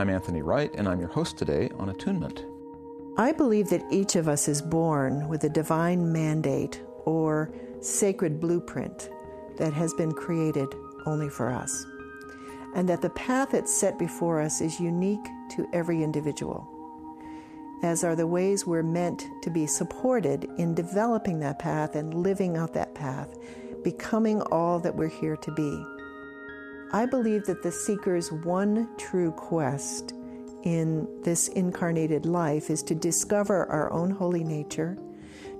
I'm 0.00 0.08
Anthony 0.08 0.40
Wright, 0.40 0.74
and 0.76 0.88
I'm 0.88 0.98
your 0.98 1.10
host 1.10 1.36
today 1.36 1.68
on 1.78 1.90
Attunement. 1.90 2.46
I 3.18 3.32
believe 3.32 3.68
that 3.68 3.84
each 3.90 4.16
of 4.16 4.28
us 4.28 4.48
is 4.48 4.62
born 4.62 5.28
with 5.28 5.44
a 5.44 5.50
divine 5.50 6.10
mandate 6.10 6.80
or 7.04 7.52
sacred 7.82 8.40
blueprint 8.40 9.10
that 9.58 9.74
has 9.74 9.92
been 9.92 10.12
created 10.12 10.74
only 11.04 11.28
for 11.28 11.50
us, 11.50 11.84
and 12.74 12.88
that 12.88 13.02
the 13.02 13.10
path 13.10 13.50
that's 13.50 13.74
set 13.74 13.98
before 13.98 14.40
us 14.40 14.62
is 14.62 14.80
unique 14.80 15.20
to 15.50 15.68
every 15.74 16.02
individual, 16.02 16.66
as 17.82 18.02
are 18.02 18.16
the 18.16 18.26
ways 18.26 18.66
we're 18.66 18.82
meant 18.82 19.26
to 19.42 19.50
be 19.50 19.66
supported 19.66 20.48
in 20.56 20.74
developing 20.74 21.40
that 21.40 21.58
path 21.58 21.94
and 21.94 22.22
living 22.22 22.56
out 22.56 22.72
that 22.72 22.94
path, 22.94 23.28
becoming 23.84 24.40
all 24.44 24.78
that 24.80 24.96
we're 24.96 25.08
here 25.08 25.36
to 25.36 25.52
be. 25.52 25.84
I 26.92 27.06
believe 27.06 27.46
that 27.46 27.62
the 27.62 27.70
seeker's 27.70 28.32
one 28.32 28.88
true 28.98 29.30
quest 29.30 30.12
in 30.64 31.06
this 31.22 31.46
incarnated 31.46 32.26
life 32.26 32.68
is 32.68 32.82
to 32.84 32.96
discover 32.96 33.66
our 33.66 33.92
own 33.92 34.10
holy 34.10 34.42
nature, 34.42 34.98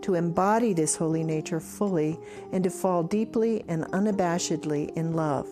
to 0.03 0.17
embody 0.17 0.73
this 0.73 0.97
holy 0.97 1.23
nature 1.23 1.61
fully, 1.61 2.19
and 2.51 2.65
to 2.65 2.71
fall 2.71 3.05
deeply 3.05 3.63
and 3.69 3.85
unabashedly 3.93 4.93
in 4.97 5.13
love. 5.13 5.47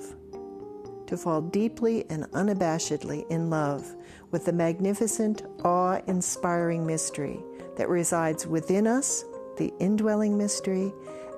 To 1.06 1.16
fall 1.16 1.42
deeply 1.42 2.04
and 2.10 2.24
unabashedly 2.32 3.24
in 3.30 3.48
love 3.48 3.94
with 4.32 4.46
the 4.46 4.52
magnificent, 4.52 5.44
awe 5.64 6.00
inspiring 6.08 6.84
mystery 6.84 7.38
that 7.76 7.88
resides 7.88 8.48
within 8.48 8.88
us, 8.88 9.24
the 9.56 9.72
indwelling 9.78 10.36
mystery, 10.36 10.92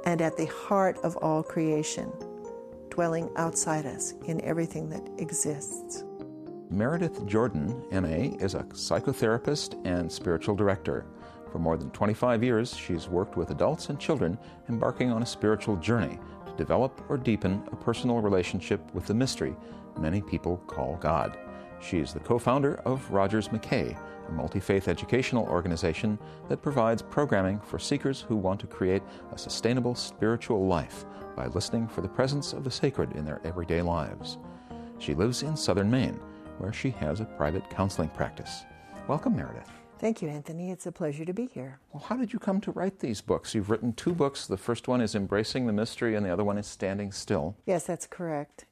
and 0.06 0.22
at 0.22 0.38
the 0.38 0.46
heart 0.46 0.96
of 1.04 1.14
all 1.18 1.42
creation 1.42 2.10
dwelling 3.00 3.30
outside 3.36 3.86
us 3.86 4.12
in 4.26 4.44
everything 4.44 4.90
that 4.90 5.00
exists. 5.16 6.04
Meredith 6.68 7.24
Jordan, 7.24 7.82
MA, 7.90 8.36
is 8.44 8.52
a 8.52 8.62
psychotherapist 8.64 9.80
and 9.86 10.12
spiritual 10.12 10.54
director. 10.54 11.06
For 11.50 11.58
more 11.58 11.78
than 11.78 11.90
25 11.92 12.44
years, 12.44 12.76
she's 12.76 13.08
worked 13.08 13.38
with 13.38 13.52
adults 13.52 13.88
and 13.88 13.98
children 13.98 14.36
embarking 14.68 15.10
on 15.10 15.22
a 15.22 15.26
spiritual 15.26 15.76
journey 15.76 16.18
to 16.44 16.52
develop 16.58 17.00
or 17.08 17.16
deepen 17.16 17.66
a 17.72 17.76
personal 17.76 18.20
relationship 18.20 18.82
with 18.92 19.06
the 19.06 19.14
mystery 19.14 19.56
many 19.98 20.20
people 20.20 20.58
call 20.66 20.96
God. 20.96 21.38
She 21.80 21.98
is 21.98 22.12
the 22.12 22.20
co 22.20 22.38
founder 22.38 22.76
of 22.84 23.10
Rogers 23.10 23.48
McKay, 23.48 23.98
a 24.28 24.32
multi 24.32 24.60
faith 24.60 24.86
educational 24.86 25.46
organization 25.46 26.18
that 26.48 26.62
provides 26.62 27.02
programming 27.02 27.58
for 27.60 27.78
seekers 27.78 28.20
who 28.20 28.36
want 28.36 28.60
to 28.60 28.66
create 28.66 29.02
a 29.32 29.38
sustainable 29.38 29.94
spiritual 29.94 30.66
life 30.66 31.04
by 31.34 31.46
listening 31.46 31.88
for 31.88 32.02
the 32.02 32.08
presence 32.08 32.52
of 32.52 32.64
the 32.64 32.70
sacred 32.70 33.12
in 33.12 33.24
their 33.24 33.40
everyday 33.44 33.80
lives. 33.80 34.38
She 34.98 35.14
lives 35.14 35.42
in 35.42 35.56
southern 35.56 35.90
Maine, 35.90 36.20
where 36.58 36.72
she 36.72 36.90
has 36.90 37.20
a 37.20 37.24
private 37.24 37.68
counseling 37.70 38.10
practice. 38.10 38.64
Welcome, 39.08 39.34
Meredith. 39.34 39.70
Thank 39.98 40.22
you, 40.22 40.28
Anthony. 40.28 40.70
It's 40.70 40.86
a 40.86 40.92
pleasure 40.92 41.24
to 41.24 41.32
be 41.32 41.46
here. 41.46 41.78
Well, 41.92 42.02
how 42.02 42.16
did 42.16 42.32
you 42.32 42.38
come 42.38 42.60
to 42.62 42.70
write 42.72 43.00
these 43.00 43.20
books? 43.20 43.54
You've 43.54 43.68
written 43.68 43.92
two 43.92 44.14
books. 44.14 44.46
The 44.46 44.56
first 44.56 44.88
one 44.88 45.00
is 45.00 45.14
Embracing 45.14 45.66
the 45.66 45.72
Mystery, 45.72 46.14
and 46.14 46.24
the 46.24 46.32
other 46.32 46.44
one 46.44 46.56
is 46.56 46.66
Standing 46.66 47.12
Still. 47.12 47.56
Yes, 47.66 47.84
that's 47.84 48.06
correct. 48.06 48.64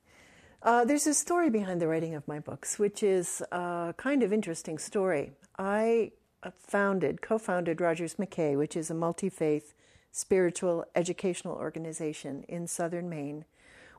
Uh, 0.63 0.85
there's 0.85 1.07
a 1.07 1.15
story 1.15 1.51
behind 1.51 1.81
the 1.81 1.87
writing 1.87 2.15
of 2.15 2.27
my 2.27 2.41
books, 2.41 2.79
which 2.79 3.03
is 3.03 3.43
a 3.53 3.95
kind 3.97 4.25
of 4.25 4.33
interesting 4.33 4.77
story. 4.77 5.31
I 5.57 6.13
founded, 6.59 7.23
co 7.23 7.39
founded 7.39 7.81
Rogers 7.81 8.15
McKay, 8.15 8.57
which 8.57 8.77
is 8.77 8.91
a 8.91 8.95
multi 8.95 9.29
faith 9.29 9.75
spiritual 10.11 10.85
educational 10.97 11.55
organization 11.55 12.45
in 12.49 12.67
southern 12.67 13.09
Maine 13.09 13.45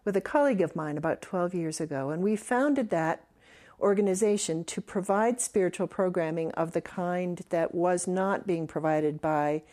with 0.04 0.18
a 0.18 0.22
colleague 0.22 0.62
of 0.62 0.76
mine 0.76 0.98
about 0.98 1.22
12 1.22 1.54
years 1.54 1.80
ago. 1.80 2.10
And 2.10 2.22
we 2.22 2.36
founded 2.36 2.90
that 2.90 3.26
organization 3.80 4.66
to 4.66 4.82
provide 4.82 5.40
spiritual 5.40 5.88
programming 5.88 6.52
of 6.52 6.74
the 6.74 6.82
kind 6.82 7.42
that 7.50 7.74
was 7.74 8.06
not 8.06 8.46
being 8.46 8.68
provided 8.68 9.22
by 9.22 9.64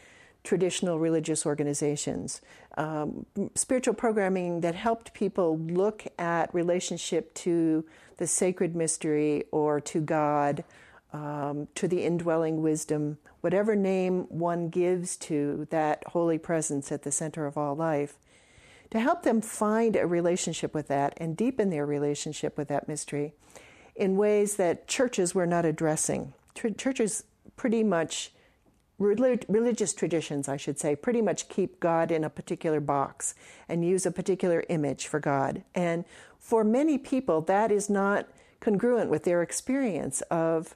traditional 0.46 0.98
religious 0.98 1.44
organizations. 1.44 2.40
Um, 2.78 3.26
spiritual 3.54 3.94
programming 3.94 4.60
that 4.62 4.74
helped 4.74 5.12
people 5.12 5.58
look 5.58 6.06
at 6.18 6.54
relationship 6.54 7.34
to 7.34 7.84
the 8.16 8.26
sacred 8.26 8.74
mystery 8.74 9.44
or 9.50 9.80
to 9.82 10.00
God, 10.00 10.64
um, 11.12 11.68
to 11.74 11.86
the 11.86 12.02
indwelling 12.02 12.62
wisdom 12.62 13.18
whatever 13.46 13.76
name 13.76 14.22
one 14.28 14.68
gives 14.68 15.16
to 15.16 15.68
that 15.70 16.02
holy 16.08 16.36
presence 16.36 16.90
at 16.90 17.02
the 17.04 17.12
center 17.12 17.46
of 17.46 17.56
all 17.56 17.76
life, 17.76 18.18
to 18.90 18.98
help 18.98 19.22
them 19.22 19.40
find 19.40 19.94
a 19.94 20.04
relationship 20.04 20.74
with 20.74 20.88
that 20.88 21.14
and 21.18 21.36
deepen 21.36 21.70
their 21.70 21.86
relationship 21.86 22.58
with 22.58 22.66
that 22.66 22.88
mystery 22.88 23.32
in 23.94 24.16
ways 24.16 24.56
that 24.56 24.88
churches 24.88 25.32
were 25.32 25.46
not 25.46 25.64
addressing. 25.64 26.32
churches 26.76 27.22
pretty 27.54 27.84
much, 27.84 28.32
religious 28.98 29.92
traditions, 29.92 30.48
I 30.48 30.56
should 30.56 30.78
say, 30.78 30.96
pretty 30.96 31.22
much 31.22 31.48
keep 31.48 31.80
God 31.80 32.10
in 32.10 32.24
a 32.24 32.30
particular 32.30 32.80
box 32.80 33.34
and 33.68 33.84
use 33.84 34.06
a 34.06 34.10
particular 34.10 34.64
image 34.68 35.06
for 35.06 35.20
God. 35.20 35.62
And 35.74 36.04
for 36.38 36.64
many 36.64 36.96
people, 36.98 37.40
that 37.42 37.70
is 37.70 37.90
not 37.90 38.28
congruent 38.60 39.10
with 39.10 39.24
their 39.24 39.42
experience 39.42 40.22
of 40.22 40.74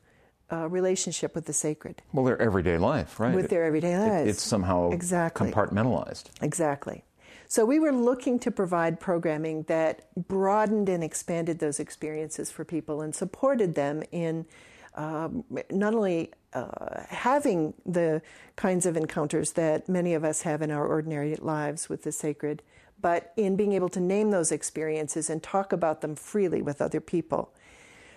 uh, 0.53 0.69
relationship 0.69 1.35
with 1.35 1.47
the 1.47 1.53
sacred. 1.53 2.03
Well, 2.13 2.25
their 2.25 2.41
everyday 2.41 2.77
life, 2.77 3.21
right? 3.21 3.35
With 3.35 3.51
their 3.51 3.65
everyday 3.65 3.97
lives. 3.97 4.27
It, 4.27 4.31
it's 4.31 4.43
somehow 4.43 4.91
exactly. 4.91 5.51
compartmentalized. 5.51 6.25
Exactly. 6.43 7.05
So 7.47 7.65
we 7.65 7.81
were 7.81 7.93
looking 7.93 8.39
to 8.41 8.51
provide 8.51 9.01
programming 9.01 9.65
that 9.65 10.07
broadened 10.29 10.89
and 10.89 11.03
expanded 11.03 11.59
those 11.59 11.81
experiences 11.81 12.51
for 12.51 12.65
people 12.65 13.01
and 13.01 13.15
supported 13.15 13.75
them 13.75 14.03
in 14.13 14.47
um, 14.95 15.45
not 15.71 15.95
only 15.95 16.33
uh, 16.53 17.03
having 17.09 17.75
the 17.87 18.23
kinds 18.57 18.87
of 18.87 18.97
encounters 18.97 19.53
that 19.53 19.89
many 19.89 20.15
of 20.15 20.25
us 20.25 20.43
have 20.43 20.63
in 20.63 20.71
our 20.71 20.87
ordinary 20.87 21.37
lives 21.37 21.89
with 21.89 22.03
the 22.03 22.13
sacred, 22.13 22.63
but 23.01 23.33
in 23.37 23.57
being 23.57 23.73
able 23.73 23.89
to 23.89 24.01
name 24.01 24.31
those 24.31 24.53
experiences 24.53 25.31
and 25.31 25.43
talk 25.43 25.73
about 25.73 26.01
them 26.01 26.15
freely 26.15 26.61
with 26.61 26.83
other 26.83 27.01
people. 27.01 27.53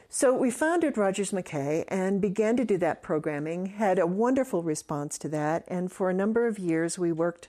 So 0.10 0.36
we 0.36 0.52
founded 0.52 0.98
Rogers 0.98 1.32
McKay 1.32 1.86
and 1.88 2.22
began 2.22 2.56
to 2.58 2.66
do 2.66 2.78
that 2.78 3.02
programming, 3.02 3.66
had 3.66 3.98
a 3.98 4.06
wonderful 4.06 4.62
response 4.62 5.18
to 5.20 5.30
that, 5.30 5.64
and 5.68 5.92
for 5.92 6.10
a 6.10 6.14
number 6.14 6.46
of 6.46 6.60
years 6.60 7.00
we 7.00 7.12
worked 7.12 7.48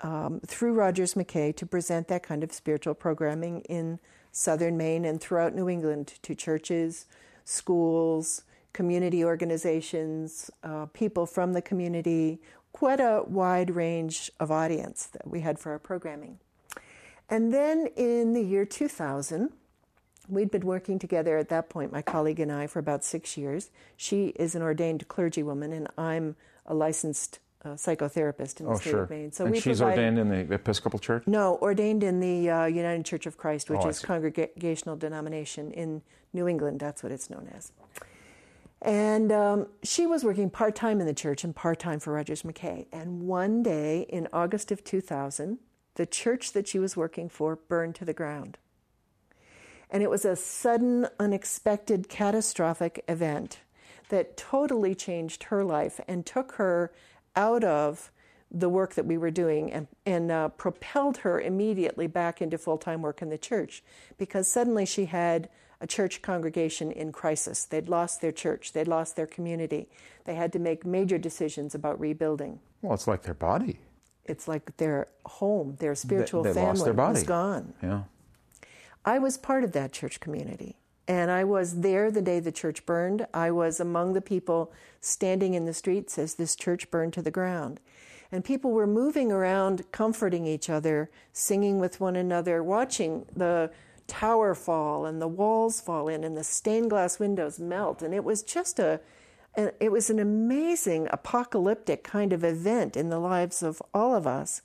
um, 0.00 0.40
through 0.46 0.74
Rogers 0.74 1.14
McKay 1.14 1.56
to 1.56 1.66
present 1.66 2.08
that 2.08 2.22
kind 2.22 2.44
of 2.44 2.52
spiritual 2.52 2.94
programming 2.94 3.62
in 3.62 3.98
southern 4.30 4.76
Maine 4.76 5.04
and 5.04 5.20
throughout 5.20 5.54
New 5.54 5.68
England 5.68 6.14
to 6.22 6.34
churches, 6.34 7.06
schools, 7.44 8.42
community 8.74 9.24
organizations, 9.24 10.50
uh, 10.62 10.84
people 10.92 11.24
from 11.24 11.54
the 11.54 11.62
community, 11.62 12.40
quite 12.72 13.00
a 13.00 13.22
wide 13.26 13.70
range 13.70 14.30
of 14.38 14.50
audience 14.50 15.06
that 15.06 15.26
we 15.26 15.40
had 15.40 15.58
for 15.58 15.72
our 15.72 15.78
programming. 15.78 16.38
And 17.30 17.54
then 17.54 17.86
in 17.96 18.34
the 18.34 18.42
year 18.42 18.66
2000, 18.66 19.50
We'd 20.28 20.50
been 20.50 20.62
working 20.62 20.98
together 20.98 21.36
at 21.36 21.50
that 21.50 21.68
point, 21.68 21.92
my 21.92 22.00
colleague 22.00 22.40
and 22.40 22.50
I, 22.50 22.66
for 22.66 22.78
about 22.78 23.04
six 23.04 23.36
years. 23.36 23.70
She 23.96 24.28
is 24.28 24.54
an 24.54 24.62
ordained 24.62 25.06
clergywoman, 25.06 25.72
and 25.72 25.88
I'm 25.98 26.36
a 26.64 26.72
licensed 26.72 27.40
uh, 27.62 27.70
psychotherapist 27.70 28.60
in 28.60 28.66
the 28.66 28.72
oh, 28.72 28.76
state 28.76 28.90
sure. 28.90 29.02
of 29.02 29.10
Maine. 29.10 29.32
So 29.32 29.44
and 29.44 29.54
she's 29.54 29.80
provide, 29.80 29.98
ordained 29.98 30.18
in 30.18 30.28
the 30.30 30.54
Episcopal 30.54 30.98
Church? 30.98 31.26
No, 31.26 31.58
ordained 31.60 32.02
in 32.02 32.20
the 32.20 32.48
uh, 32.48 32.64
United 32.64 33.04
Church 33.04 33.26
of 33.26 33.36
Christ, 33.36 33.68
which 33.68 33.80
oh, 33.82 33.88
is 33.88 34.00
congregational 34.00 34.96
denomination 34.96 35.72
in 35.72 36.00
New 36.32 36.48
England. 36.48 36.80
That's 36.80 37.02
what 37.02 37.12
it's 37.12 37.28
known 37.28 37.50
as. 37.54 37.72
And 38.84 39.32
um, 39.32 39.68
she 39.82 40.06
was 40.06 40.24
working 40.24 40.50
part 40.50 40.76
time 40.76 41.00
in 41.00 41.06
the 41.06 41.14
church 41.14 41.42
and 41.42 41.56
part 41.56 41.78
time 41.78 42.00
for 42.00 42.12
Rogers 42.12 42.42
McKay. 42.42 42.86
And 42.92 43.22
one 43.22 43.62
day 43.62 44.02
in 44.10 44.28
August 44.30 44.70
of 44.70 44.84
2000, 44.84 45.58
the 45.94 46.04
church 46.04 46.52
that 46.52 46.68
she 46.68 46.78
was 46.78 46.94
working 46.94 47.30
for 47.30 47.56
burned 47.56 47.94
to 47.94 48.04
the 48.04 48.12
ground. 48.12 48.58
And 49.88 50.02
it 50.02 50.10
was 50.10 50.26
a 50.26 50.36
sudden, 50.36 51.06
unexpected, 51.18 52.10
catastrophic 52.10 53.02
event 53.08 53.60
that 54.10 54.36
totally 54.36 54.94
changed 54.94 55.44
her 55.44 55.64
life 55.64 55.98
and 56.06 56.26
took 56.26 56.52
her 56.52 56.92
out 57.34 57.64
of 57.64 58.10
the 58.50 58.68
work 58.68 58.94
that 58.94 59.06
we 59.06 59.16
were 59.16 59.30
doing 59.30 59.72
and, 59.72 59.88
and 60.04 60.30
uh, 60.30 60.48
propelled 60.50 61.18
her 61.18 61.40
immediately 61.40 62.06
back 62.06 62.42
into 62.42 62.58
full 62.58 62.76
time 62.76 63.00
work 63.00 63.22
in 63.22 63.30
the 63.30 63.38
church 63.38 63.82
because 64.18 64.46
suddenly 64.46 64.84
she 64.84 65.06
had 65.06 65.48
a 65.80 65.86
church 65.86 66.22
congregation 66.22 66.90
in 66.90 67.12
crisis. 67.12 67.64
They'd 67.64 67.88
lost 67.88 68.20
their 68.20 68.32
church, 68.32 68.72
they'd 68.72 68.88
lost 68.88 69.16
their 69.16 69.26
community. 69.26 69.88
They 70.24 70.34
had 70.34 70.52
to 70.54 70.58
make 70.58 70.84
major 70.84 71.18
decisions 71.18 71.74
about 71.74 72.00
rebuilding. 72.00 72.60
Well, 72.82 72.94
it's 72.94 73.06
like 73.06 73.22
their 73.22 73.34
body. 73.34 73.78
It's 74.24 74.48
like 74.48 74.76
their 74.78 75.08
home, 75.26 75.76
their 75.80 75.94
spiritual 75.94 76.42
they, 76.42 76.50
they 76.50 76.54
family 76.54 76.70
lost 76.70 76.84
their 76.84 76.94
body. 76.94 77.12
was 77.14 77.22
gone. 77.24 77.74
Yeah. 77.82 78.02
I 79.04 79.18
was 79.18 79.36
part 79.36 79.64
of 79.64 79.72
that 79.72 79.92
church 79.92 80.20
community. 80.20 80.76
And 81.06 81.30
I 81.30 81.44
was 81.44 81.80
there 81.80 82.10
the 82.10 82.22
day 82.22 82.40
the 82.40 82.52
church 82.52 82.86
burned. 82.86 83.26
I 83.34 83.50
was 83.50 83.78
among 83.78 84.14
the 84.14 84.22
people 84.22 84.72
standing 85.00 85.52
in 85.52 85.66
the 85.66 85.74
streets 85.74 86.18
as 86.18 86.34
this 86.34 86.56
church 86.56 86.90
burned 86.90 87.12
to 87.14 87.22
the 87.22 87.30
ground. 87.30 87.80
And 88.32 88.42
people 88.42 88.72
were 88.72 88.86
moving 88.86 89.30
around, 89.30 89.84
comforting 89.92 90.46
each 90.46 90.70
other, 90.70 91.10
singing 91.32 91.78
with 91.78 92.00
one 92.00 92.16
another, 92.16 92.62
watching 92.62 93.26
the 93.36 93.70
tower 94.06 94.54
fall 94.54 95.06
and 95.06 95.20
the 95.20 95.28
walls 95.28 95.80
fall 95.80 96.08
in 96.08 96.24
and 96.24 96.36
the 96.36 96.44
stained 96.44 96.90
glass 96.90 97.18
windows 97.18 97.58
melt. 97.58 98.02
And 98.02 98.14
it 98.14 98.24
was 98.24 98.42
just 98.42 98.78
a, 98.78 99.00
it 99.56 99.92
was 99.92 100.10
an 100.10 100.18
amazing 100.18 101.08
apocalyptic 101.10 102.02
kind 102.02 102.32
of 102.32 102.42
event 102.44 102.96
in 102.96 103.08
the 103.08 103.18
lives 103.18 103.62
of 103.62 103.80
all 103.92 104.14
of 104.14 104.26
us. 104.26 104.62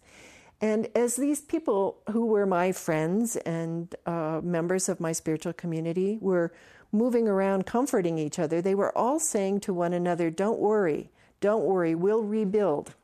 And 0.62 0.90
as 0.96 1.16
these 1.16 1.42
people 1.42 2.00
who 2.12 2.26
were 2.26 2.46
my 2.46 2.72
friends 2.72 3.38
and 3.38 3.94
uh, 4.06 4.42
members 4.44 4.90
of 4.90 5.00
my 5.00 5.14
spiritual 5.14 5.54
community 5.54 6.18
were 6.20 6.52
moving 6.92 7.28
around 7.28 7.66
comforting 7.66 8.18
each 8.18 8.40
other, 8.40 8.62
they 8.62 8.76
were 8.76 8.96
all 8.98 9.20
saying 9.20 9.62
to 9.62 9.74
one 9.74 9.94
another, 9.94 10.30
Don't 10.30 10.60
worry, 10.60 11.12
don't 11.40 11.64
worry, 11.64 11.96
we'll 11.96 12.24
rebuild. 12.24 12.96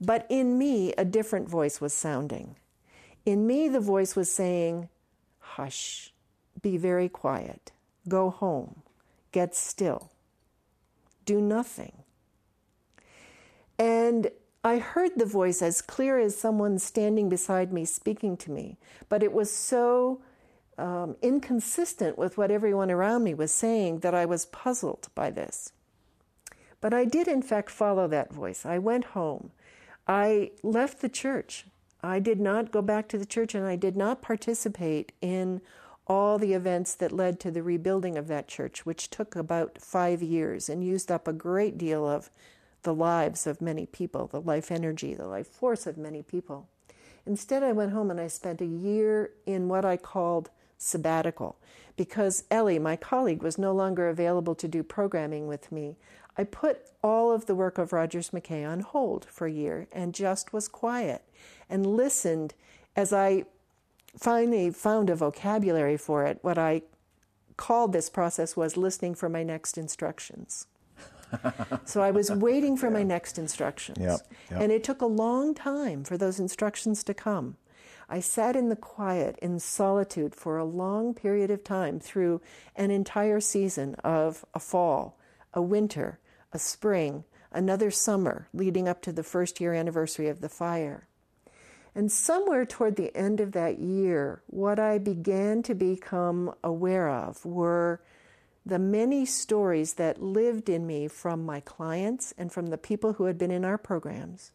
But 0.00 0.26
in 0.28 0.58
me, 0.58 0.92
a 0.94 1.04
different 1.04 1.48
voice 1.48 1.80
was 1.80 1.92
sounding. 1.92 2.56
In 3.26 3.46
me, 3.46 3.68
the 3.68 3.80
voice 3.80 4.16
was 4.16 4.32
saying, 4.32 4.88
Hush, 5.54 6.12
be 6.62 6.76
very 6.76 7.08
quiet, 7.08 7.72
go 8.08 8.30
home, 8.30 8.82
get 9.32 9.54
still, 9.54 10.10
do 11.24 11.40
nothing. 11.40 11.92
And 13.78 14.30
I 14.62 14.78
heard 14.78 15.12
the 15.16 15.26
voice 15.26 15.60
as 15.62 15.82
clear 15.82 16.18
as 16.18 16.36
someone 16.36 16.78
standing 16.78 17.28
beside 17.28 17.72
me 17.72 17.84
speaking 17.84 18.36
to 18.38 18.50
me, 18.50 18.76
but 19.08 19.22
it 19.22 19.32
was 19.32 19.50
so 19.50 20.20
um, 20.78 21.16
inconsistent 21.20 22.16
with 22.16 22.38
what 22.38 22.50
everyone 22.50 22.90
around 22.90 23.24
me 23.24 23.34
was 23.34 23.50
saying 23.50 24.00
that 24.00 24.14
I 24.14 24.26
was 24.26 24.46
puzzled 24.46 25.08
by 25.14 25.30
this. 25.30 25.72
But 26.80 26.94
I 26.94 27.04
did, 27.04 27.26
in 27.26 27.42
fact, 27.42 27.70
follow 27.70 28.06
that 28.08 28.32
voice. 28.32 28.64
I 28.64 28.78
went 28.78 29.16
home. 29.16 29.50
I 30.06 30.52
left 30.62 31.00
the 31.00 31.08
church. 31.08 31.66
I 32.02 32.18
did 32.18 32.40
not 32.40 32.72
go 32.72 32.82
back 32.82 33.08
to 33.08 33.18
the 33.18 33.26
church 33.26 33.54
and 33.54 33.66
I 33.66 33.76
did 33.76 33.96
not 33.96 34.22
participate 34.22 35.12
in 35.20 35.60
all 36.06 36.38
the 36.38 36.54
events 36.54 36.94
that 36.94 37.12
led 37.12 37.38
to 37.40 37.50
the 37.50 37.62
rebuilding 37.62 38.16
of 38.18 38.26
that 38.28 38.48
church, 38.48 38.84
which 38.84 39.10
took 39.10 39.36
about 39.36 39.78
five 39.80 40.22
years 40.22 40.68
and 40.68 40.84
used 40.84 41.10
up 41.10 41.28
a 41.28 41.32
great 41.32 41.78
deal 41.78 42.08
of 42.08 42.30
the 42.82 42.94
lives 42.94 43.46
of 43.46 43.60
many 43.60 43.86
people, 43.86 44.26
the 44.26 44.40
life 44.40 44.70
energy, 44.70 45.14
the 45.14 45.26
life 45.26 45.46
force 45.46 45.86
of 45.86 45.98
many 45.98 46.22
people. 46.22 46.68
Instead, 47.26 47.62
I 47.62 47.72
went 47.72 47.92
home 47.92 48.10
and 48.10 48.20
I 48.20 48.26
spent 48.26 48.60
a 48.60 48.66
year 48.66 49.30
in 49.46 49.68
what 49.68 49.84
I 49.84 49.96
called 49.96 50.50
sabbatical 50.78 51.58
because 51.96 52.44
Ellie, 52.50 52.78
my 52.78 52.96
colleague, 52.96 53.42
was 53.42 53.58
no 53.58 53.72
longer 53.72 54.08
available 54.08 54.54
to 54.54 54.66
do 54.66 54.82
programming 54.82 55.46
with 55.46 55.70
me. 55.70 55.96
I 56.40 56.44
put 56.44 56.86
all 57.02 57.32
of 57.32 57.44
the 57.44 57.54
work 57.54 57.76
of 57.76 57.92
Rogers 57.92 58.30
McKay 58.30 58.66
on 58.66 58.80
hold 58.80 59.26
for 59.26 59.46
a 59.46 59.52
year 59.52 59.88
and 59.92 60.14
just 60.14 60.54
was 60.54 60.68
quiet 60.68 61.22
and 61.68 61.84
listened 61.84 62.54
as 62.96 63.12
I 63.12 63.44
finally 64.18 64.70
found 64.70 65.10
a 65.10 65.16
vocabulary 65.16 65.98
for 65.98 66.24
it. 66.24 66.38
What 66.40 66.56
I 66.56 66.80
called 67.58 67.92
this 67.92 68.08
process 68.08 68.56
was 68.56 68.78
listening 68.78 69.16
for 69.16 69.28
my 69.28 69.42
next 69.42 69.76
instructions. 69.76 70.66
so 71.84 72.00
I 72.00 72.10
was 72.10 72.30
waiting 72.30 72.74
for 72.74 72.86
yeah. 72.86 72.94
my 72.94 73.02
next 73.02 73.36
instructions. 73.36 73.98
Yep, 74.00 74.20
yep. 74.50 74.60
And 74.62 74.72
it 74.72 74.82
took 74.82 75.02
a 75.02 75.06
long 75.06 75.52
time 75.54 76.04
for 76.04 76.16
those 76.16 76.40
instructions 76.40 77.04
to 77.04 77.12
come. 77.12 77.58
I 78.08 78.20
sat 78.20 78.56
in 78.56 78.70
the 78.70 78.76
quiet, 78.76 79.38
in 79.42 79.58
solitude, 79.58 80.34
for 80.34 80.56
a 80.56 80.64
long 80.64 81.12
period 81.12 81.50
of 81.50 81.62
time 81.62 82.00
through 82.00 82.40
an 82.76 82.90
entire 82.90 83.40
season 83.40 83.94
of 83.96 84.42
a 84.54 84.58
fall, 84.58 85.18
a 85.52 85.60
winter, 85.60 86.18
a 86.52 86.58
spring, 86.58 87.24
another 87.52 87.90
summer, 87.90 88.48
leading 88.52 88.88
up 88.88 89.02
to 89.02 89.12
the 89.12 89.22
first 89.22 89.60
year 89.60 89.72
anniversary 89.74 90.28
of 90.28 90.40
the 90.40 90.48
fire. 90.48 91.06
And 91.94 92.10
somewhere 92.10 92.64
toward 92.64 92.96
the 92.96 93.14
end 93.16 93.40
of 93.40 93.52
that 93.52 93.78
year, 93.78 94.42
what 94.46 94.78
I 94.78 94.98
began 94.98 95.62
to 95.64 95.74
become 95.74 96.54
aware 96.62 97.08
of 97.08 97.44
were 97.44 98.00
the 98.64 98.78
many 98.78 99.26
stories 99.26 99.94
that 99.94 100.22
lived 100.22 100.68
in 100.68 100.86
me 100.86 101.08
from 101.08 101.44
my 101.44 101.60
clients 101.60 102.32
and 102.38 102.52
from 102.52 102.66
the 102.66 102.78
people 102.78 103.14
who 103.14 103.24
had 103.24 103.38
been 103.38 103.50
in 103.50 103.64
our 103.64 103.78
programs 103.78 104.52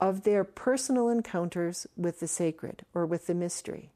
of 0.00 0.22
their 0.22 0.44
personal 0.44 1.08
encounters 1.08 1.86
with 1.96 2.20
the 2.20 2.28
sacred 2.28 2.84
or 2.94 3.04
with 3.04 3.26
the 3.26 3.34
mystery. 3.34 3.92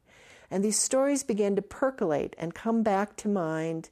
And 0.51 0.63
these 0.63 0.79
stories 0.79 1.25
began 1.25 1.57
to 1.57 1.63
percolate 1.63 2.37
and 2.39 2.55
come 2.55 2.83
back 2.83 3.17
to 3.17 3.29
mind 3.29 3.91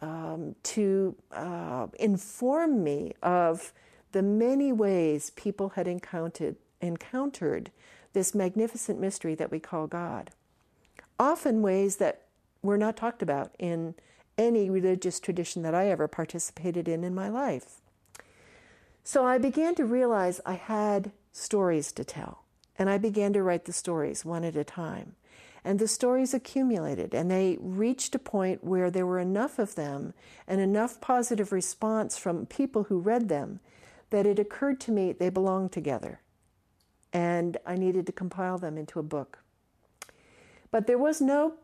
um, 0.00 0.54
to 0.62 1.14
uh, 1.32 1.86
inform 1.98 2.82
me 2.82 3.12
of 3.22 3.72
the 4.12 4.22
many 4.22 4.72
ways 4.72 5.30
people 5.30 5.70
had 5.70 5.88
encountered, 5.88 6.56
encountered 6.80 7.70
this 8.12 8.34
magnificent 8.34 9.00
mystery 9.00 9.34
that 9.34 9.50
we 9.50 9.60
call 9.60 9.86
God. 9.86 10.30
Often 11.18 11.62
ways 11.62 11.96
that 11.96 12.22
were 12.62 12.78
not 12.78 12.96
talked 12.96 13.22
about 13.22 13.52
in 13.58 13.94
any 14.38 14.68
religious 14.68 15.18
tradition 15.18 15.62
that 15.62 15.74
I 15.74 15.88
ever 15.88 16.08
participated 16.08 16.88
in 16.88 17.04
in 17.04 17.14
my 17.14 17.28
life. 17.28 17.80
So 19.04 19.24
I 19.24 19.38
began 19.38 19.74
to 19.76 19.84
realize 19.84 20.40
I 20.44 20.54
had 20.54 21.12
stories 21.32 21.92
to 21.92 22.04
tell. 22.04 22.42
And 22.78 22.90
I 22.90 22.98
began 22.98 23.32
to 23.32 23.42
write 23.42 23.64
the 23.64 23.72
stories 23.72 24.24
one 24.24 24.44
at 24.44 24.56
a 24.56 24.64
time. 24.64 25.14
And 25.66 25.80
the 25.80 25.88
stories 25.88 26.32
accumulated, 26.32 27.12
and 27.12 27.28
they 27.28 27.58
reached 27.60 28.14
a 28.14 28.20
point 28.20 28.62
where 28.62 28.88
there 28.88 29.04
were 29.04 29.18
enough 29.18 29.58
of 29.58 29.74
them 29.74 30.14
and 30.46 30.60
enough 30.60 31.00
positive 31.00 31.50
response 31.50 32.16
from 32.16 32.46
people 32.46 32.84
who 32.84 33.00
read 33.00 33.28
them 33.28 33.58
that 34.10 34.26
it 34.26 34.38
occurred 34.38 34.78
to 34.82 34.92
me 34.92 35.10
they 35.10 35.28
belonged 35.28 35.72
together. 35.72 36.20
And 37.12 37.56
I 37.66 37.74
needed 37.74 38.06
to 38.06 38.12
compile 38.12 38.58
them 38.58 38.78
into 38.78 39.00
a 39.00 39.02
book. 39.02 39.40
But 40.70 40.86
there 40.86 40.98
was 40.98 41.20
no 41.20 41.54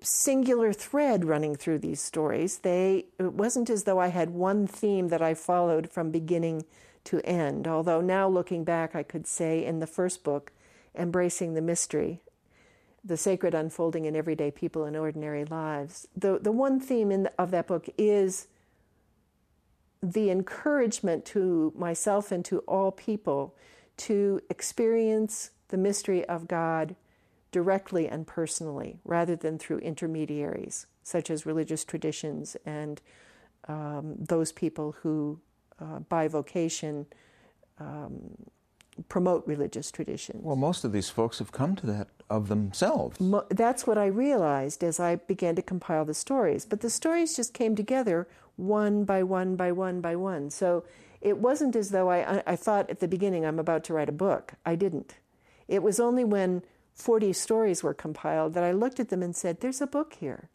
singular 0.00 0.72
thread 0.72 1.24
running 1.24 1.54
through 1.54 1.78
these 1.78 2.00
stories. 2.00 2.58
They, 2.58 3.06
it 3.20 3.34
wasn't 3.34 3.70
as 3.70 3.84
though 3.84 4.00
I 4.00 4.08
had 4.08 4.30
one 4.30 4.66
theme 4.66 5.10
that 5.10 5.22
I 5.22 5.34
followed 5.34 5.88
from 5.92 6.10
beginning 6.10 6.64
to 7.04 7.20
end. 7.20 7.68
Although 7.68 8.00
now 8.00 8.28
looking 8.28 8.64
back, 8.64 8.96
I 8.96 9.04
could 9.04 9.28
say 9.28 9.64
in 9.64 9.78
the 9.78 9.86
first 9.86 10.24
book, 10.24 10.50
Embracing 10.96 11.54
the 11.54 11.62
Mystery, 11.62 12.20
the 13.04 13.16
sacred 13.16 13.54
unfolding 13.54 14.04
in 14.04 14.14
everyday 14.14 14.50
people 14.50 14.84
in 14.84 14.94
ordinary 14.94 15.44
lives. 15.44 16.06
The, 16.16 16.38
the 16.38 16.52
one 16.52 16.78
theme 16.78 17.10
in 17.10 17.24
the, 17.24 17.32
of 17.38 17.50
that 17.50 17.66
book 17.66 17.88
is 17.98 18.46
the 20.02 20.30
encouragement 20.30 21.24
to 21.24 21.72
myself 21.76 22.32
and 22.32 22.44
to 22.44 22.58
all 22.60 22.90
people 22.90 23.54
to 23.96 24.40
experience 24.50 25.50
the 25.68 25.76
mystery 25.76 26.24
of 26.26 26.48
God 26.48 26.96
directly 27.50 28.08
and 28.08 28.26
personally 28.26 28.98
rather 29.04 29.36
than 29.36 29.58
through 29.58 29.78
intermediaries 29.78 30.86
such 31.02 31.30
as 31.30 31.44
religious 31.46 31.84
traditions 31.84 32.56
and 32.64 33.00
um, 33.68 34.14
those 34.18 34.52
people 34.52 34.92
who 35.02 35.38
uh, 35.78 36.00
by 36.00 36.28
vocation 36.28 37.06
um, 37.78 38.36
promote 39.08 39.46
religious 39.46 39.90
traditions. 39.90 40.42
Well, 40.42 40.56
most 40.56 40.84
of 40.84 40.92
these 40.92 41.10
folks 41.10 41.38
have 41.38 41.52
come 41.52 41.76
to 41.76 41.86
that 41.86 42.08
of 42.30 42.48
themselves. 42.48 43.20
Mo- 43.20 43.46
that's 43.50 43.86
what 43.86 43.98
I 43.98 44.06
realized 44.06 44.82
as 44.82 44.98
I 44.98 45.16
began 45.16 45.54
to 45.56 45.62
compile 45.62 46.04
the 46.04 46.14
stories. 46.14 46.64
But 46.64 46.80
the 46.80 46.90
stories 46.90 47.36
just 47.36 47.54
came 47.54 47.76
together 47.76 48.28
one 48.56 49.04
by 49.04 49.22
one 49.22 49.56
by 49.56 49.72
one 49.72 50.00
by 50.00 50.16
one. 50.16 50.50
So 50.50 50.84
it 51.20 51.38
wasn't 51.38 51.76
as 51.76 51.90
though 51.90 52.10
I, 52.10 52.42
I 52.46 52.56
thought 52.56 52.90
at 52.90 53.00
the 53.00 53.08
beginning 53.08 53.44
I'm 53.44 53.58
about 53.58 53.84
to 53.84 53.94
write 53.94 54.08
a 54.08 54.12
book. 54.12 54.54
I 54.66 54.74
didn't. 54.74 55.16
It 55.68 55.82
was 55.82 56.00
only 56.00 56.24
when 56.24 56.62
40 56.94 57.32
stories 57.32 57.82
were 57.82 57.94
compiled 57.94 58.54
that 58.54 58.64
I 58.64 58.72
looked 58.72 59.00
at 59.00 59.08
them 59.08 59.22
and 59.22 59.34
said, 59.34 59.60
there's 59.60 59.80
a 59.80 59.86
book 59.86 60.14
here. 60.14 60.50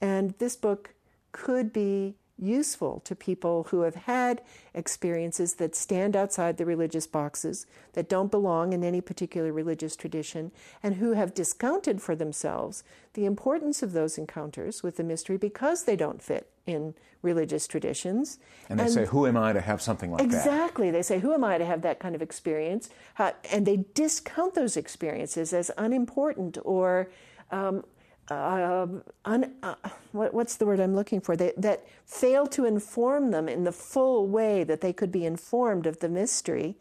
And 0.00 0.34
this 0.38 0.56
book 0.56 0.94
could 1.32 1.72
be 1.72 2.16
useful 2.38 3.00
to 3.00 3.14
people 3.16 3.64
who 3.70 3.82
have 3.82 3.94
had 3.94 4.40
experiences 4.74 5.54
that 5.54 5.74
stand 5.74 6.14
outside 6.14 6.56
the 6.56 6.64
religious 6.64 7.06
boxes, 7.06 7.66
that 7.94 8.08
don't 8.08 8.30
belong 8.30 8.72
in 8.72 8.84
any 8.84 9.00
particular 9.00 9.52
religious 9.52 9.96
tradition, 9.96 10.52
and 10.82 10.96
who 10.96 11.12
have 11.12 11.34
discounted 11.34 12.00
for 12.00 12.14
themselves 12.14 12.84
the 13.14 13.24
importance 13.24 13.82
of 13.82 13.92
those 13.92 14.18
encounters 14.18 14.82
with 14.82 14.96
the 14.96 15.04
mystery 15.04 15.36
because 15.36 15.84
they 15.84 15.96
don't 15.96 16.22
fit 16.22 16.50
in 16.66 16.94
religious 17.22 17.66
traditions. 17.66 18.38
And 18.68 18.78
they 18.78 18.84
and 18.84 18.92
say, 18.92 19.06
Who 19.06 19.26
am 19.26 19.36
I 19.36 19.52
to 19.52 19.60
have 19.60 19.82
something 19.82 20.12
like 20.12 20.22
exactly. 20.22 20.50
that? 20.50 20.56
Exactly. 20.56 20.90
They 20.90 21.02
say, 21.02 21.18
Who 21.18 21.32
am 21.32 21.42
I 21.42 21.58
to 21.58 21.64
have 21.64 21.82
that 21.82 21.98
kind 21.98 22.14
of 22.14 22.22
experience? 22.22 22.90
and 23.50 23.66
they 23.66 23.84
discount 23.94 24.54
those 24.54 24.76
experiences 24.76 25.52
as 25.52 25.70
unimportant 25.76 26.58
or 26.64 27.10
um, 27.50 27.84
uh, 28.30 28.86
un, 29.24 29.54
uh, 29.62 29.74
what, 30.12 30.34
what's 30.34 30.56
the 30.56 30.66
word 30.66 30.80
I'm 30.80 30.94
looking 30.94 31.20
for? 31.20 31.36
They, 31.36 31.52
that 31.56 31.86
fail 32.04 32.46
to 32.48 32.64
inform 32.64 33.30
them 33.30 33.48
in 33.48 33.64
the 33.64 33.72
full 33.72 34.26
way 34.26 34.64
that 34.64 34.80
they 34.80 34.92
could 34.92 35.12
be 35.12 35.24
informed 35.24 35.86
of 35.86 36.00
the 36.00 36.08
mystery 36.08 36.76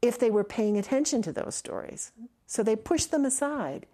if 0.00 0.18
they 0.18 0.30
were 0.30 0.44
paying 0.44 0.76
attention 0.76 1.22
to 1.22 1.32
those 1.32 1.54
stories. 1.54 2.12
So 2.46 2.62
they 2.62 2.76
push 2.76 3.04
them 3.04 3.24
aside. 3.24 3.86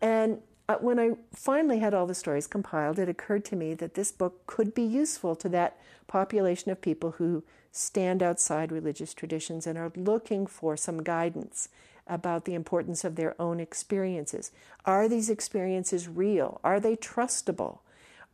And 0.00 0.38
uh, 0.68 0.76
when 0.76 0.98
I 0.98 1.10
finally 1.34 1.80
had 1.80 1.94
all 1.94 2.06
the 2.06 2.14
stories 2.14 2.46
compiled, 2.46 2.98
it 2.98 3.08
occurred 3.08 3.44
to 3.46 3.56
me 3.56 3.74
that 3.74 3.94
this 3.94 4.10
book 4.10 4.46
could 4.46 4.74
be 4.74 4.82
useful 4.82 5.36
to 5.36 5.48
that 5.50 5.78
population 6.06 6.70
of 6.70 6.80
people 6.80 7.12
who 7.12 7.44
stand 7.70 8.22
outside 8.22 8.70
religious 8.70 9.14
traditions 9.14 9.66
and 9.66 9.78
are 9.78 9.92
looking 9.96 10.46
for 10.46 10.76
some 10.76 11.02
guidance 11.02 11.68
about 12.06 12.44
the 12.44 12.54
importance 12.54 13.04
of 13.04 13.16
their 13.16 13.40
own 13.40 13.60
experiences. 13.60 14.50
Are 14.84 15.08
these 15.08 15.30
experiences 15.30 16.08
real? 16.08 16.60
Are 16.64 16.80
they 16.80 16.96
trustable? 16.96 17.78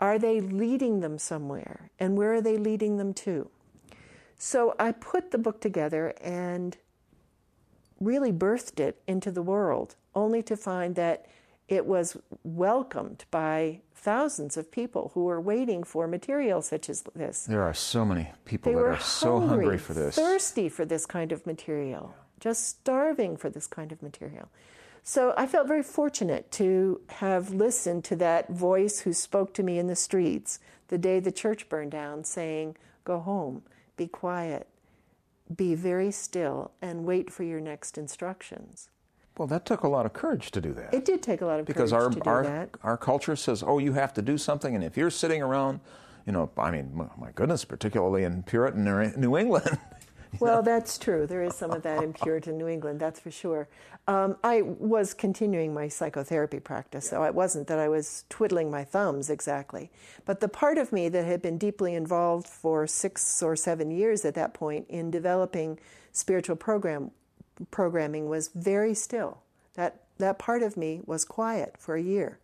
Are 0.00 0.18
they 0.18 0.40
leading 0.40 1.00
them 1.00 1.18
somewhere? 1.18 1.90
And 1.98 2.16
where 2.16 2.34
are 2.34 2.40
they 2.40 2.56
leading 2.56 2.96
them 2.98 3.12
to? 3.14 3.50
So 4.36 4.74
I 4.78 4.92
put 4.92 5.30
the 5.32 5.38
book 5.38 5.60
together 5.60 6.14
and 6.20 6.76
really 8.00 8.32
birthed 8.32 8.78
it 8.78 9.02
into 9.08 9.30
the 9.32 9.42
world, 9.42 9.96
only 10.14 10.42
to 10.44 10.56
find 10.56 10.94
that 10.94 11.26
it 11.66 11.84
was 11.84 12.16
welcomed 12.44 13.24
by 13.30 13.80
thousands 13.94 14.56
of 14.56 14.70
people 14.70 15.10
who 15.14 15.24
were 15.24 15.40
waiting 15.40 15.82
for 15.82 16.06
material 16.06 16.62
such 16.62 16.88
as 16.88 17.02
this. 17.14 17.44
There 17.44 17.62
are 17.62 17.74
so 17.74 18.04
many 18.04 18.30
people 18.44 18.72
They 18.72 18.78
that 18.78 18.84
are 18.84 19.00
so 19.00 19.40
hungry 19.40 19.76
for 19.76 19.92
this. 19.92 20.14
thirsty 20.14 20.68
for 20.68 20.84
this 20.84 21.04
kind 21.04 21.32
of 21.32 21.44
material, 21.44 22.14
just 22.40 22.68
starving 22.68 23.36
for 23.36 23.50
this 23.50 23.66
kind 23.66 23.92
of 23.92 24.02
material. 24.02 24.48
So 25.02 25.32
I 25.36 25.46
felt 25.46 25.66
very 25.66 25.82
fortunate 25.82 26.50
to 26.52 27.00
have 27.08 27.50
listened 27.50 28.04
to 28.04 28.16
that 28.16 28.50
voice 28.50 29.00
who 29.00 29.12
spoke 29.12 29.54
to 29.54 29.62
me 29.62 29.78
in 29.78 29.86
the 29.86 29.96
streets 29.96 30.58
the 30.88 30.98
day 30.98 31.20
the 31.20 31.32
church 31.32 31.68
burned 31.68 31.92
down, 31.92 32.24
saying, 32.24 32.76
Go 33.04 33.18
home, 33.20 33.62
be 33.96 34.06
quiet, 34.06 34.66
be 35.54 35.74
very 35.74 36.10
still, 36.10 36.72
and 36.82 37.04
wait 37.04 37.30
for 37.30 37.42
your 37.42 37.60
next 37.60 37.96
instructions. 37.96 38.90
Well, 39.38 39.48
that 39.48 39.64
took 39.64 39.82
a 39.82 39.88
lot 39.88 40.04
of 40.04 40.12
courage 40.12 40.50
to 40.50 40.60
do 40.60 40.74
that. 40.74 40.92
It 40.92 41.04
did 41.04 41.22
take 41.22 41.40
a 41.40 41.46
lot 41.46 41.60
of 41.60 41.66
because 41.66 41.92
courage 41.92 42.02
our 42.02 42.10
to 42.10 42.20
do 42.20 42.30
our 42.30 42.42
that. 42.42 42.70
our 42.82 42.96
culture 42.96 43.36
says, 43.36 43.62
"Oh, 43.64 43.78
you 43.78 43.92
have 43.92 44.12
to 44.14 44.22
do 44.22 44.36
something," 44.36 44.74
and 44.74 44.82
if 44.82 44.96
you're 44.96 45.10
sitting 45.10 45.40
around, 45.40 45.80
you 46.26 46.32
know, 46.32 46.50
I 46.58 46.70
mean, 46.70 46.90
my 46.94 47.30
goodness, 47.34 47.64
particularly 47.64 48.24
in 48.24 48.42
Puritan 48.42 48.84
New 49.16 49.38
England, 49.38 49.78
Well, 50.40 50.62
that's 50.62 50.98
true. 50.98 51.26
There 51.26 51.42
is 51.42 51.54
some 51.54 51.70
of 51.70 51.82
that 51.82 52.02
in 52.02 52.12
Puritan 52.12 52.58
New 52.58 52.68
England, 52.68 53.00
that's 53.00 53.18
for 53.18 53.30
sure. 53.30 53.68
Um, 54.06 54.36
I 54.44 54.62
was 54.62 55.12
continuing 55.12 55.74
my 55.74 55.88
psychotherapy 55.88 56.60
practice, 56.60 57.08
so 57.08 57.22
it 57.24 57.34
wasn't 57.34 57.66
that 57.68 57.78
I 57.78 57.88
was 57.88 58.24
twiddling 58.28 58.70
my 58.70 58.84
thumbs 58.84 59.30
exactly. 59.30 59.90
But 60.24 60.40
the 60.40 60.48
part 60.48 60.78
of 60.78 60.92
me 60.92 61.08
that 61.08 61.24
had 61.24 61.42
been 61.42 61.58
deeply 61.58 61.94
involved 61.94 62.46
for 62.46 62.86
six 62.86 63.42
or 63.42 63.56
seven 63.56 63.90
years 63.90 64.24
at 64.24 64.34
that 64.34 64.54
point 64.54 64.86
in 64.88 65.10
developing 65.10 65.78
spiritual 66.12 66.56
program 66.56 67.10
programming 67.70 68.28
was 68.28 68.48
very 68.54 68.94
still. 68.94 69.42
That 69.74 70.04
that 70.18 70.38
part 70.38 70.62
of 70.62 70.76
me 70.76 71.00
was 71.04 71.24
quiet 71.24 71.76
for 71.78 71.96
a 71.96 72.02
year, 72.02 72.38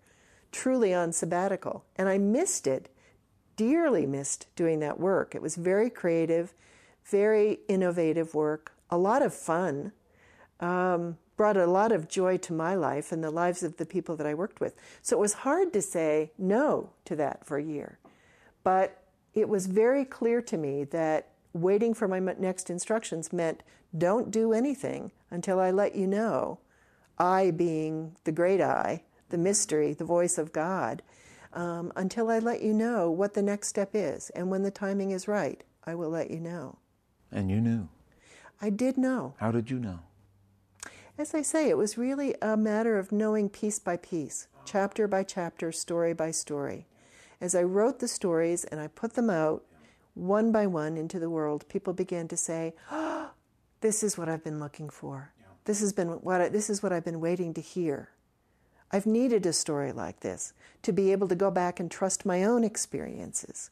truly 0.53 0.93
on 0.93 1.13
sabbatical, 1.13 1.85
and 1.97 2.09
I 2.09 2.19
missed 2.19 2.67
it 2.67 2.89
dearly 3.57 4.07
missed 4.07 4.47
doing 4.57 4.81
that 4.81 4.99
work. 4.99 5.35
It 5.35 5.43
was 5.43 5.57
very 5.57 5.91
creative, 5.91 6.55
very 7.05 7.61
innovative 7.69 8.35
work, 8.35 8.73
a 8.91 8.99
lot 8.99 9.23
of 9.23 9.35
fun, 9.35 9.93
um, 10.61 11.19
brought 11.37 11.57
a 11.57 11.67
lot 11.67 11.93
of 11.93 12.09
joy 12.09 12.37
to 12.39 12.53
my 12.53 12.75
life 12.75 13.11
and 13.13 13.23
the 13.23 13.31
lives 13.31 13.63
of 13.63 13.77
the 13.77 13.87
people 13.87 14.17
that 14.17 14.27
I 14.27 14.35
worked 14.35 14.61
with. 14.61 14.75
So 15.03 15.17
it 15.17 15.21
was 15.21 15.33
hard 15.33 15.73
to 15.73 15.83
say 15.83 16.33
no 16.39 16.91
to 17.07 17.17
that 17.17 17.45
for 17.45 17.59
a 17.59 17.63
year. 17.63 17.99
But 18.63 19.03
it 19.35 19.49
was 19.49 19.67
very 19.67 20.05
clear 20.05 20.41
to 20.43 20.57
me 20.57 20.85
that 20.85 21.29
waiting 21.53 21.93
for 21.93 22.09
my 22.09 22.19
next 22.19 22.71
instructions 22.71 23.33
meant 23.33 23.63
don't 23.97 24.31
do 24.31 24.53
anything 24.53 25.13
until 25.31 25.61
I 25.61 25.71
let 25.71 25.95
you 25.95 26.07
know. 26.07 26.59
I 27.19 27.51
being 27.51 28.17
the 28.25 28.33
great 28.33 28.61
I, 28.61 29.03
the 29.29 29.39
mystery, 29.39 29.93
the 29.93 30.05
voice 30.05 30.39
of 30.39 30.53
God, 30.53 31.03
um, 31.53 31.93
until 31.95 32.31
I 32.31 32.39
let 32.41 32.63
you 32.63 32.73
know 32.73 33.11
what 33.11 33.35
the 33.35 33.43
next 33.43 33.69
step 33.69 33.91
is. 33.95 34.31
And 34.31 34.51
when 34.51 34.63
the 34.63 34.71
timing 34.71 35.13
is 35.13 35.29
right, 35.29 35.63
I 35.85 35.95
will 35.95 36.11
let 36.11 36.31
you 36.31 36.41
know. 36.41 36.79
And 37.35 37.51
you 37.51 37.61
knew. 37.61 37.89
I 38.63 38.71
did 38.71 38.97
know. 38.97 39.35
How 39.39 39.51
did 39.51 39.71
you 39.71 39.79
know? 39.79 39.99
As 41.19 41.35
I 41.35 41.43
say, 41.43 41.69
it 41.69 41.77
was 41.77 41.99
really 41.99 42.35
a 42.41 42.57
matter 42.57 42.99
of 42.99 43.13
knowing 43.13 43.49
piece 43.49 43.79
by 43.79 43.97
piece, 43.97 44.49
chapter 44.65 45.07
by 45.07 45.23
chapter, 45.23 45.71
story 45.71 46.15
by 46.15 46.31
story. 46.31 46.87
As 47.41 47.55
I 47.55 47.63
wrote 47.63 47.99
the 47.99 48.09
stories 48.09 48.65
and 48.65 48.81
I 48.81 48.87
put 48.87 49.15
them 49.15 49.29
out 49.29 49.65
one 50.15 50.51
by 50.51 50.67
one 50.67 50.97
into 50.97 51.19
the 51.19 51.29
world, 51.29 51.69
people 51.69 51.93
began 51.93 52.29
to 52.29 52.37
say, 52.37 52.75
oh, 52.91 53.31
"This 53.81 54.03
is 54.03 54.17
what 54.17 54.29
I've 54.29 54.45
been 54.45 54.61
looking 54.61 54.89
for. 54.89 55.33
This 55.65 55.81
has 55.81 55.93
been 55.93 56.09
what 56.09 56.41
I, 56.41 56.49
this 56.49 56.71
is 56.71 56.83
what 56.83 56.93
I've 56.93 57.05
been 57.05 57.21
waiting 57.21 57.53
to 57.55 57.61
hear. 57.61 58.11
I've 58.91 59.07
needed 59.07 59.45
a 59.45 59.53
story 59.53 59.93
like 59.93 60.21
this 60.21 60.53
to 60.83 60.93
be 60.93 61.11
able 61.11 61.29
to 61.29 61.35
go 61.35 61.51
back 61.51 61.81
and 61.81 61.91
trust 61.91 62.25
my 62.25 62.45
own 62.45 62.65
experiences 62.65 63.71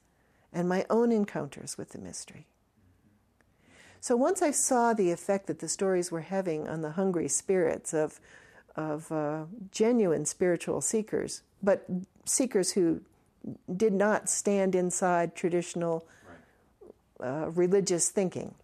and 0.53 0.69
my 0.69 0.85
own 0.91 1.13
encounters 1.13 1.79
with 1.79 1.91
the 1.91 1.99
mystery." 1.99 2.47
So 4.03 4.17
once 4.17 4.43
I 4.43 4.51
saw 4.51 4.95
the 4.95 5.13
effect 5.13 5.47
that 5.47 5.61
the 5.61 5.69
stories 5.69 6.11
were 6.11 6.23
having 6.23 6.67
on 6.67 6.83
the 6.83 6.91
hungry 6.91 7.29
spirits 7.29 7.95
of, 7.95 8.19
of 8.75 9.13
uh, 9.13 9.45
genuine 9.71 10.27
spiritual 10.27 10.81
seekers, 10.81 11.43
but 11.63 11.87
seekers 12.25 12.73
who 12.73 13.01
did 13.77 13.93
not 13.93 14.29
stand 14.29 14.75
inside 14.75 15.37
traditional 15.37 16.05
uh, 17.23 17.51
religious 17.51 18.09
thinking, 18.09 18.57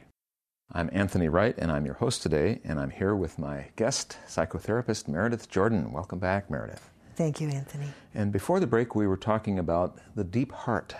I'm 0.72 0.90
Anthony 0.92 1.30
Wright, 1.30 1.56
and 1.58 1.72
I'm 1.72 1.86
your 1.86 1.96
host 1.96 2.22
today, 2.22 2.60
and 2.66 2.80
I'm 2.80 2.90
here 2.90 3.16
with 3.16 3.40
my 3.40 3.68
guest, 3.78 4.18
psychotherapist 4.28 5.08
Meredith 5.08 5.50
Jordan. 5.50 5.94
Welcome 5.94 6.20
back, 6.20 6.50
Meredith. 6.50 6.90
Thank 7.16 7.40
you, 7.40 7.48
Anthony. 7.48 7.88
And 8.14 8.34
before 8.34 8.60
the 8.60 8.68
break, 8.68 8.94
we 8.94 9.08
were 9.08 9.16
talking 9.16 9.58
about 9.58 9.98
the 10.16 10.26
deep 10.26 10.52
heart. 10.52 10.94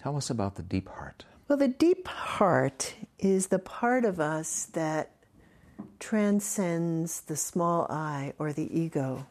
Tell 0.00 0.16
us 0.16 0.30
about 0.30 0.54
the 0.54 0.62
deep 0.62 0.88
heart. 0.88 1.24
Well, 1.48 1.58
the 1.58 1.66
deep 1.66 2.06
heart 2.06 2.94
is 3.18 3.48
the 3.48 3.58
part 3.58 4.04
of 4.04 4.20
us 4.20 4.66
that 4.74 5.10
transcends 5.98 7.22
the 7.22 7.36
small 7.36 7.88
I 7.90 8.34
or 8.38 8.52
the 8.52 8.78
ego 8.78 9.26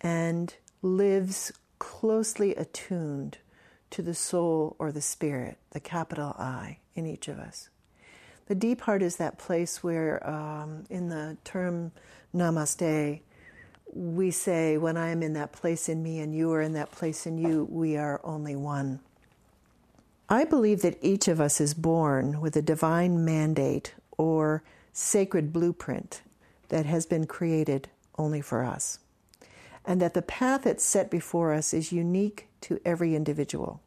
and 0.00 0.54
lives 0.80 1.50
closely 1.80 2.54
attuned 2.54 3.38
to 3.90 4.02
the 4.02 4.14
soul 4.14 4.76
or 4.78 4.92
the 4.92 5.00
spirit, 5.00 5.58
the 5.70 5.80
capital 5.80 6.36
I 6.38 6.78
in 6.94 7.04
each 7.04 7.26
of 7.26 7.38
us. 7.40 7.70
The 8.48 8.54
deep 8.54 8.80
heart 8.80 9.02
is 9.02 9.16
that 9.16 9.38
place 9.38 9.82
where, 9.82 10.26
um, 10.28 10.84
in 10.88 11.10
the 11.10 11.36
term 11.44 11.92
namaste, 12.34 13.20
we 13.92 14.30
say, 14.30 14.78
when 14.78 14.96
I 14.96 15.10
am 15.10 15.22
in 15.22 15.34
that 15.34 15.52
place 15.52 15.88
in 15.88 16.02
me 16.02 16.20
and 16.20 16.34
you 16.34 16.50
are 16.52 16.62
in 16.62 16.72
that 16.72 16.90
place 16.90 17.26
in 17.26 17.36
you, 17.36 17.68
we 17.70 17.98
are 17.98 18.22
only 18.24 18.56
one. 18.56 19.00
I 20.30 20.44
believe 20.44 20.80
that 20.80 20.98
each 21.02 21.28
of 21.28 21.40
us 21.42 21.60
is 21.60 21.74
born 21.74 22.40
with 22.40 22.56
a 22.56 22.62
divine 22.62 23.22
mandate 23.22 23.94
or 24.16 24.62
sacred 24.94 25.52
blueprint 25.52 26.22
that 26.70 26.86
has 26.86 27.04
been 27.04 27.26
created 27.26 27.88
only 28.18 28.40
for 28.40 28.64
us, 28.64 28.98
and 29.84 30.00
that 30.00 30.14
the 30.14 30.22
path 30.22 30.62
that's 30.62 30.84
set 30.84 31.10
before 31.10 31.52
us 31.52 31.74
is 31.74 31.92
unique 31.92 32.48
to 32.62 32.80
every 32.84 33.14
individual, 33.14 33.80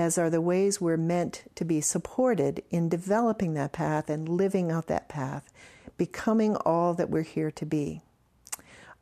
as 0.00 0.18
are 0.18 0.30
the 0.30 0.40
ways 0.40 0.80
we're 0.80 0.96
meant 0.96 1.44
to 1.54 1.64
be 1.64 1.80
supported 1.80 2.62
in 2.70 2.88
developing 2.88 3.54
that 3.54 3.72
path 3.72 4.08
and 4.08 4.28
living 4.28 4.72
out 4.72 4.86
that 4.86 5.08
path, 5.08 5.52
becoming 5.96 6.56
all 6.56 6.94
that 6.94 7.10
we're 7.10 7.22
here 7.22 7.50
to 7.50 7.66
be. 7.66 8.00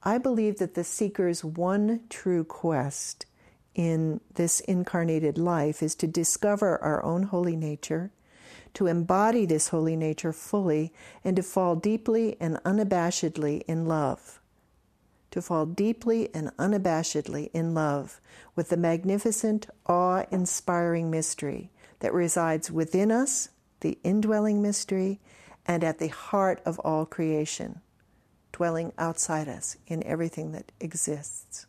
I 0.02 0.18
believe 0.18 0.58
that 0.58 0.74
the 0.74 0.84
seeker's 0.84 1.44
one 1.44 2.00
true 2.10 2.44
quest 2.44 3.26
in 3.74 4.20
this 4.34 4.60
incarnated 4.60 5.38
life 5.38 5.82
is 5.82 5.94
to 5.94 6.06
discover 6.06 6.82
our 6.82 7.02
own 7.04 7.24
holy 7.24 7.56
nature, 7.56 8.10
to 8.74 8.86
embody 8.86 9.46
this 9.46 9.68
holy 9.68 9.96
nature 9.96 10.32
fully, 10.32 10.92
and 11.24 11.36
to 11.36 11.42
fall 11.42 11.76
deeply 11.76 12.36
and 12.40 12.56
unabashedly 12.64 13.62
in 13.68 13.86
love. 13.86 14.37
To 15.32 15.42
fall 15.42 15.66
deeply 15.66 16.34
and 16.34 16.50
unabashedly 16.56 17.50
in 17.52 17.74
love 17.74 18.20
with 18.56 18.70
the 18.70 18.76
magnificent, 18.76 19.68
awe 19.86 20.24
inspiring 20.30 21.10
mystery 21.10 21.70
that 22.00 22.14
resides 22.14 22.70
within 22.70 23.12
us, 23.12 23.50
the 23.80 23.98
indwelling 24.02 24.62
mystery, 24.62 25.20
and 25.66 25.84
at 25.84 25.98
the 25.98 26.08
heart 26.08 26.62
of 26.64 26.78
all 26.80 27.04
creation, 27.04 27.80
dwelling 28.52 28.92
outside 28.96 29.48
us 29.48 29.76
in 29.86 30.02
everything 30.04 30.52
that 30.52 30.72
exists. 30.80 31.66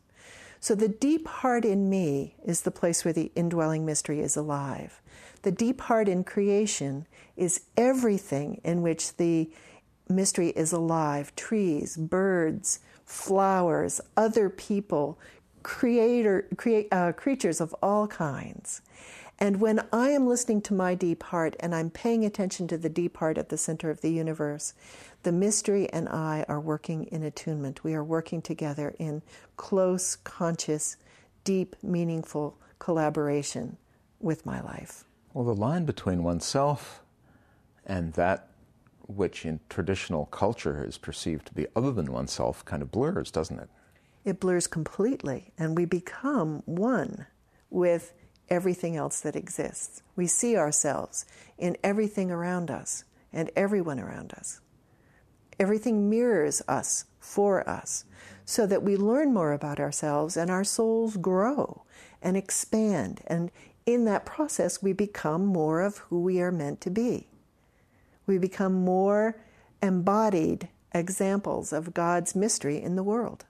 So 0.61 0.75
the 0.75 0.87
deep 0.87 1.27
heart 1.27 1.63
in 1.65 1.89
me 1.89 2.35
is 2.43 2.61
the 2.61 2.71
place 2.71 3.05
where 3.05 3.13
the 3.13 3.31
indwelling 3.35 3.85
mystery 3.85 4.19
is 4.19 4.35
alive. 4.35 5.01
The 5.43 5.51
deep 5.51 5.81
heart 5.81 6.09
in 6.09 6.23
creation 6.23 7.07
is 7.37 7.61
everything 7.77 8.59
in 8.63 8.81
which 8.81 9.15
the 9.15 9.49
mystery 10.09 10.49
is 10.49 10.73
alive 10.73 11.33
trees, 11.35 11.95
birds, 11.95 12.79
flowers, 13.09 13.99
other 14.15 14.49
people, 14.51 15.17
creator, 15.63 16.47
create, 16.57 16.87
uh, 16.91 17.11
creatures 17.11 17.59
of 17.59 17.73
all 17.81 18.07
kinds. 18.07 18.81
And 19.39 19.59
when 19.59 19.81
I 19.91 20.09
am 20.09 20.27
listening 20.27 20.61
to 20.63 20.75
my 20.75 20.93
deep 20.93 21.23
heart 21.23 21.55
and 21.59 21.73
I'm 21.73 21.89
paying 21.89 22.23
attention 22.23 22.67
to 22.67 22.77
the 22.77 22.89
deep 22.89 23.17
heart 23.17 23.39
at 23.39 23.49
the 23.49 23.57
center 23.57 23.89
of 23.89 24.01
the 24.01 24.11
universe, 24.11 24.73
the 25.23 25.31
mystery 25.31 25.89
and 25.89 26.07
I 26.07 26.45
are 26.47 26.59
working 26.59 27.05
in 27.05 27.23
attunement. 27.23 27.83
We 27.83 27.95
are 27.95 28.03
working 28.03 28.43
together 28.43 28.93
in 28.99 29.23
close, 29.57 30.15
conscious, 30.17 30.97
deep, 31.43 31.75
meaningful 31.81 32.57
collaboration 32.77 33.77
with 34.19 34.45
my 34.45 34.61
life. 34.61 35.03
Well, 35.33 35.45
the 35.45 35.55
line 35.55 35.85
between 35.85 36.21
oneself 36.21 37.01
and 37.87 38.13
that 38.13 38.48
which 39.09 39.45
in 39.45 39.59
traditional 39.69 40.25
culture 40.27 40.83
is 40.83 40.97
perceived 40.97 41.47
to 41.47 41.53
be 41.53 41.65
other 41.75 41.91
than 41.91 42.11
oneself 42.11 42.63
kind 42.63 42.81
of 42.81 42.91
blurs, 42.91 43.31
doesn't 43.31 43.59
it? 43.59 43.69
It 44.23 44.39
blurs 44.39 44.67
completely, 44.67 45.51
and 45.57 45.75
we 45.75 45.85
become 45.85 46.61
one 46.65 47.25
with 47.69 48.13
everything 48.49 48.95
else 48.95 49.21
that 49.21 49.35
exists. 49.35 50.03
We 50.15 50.27
see 50.27 50.57
ourselves 50.57 51.25
in 51.57 51.77
everything 51.83 52.29
around 52.29 52.69
us 52.69 53.03
and 53.33 53.49
everyone 53.55 53.99
around 53.99 54.33
us. 54.33 54.61
Everything 55.59 56.09
mirrors 56.09 56.61
us 56.67 57.05
for 57.19 57.67
us 57.67 58.05
so 58.45 58.65
that 58.65 58.83
we 58.83 58.95
learn 58.95 59.33
more 59.33 59.53
about 59.53 59.79
ourselves 59.79 60.37
and 60.37 60.49
our 60.49 60.63
souls 60.63 61.17
grow 61.17 61.83
and 62.21 62.37
expand. 62.37 63.21
And 63.27 63.51
in 63.85 64.05
that 64.05 64.25
process, 64.25 64.81
we 64.81 64.93
become 64.93 65.45
more 65.45 65.81
of 65.81 65.97
who 65.97 66.21
we 66.21 66.41
are 66.41 66.51
meant 66.51 66.81
to 66.81 66.89
be. 66.89 67.28
We 68.29 68.37
become 68.37 68.85
more 68.85 69.35
embodied 69.81 70.69
examples 70.93 71.73
of 71.73 71.95
God's 71.95 72.35
mystery 72.35 72.79
in 72.79 72.95
the 72.95 73.01
world. 73.01 73.45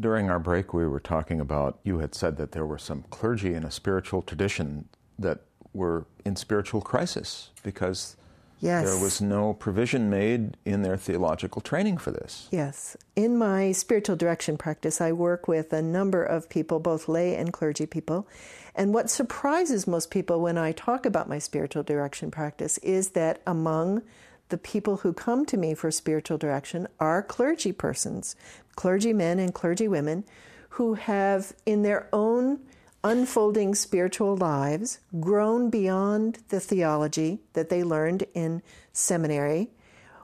During 0.00 0.28
our 0.28 0.40
break, 0.40 0.74
we 0.74 0.88
were 0.88 0.98
talking 0.98 1.40
about 1.40 1.78
you 1.84 2.00
had 2.00 2.12
said 2.12 2.36
that 2.38 2.50
there 2.50 2.66
were 2.66 2.78
some 2.78 3.04
clergy 3.10 3.54
in 3.54 3.62
a 3.62 3.70
spiritual 3.70 4.20
tradition 4.20 4.88
that 5.20 5.42
were 5.72 6.06
in 6.24 6.34
spiritual 6.34 6.80
crisis 6.80 7.50
because 7.62 8.16
Yes. 8.62 8.88
there 8.88 9.02
was 9.02 9.20
no 9.20 9.54
provision 9.54 10.08
made 10.08 10.56
in 10.64 10.82
their 10.82 10.96
theological 10.96 11.60
training 11.60 11.98
for 11.98 12.12
this. 12.12 12.46
Yes. 12.52 12.96
In 13.16 13.36
my 13.36 13.72
spiritual 13.72 14.14
direction 14.14 14.56
practice, 14.56 15.00
I 15.00 15.10
work 15.10 15.48
with 15.48 15.72
a 15.72 15.82
number 15.82 16.22
of 16.22 16.48
people, 16.48 16.78
both 16.78 17.08
lay 17.08 17.34
and 17.34 17.52
clergy 17.52 17.86
people. 17.86 18.28
And 18.76 18.94
what 18.94 19.10
surprises 19.10 19.88
most 19.88 20.12
people 20.12 20.40
when 20.40 20.56
I 20.56 20.70
talk 20.70 21.04
about 21.04 21.28
my 21.28 21.40
spiritual 21.40 21.82
direction 21.82 22.30
practice 22.30 22.78
is 22.78 23.10
that 23.10 23.42
among 23.48 24.02
the 24.50 24.58
people 24.58 24.98
who 24.98 25.12
come 25.12 25.44
to 25.46 25.56
me 25.56 25.74
for 25.74 25.90
spiritual 25.90 26.38
direction 26.38 26.86
are 27.00 27.20
clergy 27.20 27.72
persons, 27.72 28.36
clergymen 28.76 29.40
and 29.40 29.52
clergy 29.52 29.88
women, 29.88 30.22
who 30.68 30.94
have, 30.94 31.52
in 31.66 31.82
their 31.82 32.08
own 32.12 32.60
unfolding 33.04 33.74
spiritual 33.74 34.36
lives, 34.36 35.00
grown 35.20 35.70
beyond 35.70 36.38
the 36.48 36.60
theology 36.60 37.40
that 37.52 37.68
they 37.68 37.82
learned 37.82 38.24
in 38.34 38.62
seminary 38.92 39.70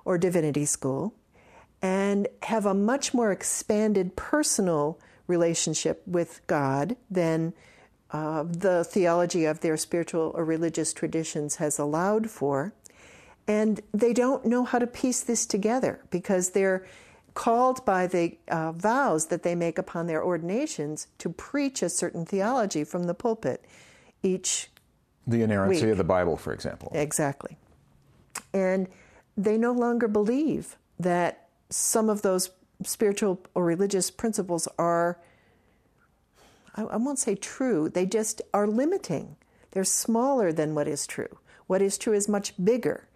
or 0.04 0.16
divinity 0.18 0.64
school, 0.64 1.14
and 1.82 2.28
have 2.42 2.66
a 2.66 2.74
much 2.74 3.12
more 3.12 3.32
expanded 3.32 4.16
personal 4.16 4.98
relationship 5.26 6.02
with 6.06 6.40
God 6.46 6.96
than 7.10 7.52
uh, 8.10 8.44
the 8.44 8.84
theology 8.84 9.44
of 9.44 9.60
their 9.60 9.76
spiritual 9.76 10.32
or 10.34 10.44
religious 10.44 10.92
traditions 10.92 11.56
has 11.56 11.78
allowed 11.78 12.30
for. 12.30 12.72
And 13.46 13.80
they 13.92 14.12
don't 14.12 14.44
know 14.44 14.64
how 14.64 14.78
to 14.78 14.86
piece 14.86 15.20
this 15.22 15.46
together 15.46 16.00
because 16.10 16.50
they're 16.50 16.86
called 17.38 17.84
by 17.84 18.04
the 18.08 18.36
uh, 18.48 18.72
vows 18.72 19.26
that 19.26 19.44
they 19.44 19.54
make 19.54 19.78
upon 19.78 20.08
their 20.08 20.24
ordinations 20.24 21.06
to 21.18 21.28
preach 21.30 21.82
a 21.82 21.88
certain 21.88 22.26
theology 22.26 22.82
from 22.82 23.04
the 23.04 23.14
pulpit 23.14 23.64
each 24.24 24.70
The 25.24 25.42
inerrancy 25.42 25.84
Weak. 25.84 25.92
of 25.92 25.98
the 25.98 26.02
Bible, 26.02 26.36
for 26.36 26.52
example. 26.52 26.90
Exactly. 26.92 27.56
And 28.52 28.88
they 29.36 29.56
no 29.56 29.70
longer 29.70 30.08
believe 30.08 30.78
that 30.98 31.46
some 31.70 32.10
of 32.10 32.22
those 32.22 32.50
spiritual 32.82 33.40
or 33.54 33.64
religious 33.64 34.10
principles 34.10 34.66
are, 34.76 35.20
I, 36.74 36.82
I 36.82 36.96
won't 36.96 37.20
say 37.20 37.36
true, 37.36 37.88
they 37.88 38.04
just 38.04 38.42
are 38.52 38.66
limiting. 38.66 39.36
They're 39.70 39.84
smaller 39.84 40.52
than 40.52 40.74
what 40.74 40.88
is 40.88 41.06
true. 41.06 41.38
What 41.68 41.82
is 41.82 41.98
true 41.98 42.14
is 42.14 42.28
much 42.28 42.52
bigger 42.64 43.06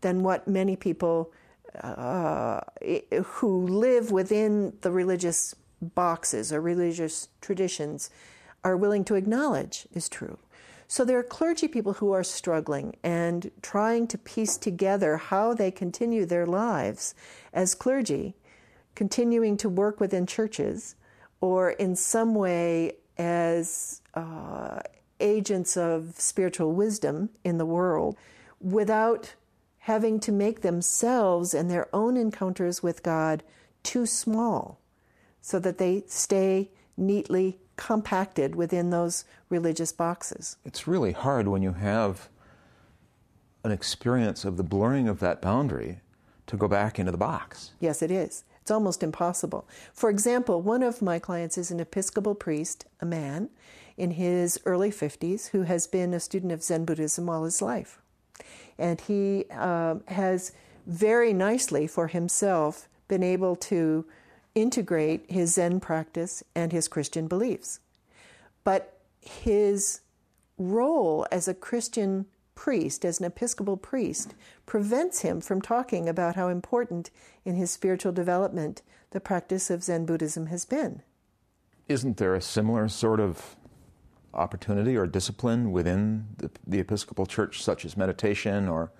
than 0.00 0.22
what 0.22 0.48
many 0.48 0.76
people 0.76 1.30
uh, 1.82 2.60
who 3.24 3.66
live 3.66 4.10
within 4.10 4.72
the 4.80 4.90
religious 4.90 5.54
boxes 5.80 6.52
or 6.52 6.60
religious 6.60 7.28
traditions 7.40 8.10
are 8.64 8.76
willing 8.76 9.04
to 9.04 9.14
acknowledge 9.14 9.86
is 9.92 10.08
true. 10.08 10.38
So 10.88 11.04
there 11.04 11.18
are 11.18 11.24
clergy 11.24 11.68
people 11.68 11.94
who 11.94 12.12
are 12.12 12.22
struggling 12.22 12.96
and 13.02 13.50
trying 13.60 14.06
to 14.08 14.18
piece 14.18 14.56
together 14.56 15.16
how 15.16 15.52
they 15.52 15.70
continue 15.70 16.24
their 16.24 16.46
lives 16.46 17.14
as 17.52 17.74
clergy, 17.74 18.34
continuing 18.94 19.56
to 19.58 19.68
work 19.68 19.98
within 19.98 20.26
churches 20.26 20.94
or 21.40 21.70
in 21.70 21.96
some 21.96 22.34
way 22.34 22.92
as 23.18 24.00
uh, 24.14 24.80
agents 25.20 25.76
of 25.76 26.14
spiritual 26.18 26.72
wisdom 26.72 27.30
in 27.44 27.58
the 27.58 27.66
world 27.66 28.16
without 28.60 29.34
having 29.86 30.18
to 30.18 30.32
make 30.32 30.62
themselves 30.62 31.54
and 31.54 31.70
their 31.70 31.88
own 31.94 32.16
encounters 32.16 32.82
with 32.82 33.04
God 33.04 33.44
too 33.84 34.04
small 34.04 34.80
so 35.40 35.60
that 35.60 35.78
they 35.78 36.02
stay 36.08 36.68
neatly 36.96 37.56
compacted 37.76 38.56
within 38.56 38.90
those 38.90 39.24
religious 39.48 39.92
boxes. 39.92 40.56
It's 40.64 40.88
really 40.88 41.12
hard 41.12 41.46
when 41.46 41.62
you 41.62 41.74
have 41.74 42.28
an 43.62 43.70
experience 43.70 44.44
of 44.44 44.56
the 44.56 44.64
blurring 44.64 45.06
of 45.06 45.20
that 45.20 45.40
boundary 45.40 46.00
to 46.48 46.56
go 46.56 46.66
back 46.66 46.98
into 46.98 47.12
the 47.12 47.16
box. 47.16 47.70
Yes, 47.78 48.02
it 48.02 48.10
is. 48.10 48.42
It's 48.62 48.72
almost 48.72 49.04
impossible. 49.04 49.68
For 49.92 50.10
example, 50.10 50.62
one 50.62 50.82
of 50.82 51.00
my 51.00 51.20
clients 51.20 51.56
is 51.56 51.70
an 51.70 51.78
Episcopal 51.78 52.34
priest, 52.34 52.86
a 53.00 53.06
man 53.06 53.50
in 53.96 54.10
his 54.10 54.58
early 54.66 54.90
50s, 54.90 55.50
who 55.50 55.62
has 55.62 55.86
been 55.86 56.12
a 56.12 56.18
student 56.18 56.50
of 56.50 56.64
Zen 56.64 56.84
Buddhism 56.84 57.28
all 57.28 57.44
his 57.44 57.62
life. 57.62 58.00
And 58.78 59.00
he 59.00 59.46
um, 59.50 60.02
has 60.08 60.52
very 60.86 61.32
nicely 61.32 61.86
for 61.86 62.08
himself 62.08 62.88
been 63.08 63.22
able 63.22 63.56
to 63.56 64.04
integrate 64.54 65.30
his 65.30 65.54
Zen 65.54 65.80
practice 65.80 66.42
and 66.54 66.72
his 66.72 66.88
Christian 66.88 67.28
beliefs. 67.28 67.80
But 68.64 68.98
his 69.20 70.00
role 70.58 71.26
as 71.30 71.48
a 71.48 71.54
Christian 71.54 72.26
priest, 72.54 73.04
as 73.04 73.20
an 73.20 73.26
Episcopal 73.26 73.76
priest, 73.76 74.34
prevents 74.64 75.20
him 75.20 75.40
from 75.40 75.60
talking 75.60 76.08
about 76.08 76.36
how 76.36 76.48
important 76.48 77.10
in 77.44 77.54
his 77.54 77.70
spiritual 77.70 78.12
development 78.12 78.82
the 79.10 79.20
practice 79.20 79.70
of 79.70 79.84
Zen 79.84 80.06
Buddhism 80.06 80.46
has 80.46 80.64
been. 80.64 81.02
Isn't 81.88 82.16
there 82.16 82.34
a 82.34 82.40
similar 82.40 82.88
sort 82.88 83.20
of 83.20 83.55
opportunity 84.36 84.96
or 84.96 85.06
discipline 85.06 85.72
within 85.72 86.26
the, 86.36 86.50
the 86.66 86.78
Episcopal 86.78 87.26
Church, 87.26 87.62
such 87.62 87.84
as 87.84 87.96
meditation 87.96 88.68
or 88.68 88.92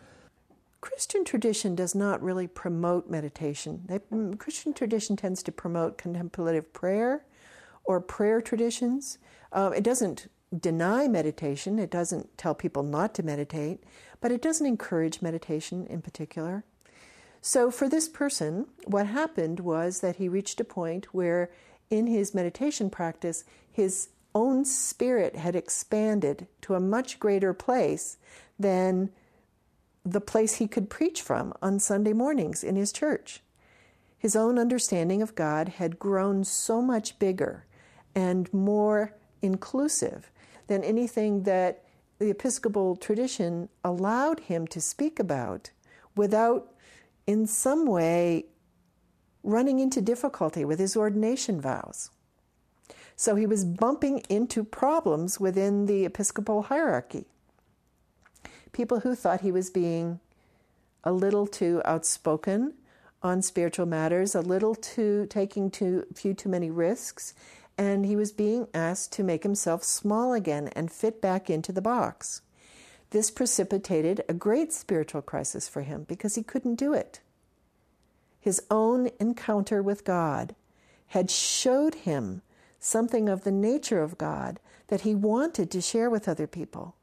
Christian 0.80 1.24
tradition 1.24 1.74
does 1.74 1.94
not 1.94 2.22
really 2.22 2.46
promote 2.46 3.10
meditation. 3.10 3.82
They, 3.86 3.98
mm, 3.98 4.38
Christian 4.38 4.72
tradition 4.72 5.16
tends 5.16 5.42
to 5.42 5.52
promote 5.52 5.98
contemplative 5.98 6.72
prayer 6.72 7.24
or 7.84 8.00
prayer 8.00 8.40
traditions. 8.40 9.18
Um, 9.52 9.72
it 9.72 9.82
doesn't 9.82 10.28
deny 10.56 11.08
meditation, 11.08 11.78
it 11.78 11.90
doesn't 11.90 12.38
tell 12.38 12.54
people 12.54 12.82
not 12.82 13.14
to 13.14 13.22
meditate, 13.22 13.82
but 14.20 14.30
it 14.30 14.40
doesn't 14.42 14.66
encourage 14.66 15.22
meditation 15.22 15.86
in 15.88 16.02
particular. 16.02 16.64
So, 17.40 17.70
for 17.70 17.88
this 17.88 18.08
person, 18.08 18.66
what 18.84 19.06
happened 19.06 19.60
was 19.60 20.00
that 20.00 20.16
he 20.16 20.28
reached 20.28 20.60
a 20.60 20.64
point 20.64 21.06
where, 21.12 21.50
in 21.90 22.06
his 22.06 22.34
meditation 22.34 22.90
practice, 22.90 23.44
his 23.70 24.08
own 24.36 24.66
spirit 24.66 25.34
had 25.34 25.56
expanded 25.56 26.46
to 26.60 26.74
a 26.74 26.80
much 26.80 27.18
greater 27.18 27.54
place 27.54 28.18
than 28.58 29.10
the 30.04 30.20
place 30.20 30.56
he 30.56 30.68
could 30.68 30.90
preach 30.90 31.22
from 31.22 31.54
on 31.62 31.78
Sunday 31.80 32.12
mornings 32.12 32.62
in 32.62 32.76
his 32.76 32.92
church. 32.92 33.42
His 34.18 34.36
own 34.36 34.58
understanding 34.58 35.22
of 35.22 35.34
God 35.34 35.70
had 35.80 35.98
grown 35.98 36.44
so 36.44 36.82
much 36.82 37.18
bigger 37.18 37.64
and 38.14 38.52
more 38.52 39.14
inclusive 39.40 40.30
than 40.66 40.84
anything 40.84 41.44
that 41.44 41.82
the 42.18 42.28
Episcopal 42.28 42.94
tradition 42.96 43.70
allowed 43.82 44.40
him 44.40 44.66
to 44.66 44.82
speak 44.82 45.18
about 45.18 45.70
without, 46.14 46.74
in 47.26 47.46
some 47.46 47.86
way, 47.86 48.44
running 49.42 49.78
into 49.78 50.02
difficulty 50.02 50.64
with 50.64 50.78
his 50.78 50.94
ordination 50.94 51.58
vows. 51.58 52.10
So 53.16 53.34
he 53.34 53.46
was 53.46 53.64
bumping 53.64 54.20
into 54.28 54.62
problems 54.62 55.40
within 55.40 55.86
the 55.86 56.04
Episcopal 56.04 56.62
hierarchy. 56.62 57.24
People 58.72 59.00
who 59.00 59.14
thought 59.14 59.40
he 59.40 59.50
was 59.50 59.70
being 59.70 60.20
a 61.02 61.12
little 61.12 61.46
too 61.46 61.80
outspoken 61.86 62.74
on 63.22 63.40
spiritual 63.40 63.86
matters, 63.86 64.34
a 64.34 64.40
little 64.40 64.74
too 64.74 65.26
taking 65.30 65.70
too 65.70 66.04
few 66.14 66.34
too 66.34 66.50
many 66.50 66.70
risks, 66.70 67.32
and 67.78 68.04
he 68.04 68.16
was 68.16 68.32
being 68.32 68.68
asked 68.74 69.12
to 69.12 69.24
make 69.24 69.42
himself 69.42 69.82
small 69.82 70.34
again 70.34 70.68
and 70.76 70.92
fit 70.92 71.22
back 71.22 71.48
into 71.48 71.72
the 71.72 71.80
box. 71.80 72.42
This 73.10 73.30
precipitated 73.30 74.22
a 74.28 74.34
great 74.34 74.72
spiritual 74.72 75.22
crisis 75.22 75.68
for 75.68 75.82
him 75.82 76.04
because 76.04 76.34
he 76.34 76.42
couldn't 76.42 76.74
do 76.74 76.92
it. 76.92 77.20
His 78.40 78.62
own 78.70 79.10
encounter 79.18 79.82
with 79.82 80.04
God 80.04 80.54
had 81.08 81.30
showed 81.30 81.94
him 81.94 82.42
something 82.78 83.28
of 83.28 83.44
the 83.44 83.52
nature 83.52 84.02
of 84.02 84.18
God 84.18 84.60
that 84.88 85.02
he 85.02 85.14
wanted 85.14 85.70
to 85.70 85.80
share 85.80 86.08
with 86.10 86.28
other 86.28 86.46
people. 86.46 86.94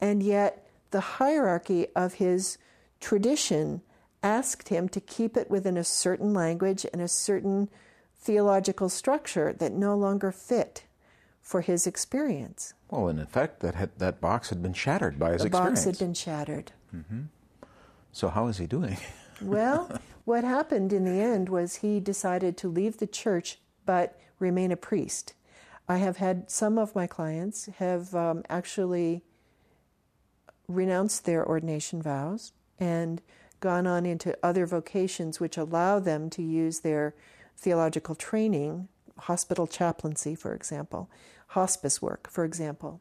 And 0.00 0.22
yet, 0.22 0.66
the 0.90 1.00
hierarchy 1.00 1.88
of 1.96 2.14
his 2.14 2.58
tradition 3.00 3.82
asked 4.22 4.68
him 4.68 4.88
to 4.88 5.00
keep 5.00 5.36
it 5.36 5.50
within 5.50 5.76
a 5.76 5.84
certain 5.84 6.32
language 6.32 6.86
and 6.92 7.02
a 7.02 7.08
certain 7.08 7.68
theological 8.18 8.88
structure 8.88 9.52
that 9.52 9.72
no 9.72 9.96
longer 9.96 10.32
fit 10.32 10.84
for 11.42 11.60
his 11.60 11.86
experience. 11.86 12.74
Well, 12.90 13.08
in 13.08 13.24
fact, 13.26 13.60
that 13.60 13.74
had, 13.74 13.98
that 13.98 14.20
box 14.20 14.48
had 14.48 14.62
been 14.62 14.72
shattered 14.72 15.18
by 15.18 15.32
his 15.32 15.42
the 15.42 15.48
experience. 15.48 15.80
The 15.80 15.90
box 15.90 15.98
had 15.98 16.06
been 16.06 16.14
shattered. 16.14 16.72
Mm-hmm. 16.94 17.20
So 18.12 18.28
how 18.28 18.48
is 18.48 18.58
he 18.58 18.66
doing? 18.66 18.96
well, 19.40 20.00
what 20.24 20.44
happened 20.44 20.92
in 20.92 21.04
the 21.04 21.20
end 21.20 21.48
was 21.48 21.76
he 21.76 22.00
decided 22.00 22.56
to 22.58 22.68
leave 22.68 22.98
the 22.98 23.06
church 23.06 23.58
but 23.86 24.18
remain 24.38 24.72
a 24.72 24.76
priest. 24.76 25.34
I 25.88 25.98
have 25.98 26.16
had 26.16 26.50
some 26.50 26.78
of 26.78 26.94
my 26.94 27.06
clients 27.06 27.66
have 27.78 28.14
um, 28.14 28.42
actually 28.48 29.22
renounced 30.68 31.24
their 31.24 31.46
ordination 31.46 32.02
vows 32.02 32.52
and 32.78 33.22
gone 33.60 33.86
on 33.86 34.04
into 34.04 34.36
other 34.42 34.66
vocations 34.66 35.40
which 35.40 35.56
allow 35.56 35.98
them 35.98 36.28
to 36.30 36.42
use 36.42 36.80
their 36.80 37.14
theological 37.56 38.14
training, 38.14 38.88
hospital 39.18 39.66
chaplaincy, 39.66 40.34
for 40.34 40.54
example, 40.54 41.08
hospice 41.48 42.02
work, 42.02 42.28
for 42.30 42.44
example. 42.44 43.00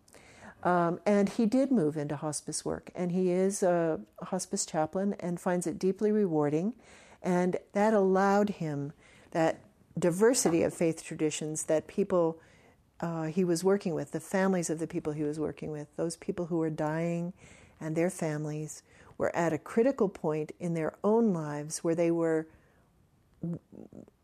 Um, 0.64 1.00
and 1.06 1.30
he 1.30 1.46
did 1.46 1.72
move 1.72 1.98
into 1.98 2.16
hospice 2.16 2.64
work, 2.64 2.90
and 2.96 3.12
he 3.12 3.30
is 3.30 3.62
a 3.62 4.00
hospice 4.24 4.66
chaplain 4.66 5.16
and 5.20 5.40
finds 5.40 5.68
it 5.68 5.78
deeply 5.78 6.12
rewarding. 6.12 6.74
And 7.22 7.58
that 7.74 7.94
allowed 7.94 8.50
him 8.50 8.94
that 9.32 9.60
diversity 9.98 10.64
of 10.64 10.74
faith 10.74 11.04
traditions 11.04 11.64
that 11.64 11.88
people 11.88 12.40
uh, 13.02 13.24
he 13.24 13.44
was 13.44 13.64
working 13.64 13.94
with, 13.94 14.12
the 14.12 14.20
families 14.20 14.70
of 14.70 14.80
the 14.80 14.88
people 14.88 15.14
he 15.14 15.24
was 15.24 15.40
working 15.40 15.72
with, 15.72 15.88
those 15.98 16.16
people 16.16 16.46
who 16.46 16.58
were 16.58 16.70
dying 16.70 17.34
and 17.80 17.96
their 17.96 18.10
families 18.10 18.84
were 19.18 19.36
at 19.36 19.54
a 19.54 19.58
critical 19.58 20.08
point 20.08 20.52
in 20.60 20.74
their 20.74 20.96
own 21.04 21.34
lives 21.34 21.84
where 21.84 21.96
they 21.96 22.12
were 22.12 22.48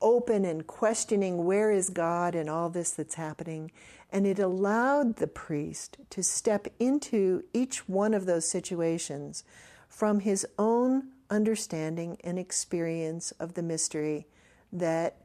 open 0.02 0.46
and 0.46 0.66
questioning 0.66 1.46
where 1.46 1.72
is 1.72 1.90
God 1.90 2.34
and 2.34 2.50
all 2.50 2.70
this 2.70 2.92
that's 2.92 3.16
happening. 3.16 3.72
And 4.12 4.26
it 4.26 4.40
allowed 4.40 5.18
the 5.18 5.28
priest 5.28 5.98
to 6.10 6.24
step 6.24 6.68
into 6.80 7.44
each 7.54 7.88
one 7.88 8.14
of 8.14 8.26
those 8.26 8.50
situations 8.50 9.44
from 9.88 10.22
his 10.22 10.46
own 10.58 11.10
understanding 11.30 12.18
and 12.24 12.40
experience 12.40 13.32
of 13.32 13.54
the 13.54 13.62
mystery 13.62 14.26
that 14.72 15.18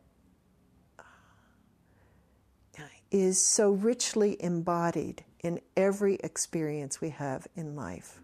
is 3.10 3.40
so 3.40 3.70
richly 3.70 4.36
embodied 4.42 5.24
in 5.40 5.60
every 5.76 6.16
experience 6.16 7.00
we 7.00 7.10
have 7.10 7.46
in 7.54 7.76
life. 7.76 8.20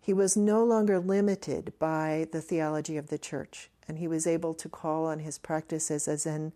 He 0.00 0.14
was 0.14 0.36
no 0.36 0.64
longer 0.64 0.98
limited 0.98 1.74
by 1.78 2.28
the 2.32 2.40
theology 2.40 2.96
of 2.96 3.08
the 3.08 3.18
church, 3.18 3.68
and 3.86 3.98
he 3.98 4.08
was 4.08 4.26
able 4.26 4.54
to 4.54 4.68
call 4.68 5.04
on 5.04 5.18
his 5.18 5.38
practice 5.38 5.90
as 5.90 6.08
a 6.08 6.16
Zen 6.16 6.52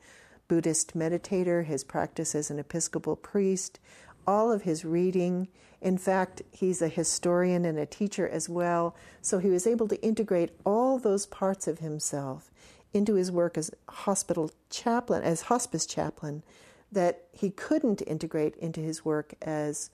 Buddhist 0.48 0.96
meditator, 0.96 1.64
his 1.64 1.84
practice 1.84 2.34
as 2.34 2.50
an 2.50 2.58
Episcopal 2.58 3.16
priest, 3.16 3.78
all 4.26 4.50
of 4.50 4.62
his 4.62 4.84
reading. 4.84 5.48
In 5.82 5.98
fact, 5.98 6.42
he's 6.50 6.80
a 6.80 6.88
historian 6.88 7.64
and 7.64 7.78
a 7.78 7.84
teacher 7.84 8.26
as 8.26 8.48
well, 8.48 8.96
so 9.20 9.38
he 9.38 9.50
was 9.50 9.66
able 9.66 9.88
to 9.88 10.02
integrate 10.02 10.50
all 10.64 10.98
those 10.98 11.26
parts 11.26 11.66
of 11.66 11.80
himself 11.80 12.50
into 12.92 13.14
his 13.14 13.30
work 13.30 13.56
as 13.56 13.70
hospital 13.88 14.50
chaplain, 14.70 15.22
as 15.22 15.42
hospice 15.42 15.86
chaplain, 15.86 16.42
that 16.90 17.24
he 17.32 17.50
couldn't 17.50 18.02
integrate 18.02 18.56
into 18.56 18.80
his 18.80 19.04
work 19.04 19.34
as 19.42 19.90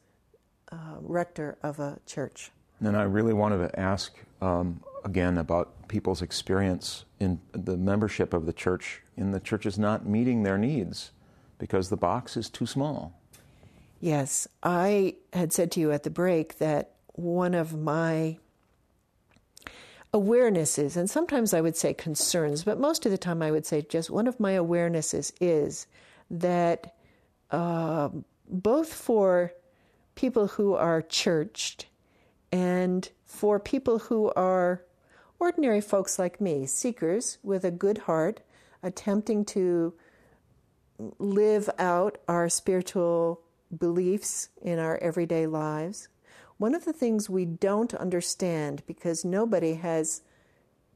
uh, 0.72 0.96
rector 1.00 1.56
of 1.62 1.78
a 1.78 1.98
church. 2.06 2.50
And 2.80 2.96
I 2.96 3.02
really 3.02 3.32
wanted 3.32 3.68
to 3.68 3.80
ask 3.80 4.14
um, 4.40 4.80
again 5.04 5.38
about 5.38 5.88
people's 5.88 6.22
experience 6.22 7.04
in 7.18 7.40
the 7.52 7.76
membership 7.76 8.32
of 8.32 8.46
the 8.46 8.52
church 8.52 9.02
in 9.16 9.32
the 9.32 9.40
church 9.40 9.66
is 9.66 9.78
not 9.78 10.06
meeting 10.06 10.42
their 10.42 10.58
needs 10.58 11.10
because 11.58 11.88
the 11.88 11.96
box 11.96 12.36
is 12.36 12.48
too 12.48 12.66
small. 12.66 13.12
Yes, 14.00 14.46
I 14.62 15.16
had 15.32 15.52
said 15.52 15.72
to 15.72 15.80
you 15.80 15.90
at 15.90 16.04
the 16.04 16.10
break 16.10 16.58
that 16.58 16.92
one 17.14 17.54
of 17.54 17.76
my 17.76 18.38
awarenesses, 20.12 20.96
and 20.96 21.08
sometimes 21.08 21.52
I 21.52 21.60
would 21.60 21.76
say 21.76 21.92
concerns, 21.92 22.64
but 22.64 22.80
most 22.80 23.04
of 23.04 23.12
the 23.12 23.18
time 23.18 23.42
I 23.42 23.50
would 23.50 23.66
say 23.66 23.82
just 23.82 24.10
one 24.10 24.26
of 24.26 24.40
my 24.40 24.52
awarenesses 24.52 25.32
is 25.40 25.86
that 26.30 26.94
uh, 27.50 28.08
both 28.48 28.92
for 28.92 29.52
people 30.14 30.48
who 30.48 30.74
are 30.74 31.02
churched 31.02 31.86
and 32.50 33.08
for 33.26 33.60
people 33.60 33.98
who 33.98 34.32
are 34.32 34.82
ordinary 35.38 35.80
folks 35.80 36.18
like 36.18 36.40
me, 36.40 36.66
seekers 36.66 37.38
with 37.42 37.64
a 37.64 37.70
good 37.70 37.98
heart, 37.98 38.40
attempting 38.82 39.44
to 39.44 39.94
live 41.18 41.70
out 41.78 42.18
our 42.26 42.48
spiritual 42.48 43.40
beliefs 43.76 44.48
in 44.62 44.78
our 44.78 44.98
everyday 44.98 45.46
lives. 45.46 46.08
One 46.58 46.74
of 46.74 46.84
the 46.84 46.92
things 46.92 47.30
we 47.30 47.44
don't 47.44 47.94
understand 47.94 48.82
because 48.86 49.24
nobody 49.24 49.74
has 49.74 50.22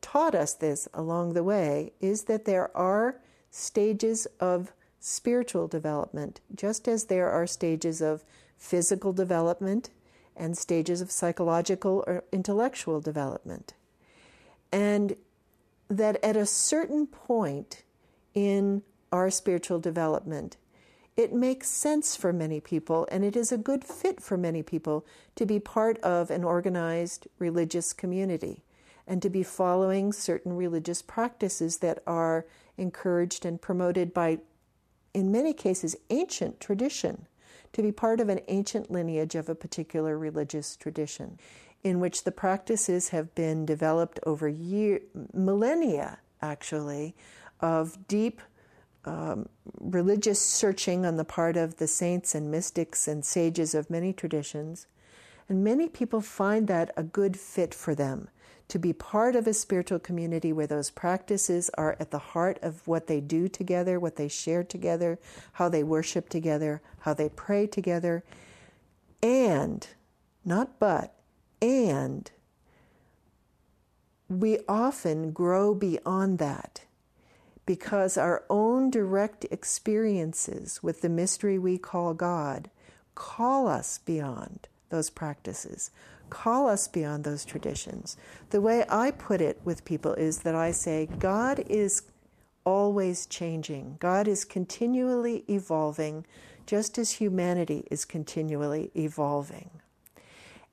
taught 0.01 0.35
us 0.35 0.55
this 0.55 0.89
along 0.93 1.33
the 1.33 1.45
way 1.45 1.93
is 2.01 2.25
that 2.25 2.45
there 2.45 2.77
are 2.77 3.21
stages 3.51 4.27
of 4.41 4.73
spiritual 4.99 5.69
development, 5.69 6.41
just 6.55 6.89
as 6.89 7.05
there 7.05 7.31
are 7.31 7.47
stages 7.47 8.03
of 8.03 8.25
physical 8.57 9.13
development 9.13 9.91
and 10.37 10.59
stages 10.59 11.01
of 11.01 11.11
psychological 11.11 12.03
or 12.07 12.25
intellectual 12.33 13.01
development. 13.01 13.75
And 14.73 15.17
that 15.89 16.23
at 16.25 16.37
a 16.37 16.47
certain 16.47 17.07
point 17.07 17.83
in 18.35 18.83
our 19.13 19.31
spiritual 19.31 19.79
development, 19.79 20.57
it 21.17 21.33
makes 21.33 21.69
sense 21.69 22.17
for 22.17 22.33
many 22.33 22.61
people, 22.61 23.07
and 23.11 23.25
it 23.25 23.37
is 23.37 23.53
a 23.53 23.59
good 23.59 23.85
fit 23.85 24.21
for 24.21 24.37
many 24.37 24.63
people 24.63 25.05
to 25.37 25.45
be 25.45 25.61
part 25.61 25.99
of 25.99 26.31
an 26.31 26.43
organized 26.43 27.27
religious 27.39 27.93
community 27.93 28.63
and 29.07 29.21
to 29.21 29.29
be 29.29 29.43
following 29.43 30.13
certain 30.13 30.55
religious 30.57 31.03
practices 31.03 31.79
that 31.79 32.03
are 32.07 32.47
encouraged 32.79 33.45
and 33.45 33.61
promoted 33.61 34.15
by, 34.15 34.39
in 35.13 35.31
many 35.31 35.53
cases, 35.53 35.97
ancient 36.11 36.61
tradition 36.61 37.27
to 37.73 37.83
be 37.83 37.93
part 37.93 38.21
of 38.21 38.29
an 38.29 38.41
ancient 38.49 38.91
lineage 38.91 39.35
of 39.35 39.49
a 39.49 39.55
particular 39.55 40.19
religious 40.19 40.77
tradition, 40.77 41.39
in 41.83 42.01
which 42.01 42.25
the 42.25 42.33
practices 42.33 43.09
have 43.09 43.35
been 43.35 43.67
developed 43.67 44.21
over 44.25 44.49
year, 44.49 45.01
millennia, 45.35 46.19
actually, 46.41 47.15
of 47.61 48.07
deep 48.09 48.41
um, 49.05 49.49
religious 49.81 50.41
searching 50.41 51.05
on 51.05 51.17
the 51.17 51.25
part 51.25 51.57
of 51.57 51.77
the 51.77 51.87
saints 51.87 52.35
and 52.35 52.51
mystics 52.51 53.09
and 53.09 53.25
sages 53.25 53.75
of 53.75 53.91
many 53.91 54.13
traditions. 54.13 54.87
And 55.49 55.65
many 55.65 55.89
people 55.89 56.21
find 56.21 56.69
that 56.69 56.93
a 56.97 57.03
good 57.03 57.37
fit 57.37 57.75
for 57.75 57.95
them 57.95 58.29
to 58.69 58.79
be 58.79 58.93
part 58.93 59.37
of 59.37 59.47
a 59.47 59.53
spiritual 59.53 59.99
community 59.99 60.53
where 60.53 60.67
those 60.67 60.91
practices 60.91 61.71
are 61.75 61.97
at 62.01 62.11
the 62.11 62.19
heart 62.19 62.59
of 62.63 62.87
what 62.89 63.07
they 63.07 63.21
do 63.21 63.49
together, 63.49 64.01
what 64.01 64.17
they 64.17 64.29
share 64.29 64.65
together, 64.65 65.19
how 65.53 65.69
they 65.69 65.83
worship 65.83 66.29
together, 66.29 66.81
how 67.01 67.13
they 67.13 67.29
pray 67.29 67.67
together, 67.67 68.25
and, 69.23 69.89
not 70.45 70.79
but, 70.79 71.13
and 71.61 72.31
we 74.29 74.59
often 74.67 75.33
grow 75.33 75.75
beyond 75.75 76.39
that 76.39 76.83
because 77.67 78.17
our 78.17 78.45
own 78.51 78.91
direct 78.91 79.47
experiences 79.51 80.83
with 80.83 81.01
the 81.01 81.09
mystery 81.09 81.59
we 81.59 81.79
call 81.79 82.15
God 82.15 82.71
call 83.15 83.69
us 83.69 83.99
beyond 83.99 84.69
those 84.89 85.11
practices, 85.11 85.91
call 86.31 86.69
us 86.69 86.89
beyond 86.89 87.25
those 87.25 87.45
traditions. 87.45 88.17
The 88.51 88.61
way 88.61 88.85
I 88.89 89.11
put 89.11 89.41
it 89.41 89.61
with 89.65 89.85
people 89.85 90.15
is 90.15 90.41
that 90.41 90.55
I 90.55 90.71
say, 90.73 91.09
God 91.19 91.61
is 91.69 92.03
always 92.65 93.27
changing, 93.27 93.97
God 93.99 94.29
is 94.29 94.45
continually 94.45 95.45
evolving, 95.49 96.25
just 96.67 96.97
as 96.97 97.13
humanity 97.13 97.87
is 97.91 98.05
continually 98.05 98.91
evolving. 98.97 99.71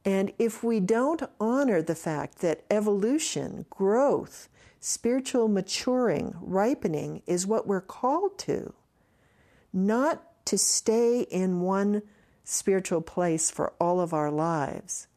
And 0.06 0.32
if 0.40 0.64
we 0.64 0.80
don't 0.80 1.24
honor 1.40 1.82
the 1.82 1.96
fact 1.96 2.40
that 2.40 2.64
evolution, 2.70 3.66
growth, 3.70 4.48
spiritual 4.80 5.48
maturing, 5.48 6.36
ripening 6.40 7.22
is 7.28 7.46
what 7.46 7.68
we're 7.68 7.82
called 7.82 8.38
to, 8.40 8.74
not 9.74 10.24
to 10.46 10.58
stay 10.58 11.22
in 11.22 11.62
one 11.62 12.02
spiritual 12.44 13.02
place 13.02 13.52
for 13.52 13.74
all 13.80 14.00
of 14.00 14.14
our 14.14 14.32
lives, 14.32 15.08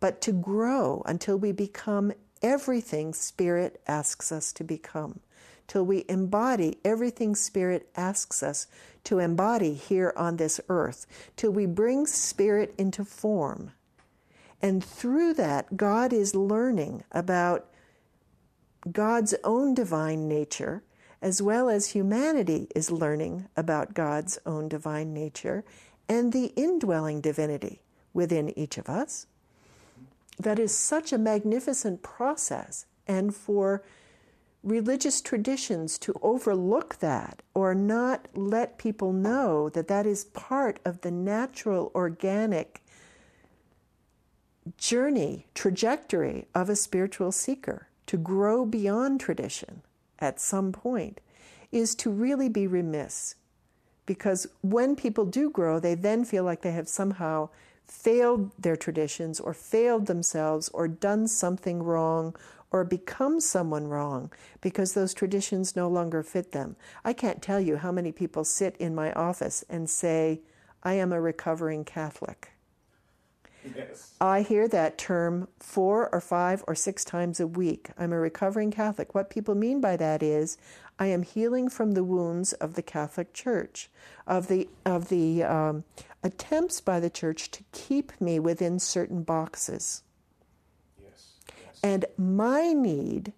but 0.00 0.20
to 0.20 0.32
grow 0.32 1.02
until 1.06 1.36
we 1.36 1.52
become 1.52 2.12
everything 2.40 3.12
Spirit 3.12 3.80
asks 3.86 4.30
us 4.30 4.52
to 4.52 4.64
become, 4.64 5.20
till 5.66 5.84
we 5.84 6.04
embody 6.08 6.78
everything 6.84 7.34
Spirit 7.34 7.90
asks 7.96 8.42
us 8.42 8.66
to 9.04 9.18
embody 9.18 9.74
here 9.74 10.12
on 10.16 10.36
this 10.36 10.60
earth, 10.68 11.06
till 11.36 11.50
we 11.50 11.66
bring 11.66 12.06
Spirit 12.06 12.74
into 12.78 13.04
form. 13.04 13.72
And 14.62 14.82
through 14.82 15.34
that, 15.34 15.76
God 15.76 16.12
is 16.12 16.34
learning 16.34 17.04
about 17.12 17.68
God's 18.92 19.34
own 19.44 19.74
divine 19.74 20.28
nature, 20.28 20.82
as 21.20 21.42
well 21.42 21.68
as 21.68 21.88
humanity 21.90 22.68
is 22.74 22.90
learning 22.90 23.48
about 23.56 23.94
God's 23.94 24.38
own 24.46 24.68
divine 24.68 25.12
nature 25.12 25.64
and 26.08 26.32
the 26.32 26.52
indwelling 26.56 27.20
divinity 27.20 27.82
within 28.14 28.56
each 28.56 28.78
of 28.78 28.88
us. 28.88 29.26
That 30.38 30.58
is 30.58 30.74
such 30.74 31.12
a 31.12 31.18
magnificent 31.18 32.02
process. 32.02 32.86
And 33.06 33.34
for 33.34 33.82
religious 34.62 35.20
traditions 35.20 35.98
to 35.98 36.14
overlook 36.22 36.96
that 37.00 37.42
or 37.54 37.74
not 37.74 38.28
let 38.34 38.78
people 38.78 39.12
know 39.12 39.68
that 39.70 39.88
that 39.88 40.06
is 40.06 40.26
part 40.26 40.78
of 40.84 41.00
the 41.00 41.10
natural, 41.10 41.90
organic 41.94 42.82
journey, 44.76 45.46
trajectory 45.54 46.46
of 46.54 46.68
a 46.68 46.76
spiritual 46.76 47.32
seeker 47.32 47.87
to 48.08 48.16
grow 48.16 48.66
beyond 48.66 49.20
tradition 49.20 49.82
at 50.18 50.40
some 50.40 50.72
point 50.72 51.20
is 51.70 51.94
to 51.94 52.10
really 52.10 52.48
be 52.48 52.66
remiss. 52.66 53.34
Because 54.06 54.46
when 54.62 54.96
people 54.96 55.26
do 55.26 55.50
grow, 55.50 55.78
they 55.78 55.94
then 55.94 56.24
feel 56.24 56.42
like 56.42 56.62
they 56.62 56.72
have 56.72 56.88
somehow 56.88 57.50
failed 57.86 58.50
their 58.58 58.76
traditions 58.76 59.40
or 59.40 59.54
failed 59.54 60.06
themselves 60.06 60.68
or 60.70 60.88
done 60.88 61.28
something 61.28 61.82
wrong 61.82 62.34
or 62.70 62.84
become 62.84 63.40
someone 63.40 63.86
wrong 63.86 64.30
because 64.60 64.92
those 64.92 65.14
traditions 65.14 65.76
no 65.76 65.88
longer 65.88 66.22
fit 66.22 66.52
them. 66.52 66.76
I 67.04 67.12
can't 67.12 67.42
tell 67.42 67.60
you 67.60 67.76
how 67.76 67.92
many 67.92 68.12
people 68.12 68.44
sit 68.44 68.76
in 68.78 68.94
my 68.94 69.12
office 69.12 69.64
and 69.68 69.88
say, 69.88 70.40
I 70.82 70.94
am 70.94 71.12
a 71.12 71.20
recovering 71.20 71.84
Catholic. 71.84 72.52
Yes. 73.76 74.14
I 74.20 74.42
hear 74.42 74.68
that 74.68 74.98
term 74.98 75.48
four 75.58 76.08
or 76.12 76.20
five 76.20 76.62
or 76.66 76.74
six 76.74 77.04
times 77.04 77.40
a 77.40 77.46
week. 77.46 77.90
I'm 77.98 78.12
a 78.12 78.18
recovering 78.18 78.70
Catholic. 78.70 79.14
What 79.14 79.30
people 79.30 79.54
mean 79.54 79.80
by 79.80 79.96
that 79.96 80.22
is 80.22 80.58
I 80.98 81.06
am 81.06 81.22
healing 81.22 81.68
from 81.68 81.92
the 81.92 82.04
wounds 82.04 82.52
of 82.54 82.74
the 82.74 82.82
Catholic 82.82 83.32
Church, 83.32 83.90
of 84.26 84.48
the 84.48 84.68
of 84.84 85.08
the 85.08 85.44
um, 85.44 85.84
attempts 86.22 86.80
by 86.80 87.00
the 87.00 87.10
Church 87.10 87.50
to 87.52 87.64
keep 87.72 88.20
me 88.20 88.38
within 88.38 88.78
certain 88.78 89.22
boxes. 89.22 90.02
Yes. 91.02 91.34
yes. 91.48 91.80
And 91.82 92.04
my 92.16 92.72
need, 92.72 93.32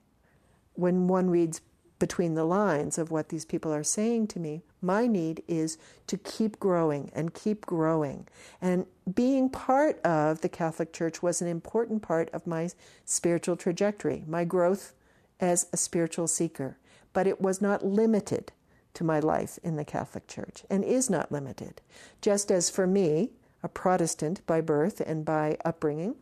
when 0.74 1.06
one 1.06 1.28
reads 1.28 1.60
between 1.98 2.34
the 2.34 2.44
lines 2.44 2.98
of 2.98 3.10
what 3.10 3.28
these 3.28 3.44
people 3.44 3.72
are 3.72 3.84
saying 3.84 4.26
to 4.28 4.40
me. 4.40 4.62
My 4.82 5.06
need 5.06 5.42
is 5.46 5.78
to 6.06 6.16
keep 6.16 6.58
growing 6.58 7.10
and 7.14 7.34
keep 7.34 7.66
growing. 7.66 8.26
And 8.60 8.86
being 9.12 9.50
part 9.50 10.00
of 10.00 10.40
the 10.40 10.48
Catholic 10.48 10.92
Church 10.92 11.22
was 11.22 11.42
an 11.42 11.48
important 11.48 12.02
part 12.02 12.30
of 12.30 12.46
my 12.46 12.70
spiritual 13.04 13.56
trajectory, 13.56 14.24
my 14.26 14.44
growth 14.44 14.94
as 15.38 15.66
a 15.72 15.76
spiritual 15.76 16.28
seeker. 16.28 16.78
But 17.12 17.26
it 17.26 17.40
was 17.40 17.60
not 17.60 17.84
limited 17.84 18.52
to 18.94 19.04
my 19.04 19.20
life 19.20 19.58
in 19.62 19.76
the 19.76 19.84
Catholic 19.84 20.26
Church 20.26 20.64
and 20.70 20.84
is 20.84 21.10
not 21.10 21.30
limited. 21.30 21.80
Just 22.20 22.50
as 22.50 22.70
for 22.70 22.86
me, 22.86 23.30
a 23.62 23.68
Protestant 23.68 24.44
by 24.46 24.60
birth 24.60 25.00
and 25.00 25.24
by 25.24 25.56
upbringing, 25.64 26.16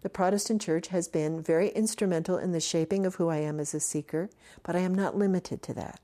the 0.00 0.08
Protestant 0.08 0.62
Church 0.62 0.88
has 0.88 1.08
been 1.08 1.42
very 1.42 1.70
instrumental 1.70 2.38
in 2.38 2.52
the 2.52 2.60
shaping 2.60 3.04
of 3.04 3.16
who 3.16 3.28
I 3.28 3.38
am 3.38 3.58
as 3.58 3.74
a 3.74 3.80
seeker, 3.80 4.30
but 4.62 4.76
I 4.76 4.80
am 4.80 4.94
not 4.94 5.16
limited 5.16 5.62
to 5.64 5.74
that. 5.74 6.00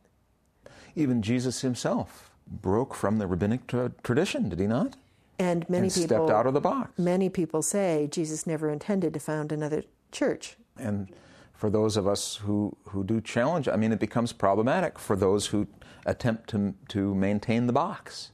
Even 0.96 1.22
Jesus 1.22 1.60
himself 1.62 2.30
broke 2.46 2.94
from 2.94 3.18
the 3.18 3.26
rabbinic 3.26 3.66
tra- 3.66 3.92
tradition, 4.02 4.48
did 4.48 4.60
he 4.60 4.66
not? 4.66 4.96
And 5.38 5.68
many 5.68 5.86
and 5.86 5.94
people 5.94 6.06
stepped 6.06 6.30
out 6.30 6.46
of 6.46 6.54
the 6.54 6.60
box. 6.60 6.98
Many 6.98 7.28
people 7.28 7.62
say 7.62 8.08
Jesus 8.10 8.46
never 8.46 8.70
intended 8.70 9.14
to 9.14 9.20
found 9.20 9.50
another 9.50 9.82
church. 10.12 10.56
And 10.78 11.08
for 11.52 11.70
those 11.70 11.96
of 11.96 12.06
us 12.06 12.36
who, 12.36 12.76
who 12.90 13.02
do 13.02 13.20
challenge, 13.20 13.68
I 13.68 13.76
mean, 13.76 13.92
it 13.92 13.98
becomes 13.98 14.32
problematic 14.32 14.98
for 14.98 15.16
those 15.16 15.46
who 15.48 15.66
attempt 16.06 16.50
to, 16.50 16.74
to 16.88 17.14
maintain 17.14 17.66
the 17.66 17.72
box 17.72 18.30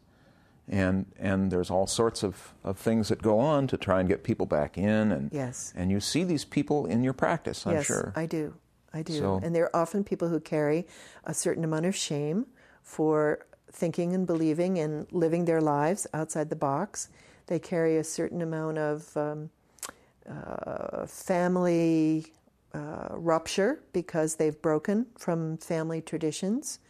and 0.70 1.06
and 1.18 1.50
there's 1.50 1.68
all 1.70 1.86
sorts 1.86 2.22
of, 2.22 2.54
of 2.64 2.78
things 2.78 3.08
that 3.08 3.20
go 3.20 3.38
on 3.38 3.66
to 3.66 3.76
try 3.76 4.00
and 4.00 4.08
get 4.08 4.22
people 4.22 4.46
back 4.46 4.78
in 4.78 5.12
and 5.12 5.30
yes 5.32 5.72
and 5.76 5.90
you 5.90 6.00
see 6.00 6.24
these 6.24 6.44
people 6.44 6.86
in 6.86 7.02
your 7.02 7.12
practice 7.12 7.66
I'm 7.66 7.74
yes, 7.74 7.86
sure 7.86 8.12
I 8.16 8.26
do 8.26 8.54
I 8.92 9.02
do 9.02 9.18
so, 9.18 9.40
and 9.42 9.54
they're 9.54 9.74
often 9.74 10.04
people 10.04 10.28
who 10.28 10.40
carry 10.40 10.86
a 11.24 11.34
certain 11.34 11.64
amount 11.64 11.86
of 11.86 11.94
shame 11.94 12.46
for 12.82 13.46
thinking 13.70 14.14
and 14.14 14.26
believing 14.26 14.78
and 14.78 15.06
living 15.12 15.44
their 15.44 15.60
lives 15.60 16.06
outside 16.12 16.50
the 16.50 16.56
box 16.56 17.08
they 17.46 17.58
carry 17.58 17.98
a 17.98 18.04
certain 18.04 18.42
amount 18.42 18.78
of 18.78 19.16
um, 19.16 19.50
uh, 20.28 21.06
family 21.06 22.32
uh, 22.74 23.08
rupture 23.10 23.80
because 23.92 24.36
they've 24.36 24.60
broken 24.62 25.06
from 25.16 25.56
family 25.58 26.00
traditions 26.00 26.80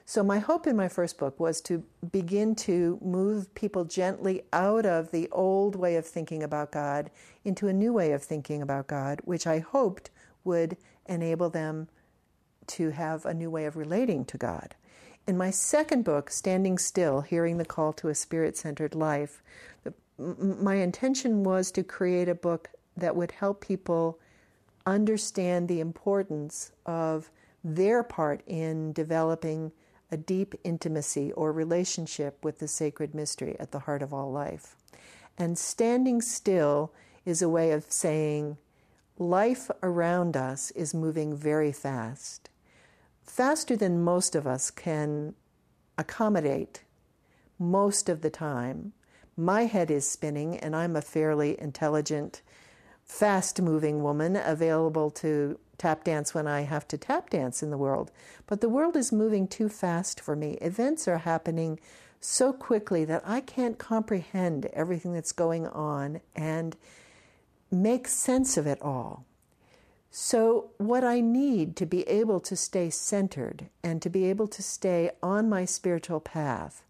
So, 0.05 0.23
my 0.23 0.39
hope 0.39 0.69
in 0.69 0.77
my 0.77 0.87
first 0.87 1.19
book 1.19 1.41
was 1.41 1.61
to 1.63 1.83
begin 2.13 2.55
to 2.67 3.01
move 3.03 3.53
people 3.57 3.85
gently 3.85 4.43
out 4.53 4.87
of 4.87 5.11
the 5.11 5.29
old 5.33 5.75
way 5.75 5.97
of 5.97 6.07
thinking 6.07 6.45
about 6.45 6.71
God 6.71 7.11
into 7.45 7.67
a 7.67 7.73
new 7.73 7.93
way 7.93 8.13
of 8.13 8.23
thinking 8.23 8.63
about 8.63 8.87
God, 8.87 9.21
which 9.25 9.45
I 9.45 9.59
hoped 9.59 10.11
would 10.45 10.77
enable 11.07 11.51
them 11.51 11.89
to 12.69 12.91
have 12.91 13.27
a 13.27 13.35
new 13.35 13.51
way 13.51 13.65
of 13.65 13.77
relating 13.77 14.25
to 14.27 14.39
God. 14.39 14.77
In 15.27 15.37
my 15.37 15.51
second 15.51 16.05
book, 16.05 16.31
Standing 16.31 16.79
Still 16.79 17.21
Hearing 17.21 17.59
the 17.59 17.65
Call 17.65 17.93
to 17.95 18.09
a 18.09 18.15
Spirit 18.15 18.57
Centered 18.57 18.95
Life, 18.95 19.43
the, 19.83 19.93
m- 20.21 20.63
my 20.63 20.77
intention 20.77 21.43
was 21.43 21.73
to 21.73 21.83
create 21.83 22.29
a 22.29 22.35
book 22.35 22.71
that 22.97 23.17
would 23.17 23.33
help 23.33 23.61
people 23.61 24.21
understand 24.87 25.67
the 25.67 25.81
importance 25.81 26.71
of 26.87 27.29
their 27.65 28.05
part 28.05 28.43
in 28.47 28.93
developing 28.93 29.73
a 30.13 30.17
deep 30.17 30.55
intimacy 30.63 31.33
or 31.33 31.51
relationship 31.51 32.45
with 32.45 32.61
the 32.61 32.69
sacred 32.69 33.13
mystery 33.13 33.57
at 33.59 33.73
the 33.73 33.81
heart 33.81 34.03
of 34.03 34.15
all 34.15 34.31
life. 34.31 34.77
And 35.37 35.59
standing 35.59 36.23
still 36.23 36.93
is 37.25 37.43
a 37.43 37.49
way 37.49 37.73
of 37.73 37.91
saying 37.91 38.59
life 39.19 39.73
around 39.83 40.37
us 40.37 40.71
is 40.71 40.95
moving 40.95 41.37
very 41.37 41.73
fast, 41.73 42.49
faster 43.27 43.77
than 43.77 44.03
most 44.03 44.35
of 44.35 44.47
us 44.47 44.71
can 44.71 45.35
accommodate 45.99 46.83
most 47.59 48.09
of 48.09 48.23
the 48.23 48.31
time. 48.31 48.93
My 49.37 49.67
head 49.67 49.91
is 49.91 50.09
spinning, 50.09 50.57
and 50.59 50.75
I'm 50.75 50.97
a 50.97 51.03
fairly 51.03 51.61
intelligent, 51.61 52.43
fast 53.05 53.61
moving 53.61 54.03
woman 54.03 54.37
available 54.37 55.11
to 55.11 55.59
tap 55.79 56.05
dance 56.05 56.35
when 56.35 56.47
I 56.47 56.63
have 56.63 56.89
to 56.89 56.97
tap 56.97 57.31
dance 57.31 57.63
in 57.63 57.71
the 57.71 57.77
world. 57.77 58.11
But 58.47 58.61
the 58.63 58.69
world 58.69 58.97
is 58.97 59.13
moving 59.13 59.47
too 59.47 59.69
fast 59.69 60.21
for 60.21 60.35
me. 60.35 60.53
Events 60.63 61.07
are 61.07 61.19
happening 61.19 61.79
so 62.21 62.53
quickly 62.53 63.05
that 63.05 63.23
I 63.27 63.41
can't 63.43 63.79
comprehend 63.79 64.67
everything 64.67 65.13
that's 65.13 65.33
going 65.33 65.67
on 65.67 66.21
and 66.35 66.77
make 67.71 68.09
sense 68.09 68.57
of 68.57 68.67
it 68.67 68.81
all. 68.81 69.26
So, 70.11 70.71
what 70.79 71.05
I 71.05 71.21
need 71.21 71.77
to 71.77 71.87
be 71.87 72.03
able 72.09 72.41
to 72.41 72.57
stay 72.57 72.91
centered 72.91 73.69
and 73.83 74.01
to 74.01 74.09
be 74.09 74.25
able 74.27 74.49
to 74.49 74.63
stay 74.63 75.11
on 75.23 75.49
my 75.49 75.65
spiritual 75.65 76.21
path 76.21 76.83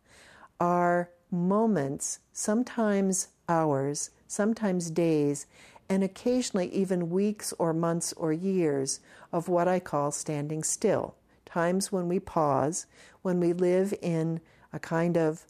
are 0.60 1.10
moments, 1.30 2.20
sometimes 2.32 3.28
hours, 3.48 4.10
sometimes 4.28 4.90
days, 4.90 5.46
and 5.88 6.02
occasionally 6.02 6.68
even 6.72 7.10
weeks 7.10 7.52
or 7.58 7.72
months 7.72 8.12
or 8.14 8.32
years 8.32 9.00
of 9.32 9.48
what 9.48 9.68
I 9.68 9.80
call 9.80 10.10
standing 10.10 10.62
still. 10.62 11.14
Times 11.44 11.92
when 11.92 12.08
we 12.08 12.20
pause, 12.20 12.86
when 13.22 13.40
we 13.40 13.52
live 13.52 13.94
in 14.02 14.40
a 14.72 14.78
kind 14.78 15.16
of 15.16 15.46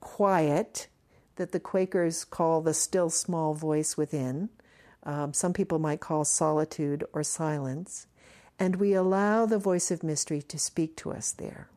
quiet 0.00 0.88
that 1.36 1.52
the 1.52 1.60
Quakers 1.60 2.24
call 2.24 2.60
the 2.60 2.74
still 2.74 3.10
small 3.10 3.54
voice 3.54 3.96
within. 3.96 4.50
Um, 5.04 5.32
some 5.32 5.52
people 5.52 5.78
might 5.78 6.00
call 6.00 6.24
solitude 6.24 7.04
or 7.12 7.22
silence. 7.22 8.06
And 8.58 8.76
we 8.76 8.92
allow 8.92 9.46
the 9.46 9.58
voice 9.58 9.90
of 9.90 10.02
mystery 10.02 10.42
to 10.42 10.58
speak 10.58 10.96
to 10.96 11.12
us 11.12 11.32
there. 11.32 11.68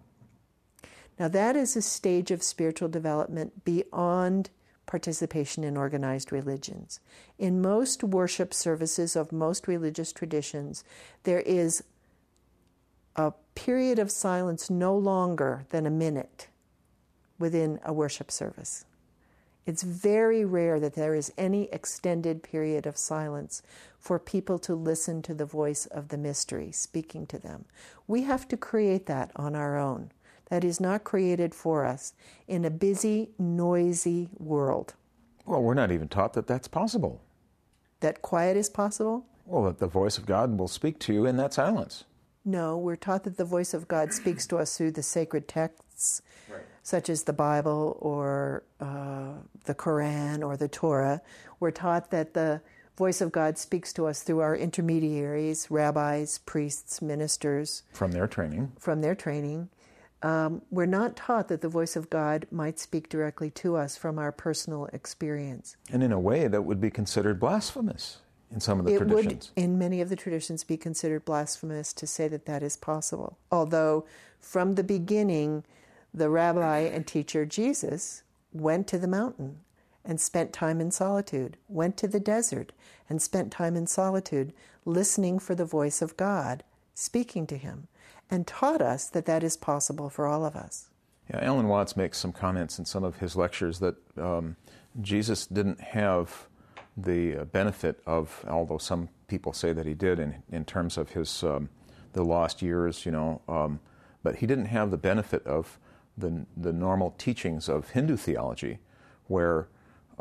Now, 1.17 1.27
that 1.29 1.55
is 1.55 1.75
a 1.75 1.81
stage 1.81 2.31
of 2.31 2.43
spiritual 2.43 2.89
development 2.89 3.63
beyond 3.63 4.49
participation 4.85 5.63
in 5.63 5.77
organized 5.77 6.31
religions. 6.31 6.99
In 7.37 7.61
most 7.61 8.03
worship 8.03 8.53
services 8.53 9.15
of 9.15 9.31
most 9.31 9.67
religious 9.67 10.11
traditions, 10.11 10.83
there 11.23 11.39
is 11.41 11.83
a 13.15 13.31
period 13.55 13.99
of 13.99 14.11
silence 14.11 14.69
no 14.69 14.97
longer 14.97 15.65
than 15.69 15.85
a 15.85 15.91
minute 15.91 16.47
within 17.39 17.79
a 17.85 17.93
worship 17.93 18.31
service. 18.31 18.85
It's 19.65 19.83
very 19.83 20.43
rare 20.43 20.79
that 20.79 20.95
there 20.95 21.15
is 21.15 21.31
any 21.37 21.69
extended 21.71 22.43
period 22.43 22.85
of 22.85 22.97
silence 22.97 23.61
for 23.97 24.19
people 24.19 24.59
to 24.59 24.75
listen 24.75 25.21
to 25.21 25.33
the 25.33 25.45
voice 25.45 25.85
of 25.85 26.09
the 26.09 26.17
mystery 26.17 26.71
speaking 26.71 27.25
to 27.27 27.39
them. 27.39 27.65
We 28.07 28.23
have 28.23 28.47
to 28.49 28.57
create 28.57 29.05
that 29.05 29.31
on 29.35 29.55
our 29.55 29.77
own 29.77 30.11
that 30.49 30.63
is 30.63 30.79
not 30.79 31.03
created 31.03 31.55
for 31.55 31.85
us 31.85 32.13
in 32.47 32.65
a 32.65 32.69
busy, 32.69 33.29
noisy 33.39 34.29
world. 34.37 34.93
Well, 35.45 35.61
we're 35.61 35.73
not 35.73 35.91
even 35.91 36.09
taught 36.09 36.33
that 36.33 36.47
that's 36.47 36.67
possible. 36.67 37.21
That 38.01 38.21
quiet 38.21 38.57
is 38.57 38.69
possible? 38.69 39.25
Well, 39.45 39.63
that 39.63 39.79
the 39.79 39.87
voice 39.87 40.17
of 40.17 40.25
God 40.25 40.57
will 40.57 40.67
speak 40.67 40.99
to 40.99 41.13
you 41.13 41.25
in 41.25 41.37
that 41.37 41.53
silence. 41.53 42.03
No, 42.45 42.77
we're 42.77 42.95
taught 42.95 43.23
that 43.23 43.37
the 43.37 43.45
voice 43.45 43.73
of 43.73 43.87
God 43.87 44.13
speaks 44.13 44.45
to 44.47 44.57
us 44.57 44.77
through 44.77 44.91
the 44.91 45.03
sacred 45.03 45.47
texts, 45.47 46.21
right. 46.49 46.61
such 46.81 47.09
as 47.09 47.23
the 47.23 47.33
Bible 47.33 47.97
or 48.01 48.63
uh, 48.79 49.33
the 49.65 49.75
Quran 49.75 50.45
or 50.45 50.57
the 50.57 50.67
Torah. 50.67 51.21
We're 51.59 51.71
taught 51.71 52.11
that 52.11 52.33
the 52.33 52.61
voice 52.97 53.21
of 53.21 53.31
God 53.31 53.57
speaks 53.57 53.93
to 53.93 54.05
us 54.07 54.23
through 54.23 54.39
our 54.39 54.55
intermediaries, 54.55 55.71
rabbis, 55.71 56.39
priests, 56.39 57.01
ministers. 57.01 57.83
From 57.93 58.11
their 58.11 58.27
training. 58.27 58.73
From 58.77 59.01
their 59.01 59.15
training 59.15 59.69
um, 60.23 60.61
we're 60.71 60.85
not 60.85 61.17
taught 61.17 61.49
that 61.49 61.61
the 61.61 61.69
voice 61.69 61.95
of 61.95 62.09
God 62.09 62.47
might 62.49 62.79
speak 62.79 63.09
directly 63.09 63.49
to 63.51 63.75
us 63.75 63.97
from 63.97 64.17
our 64.17 64.31
personal 64.31 64.85
experience. 64.87 65.75
And 65.91 66.01
in 66.01 66.13
a 66.13 66.19
way, 66.19 66.47
that 66.47 66.63
would 66.63 66.79
be 66.79 66.89
considered 66.89 67.39
blasphemous 67.39 68.19
in 68.53 68.59
some 68.59 68.79
of 68.79 68.85
the 68.85 68.93
it 68.93 68.99
traditions. 68.99 69.51
would, 69.55 69.63
in 69.63 69.77
many 69.77 69.99
of 69.99 70.09
the 70.09 70.15
traditions, 70.15 70.63
be 70.63 70.77
considered 70.77 71.25
blasphemous 71.25 71.91
to 71.93 72.07
say 72.07 72.27
that 72.27 72.45
that 72.45 72.63
is 72.63 72.77
possible. 72.77 73.37
Although, 73.51 74.05
from 74.39 74.75
the 74.75 74.83
beginning, 74.83 75.63
the 76.13 76.29
rabbi 76.29 76.79
and 76.79 77.07
teacher 77.07 77.45
Jesus 77.45 78.23
went 78.51 78.87
to 78.87 78.99
the 78.99 79.07
mountain 79.07 79.59
and 80.05 80.21
spent 80.21 80.53
time 80.53 80.79
in 80.79 80.91
solitude, 80.91 81.57
went 81.67 81.97
to 81.97 82.07
the 82.07 82.19
desert 82.19 82.71
and 83.09 83.21
spent 83.21 83.51
time 83.51 83.75
in 83.75 83.87
solitude, 83.87 84.53
listening 84.85 85.39
for 85.39 85.55
the 85.55 85.65
voice 85.65 86.01
of 86.01 86.17
God 86.17 86.63
speaking 86.93 87.47
to 87.47 87.57
him 87.57 87.87
and 88.29 88.45
taught 88.45 88.81
us 88.81 89.07
that 89.09 89.25
that 89.25 89.43
is 89.43 89.57
possible 89.57 90.09
for 90.09 90.27
all 90.27 90.45
of 90.45 90.55
us. 90.55 90.89
Yeah, 91.29 91.39
Alan 91.43 91.67
Watts 91.67 91.95
makes 91.95 92.17
some 92.17 92.33
comments 92.33 92.77
in 92.77 92.85
some 92.85 93.03
of 93.03 93.17
his 93.17 93.35
lectures 93.35 93.79
that 93.79 93.95
um, 94.17 94.55
Jesus 95.01 95.47
didn't 95.47 95.79
have 95.79 96.47
the 96.97 97.37
uh, 97.37 97.45
benefit 97.45 98.01
of, 98.05 98.45
although 98.47 98.77
some 98.77 99.09
people 99.27 99.53
say 99.53 99.73
that 99.73 99.85
he 99.85 99.93
did 99.93 100.19
in, 100.19 100.43
in 100.51 100.65
terms 100.65 100.97
of 100.97 101.11
his 101.11 101.43
um, 101.43 101.69
the 102.13 102.23
lost 102.23 102.61
years, 102.61 103.05
you 103.05 103.11
know, 103.11 103.41
um, 103.47 103.79
but 104.21 104.35
he 104.35 104.45
didn't 104.45 104.65
have 104.65 104.91
the 104.91 104.97
benefit 104.97 105.45
of 105.47 105.79
the 106.17 106.45
the 106.55 106.71
normal 106.71 107.15
teachings 107.17 107.67
of 107.67 107.89
Hindu 107.89 108.15
theology, 108.17 108.77
where, 109.27 109.67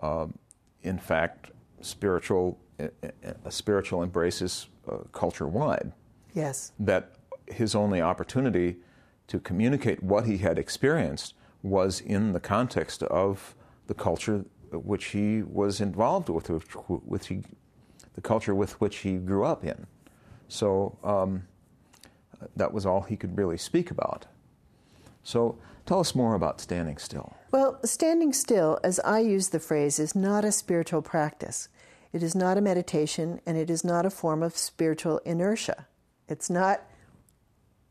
um, 0.02 0.38
in 0.82 0.98
fact, 0.98 1.50
spiritual 1.82 2.58
a 2.78 2.90
uh 3.46 3.50
spiritual 3.50 4.02
embraces 4.02 4.68
uh, 4.90 4.97
culture 5.12 5.47
wide. 5.47 5.92
Yes. 6.34 6.72
That 6.78 7.12
his 7.47 7.74
only 7.74 8.01
opportunity 8.01 8.76
to 9.28 9.38
communicate 9.38 10.03
what 10.03 10.26
he 10.26 10.38
had 10.38 10.59
experienced 10.59 11.34
was 11.62 12.01
in 12.01 12.32
the 12.32 12.40
context 12.40 13.03
of 13.05 13.55
the 13.86 13.94
culture 13.94 14.44
which 14.79 15.07
he 15.07 15.43
was 15.43 15.81
involved 15.81 16.29
with, 16.29 16.51
with 16.89 17.27
he, 17.27 17.43
the 18.14 18.20
culture 18.20 18.55
with 18.55 18.81
which 18.81 18.99
he 18.99 19.16
grew 19.16 19.45
up 19.45 19.64
in. 19.64 19.87
So 20.49 20.99
um, 21.03 21.47
that 22.57 22.73
was 22.73 22.87
all 22.87 23.03
he 23.03 23.16
could 23.16 23.37
really 23.37 23.59
speak 23.59 23.91
about. 23.91 24.27
So 25.23 25.59
tell 25.87 26.01
us 26.01 26.14
more 26.14 26.35
about 26.35 26.61
standing 26.61 26.99
still. 26.99 27.35
Well, 27.51 27.79
standing 27.85 28.33
still, 28.33 28.79
as 28.83 28.99
I 29.01 29.20
use 29.20 29.51
the 29.51 29.61
phrase, 29.61 29.99
is 29.99 30.14
not 30.14 30.45
a 30.45 30.53
spiritual 30.53 31.03
practice. 31.03 31.68
It 32.12 32.23
is 32.23 32.35
not 32.35 32.59
a 32.59 32.61
meditation, 32.61 33.41
and 33.47 33.57
it 33.57 33.70
is 33.70 33.85
not 33.85 34.05
a 34.05 34.11
form 34.11 34.43
of 34.43 34.57
spiritual 34.57 35.18
inertia. 35.25 35.87
It's 36.29 36.51
not 36.51 36.83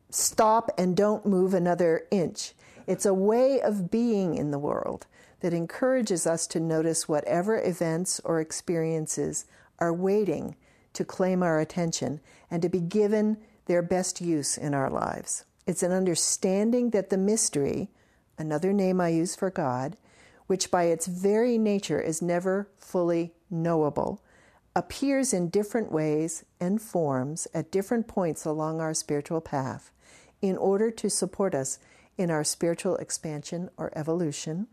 stop 0.10 0.72
and 0.78 0.96
don't 0.96 1.26
move 1.26 1.54
another 1.54 2.06
inch. 2.12 2.54
It's 2.86 3.06
a 3.06 3.14
way 3.14 3.62
of 3.62 3.90
being 3.90 4.36
in 4.36 4.52
the 4.52 4.60
world 4.60 5.08
that 5.42 5.54
encourages 5.54 6.26
us 6.26 6.48
to 6.48 6.60
notice 6.60 7.08
whatever 7.08 7.62
events 7.62 8.22
or 8.24 8.39
experiences 8.39 9.46
are 9.80 9.94
waiting 9.94 10.56
to 10.94 11.06
claim 11.06 11.44
our 11.44 11.60
attention 11.60 12.22
and 12.50 12.62
to 12.62 12.70
be 12.70 12.80
given 12.80 13.38
their 13.66 13.82
best 13.82 14.22
use 14.22 14.58
in 14.58 14.74
our 14.74 14.89
lives. 14.89 15.46
It's 15.68 15.84
an 15.84 15.92
understanding 15.92 16.89
that 16.92 17.10
the 17.10 17.18
mystery, 17.18 17.89
another 18.38 18.74
name 18.74 19.00
I 19.00 19.10
use 19.10 19.36
for 19.36 19.50
God, 19.50 19.98
which 20.48 20.72
by 20.72 20.84
its 20.84 21.08
very 21.08 21.58
nature 21.58 22.02
is 22.02 22.22
never 22.22 22.70
fully 22.78 23.34
knowable, 23.50 24.22
appears 24.76 25.34
in 25.34 25.50
different 25.50 25.92
ways 25.92 26.46
and 26.60 26.82
forms 26.82 27.48
at 27.54 27.72
different 27.72 28.08
points 28.08 28.46
along 28.46 28.80
our 28.80 28.94
spiritual 28.94 29.42
path 29.42 29.92
in 30.42 30.58
order 30.58 30.89
to 30.92 31.10
support 31.10 31.54
us 31.54 31.80
in 32.18 32.30
our 32.30 32.44
spiritual 32.44 32.96
expansion 32.98 33.70
or 33.78 33.92
evolution. 33.96 34.68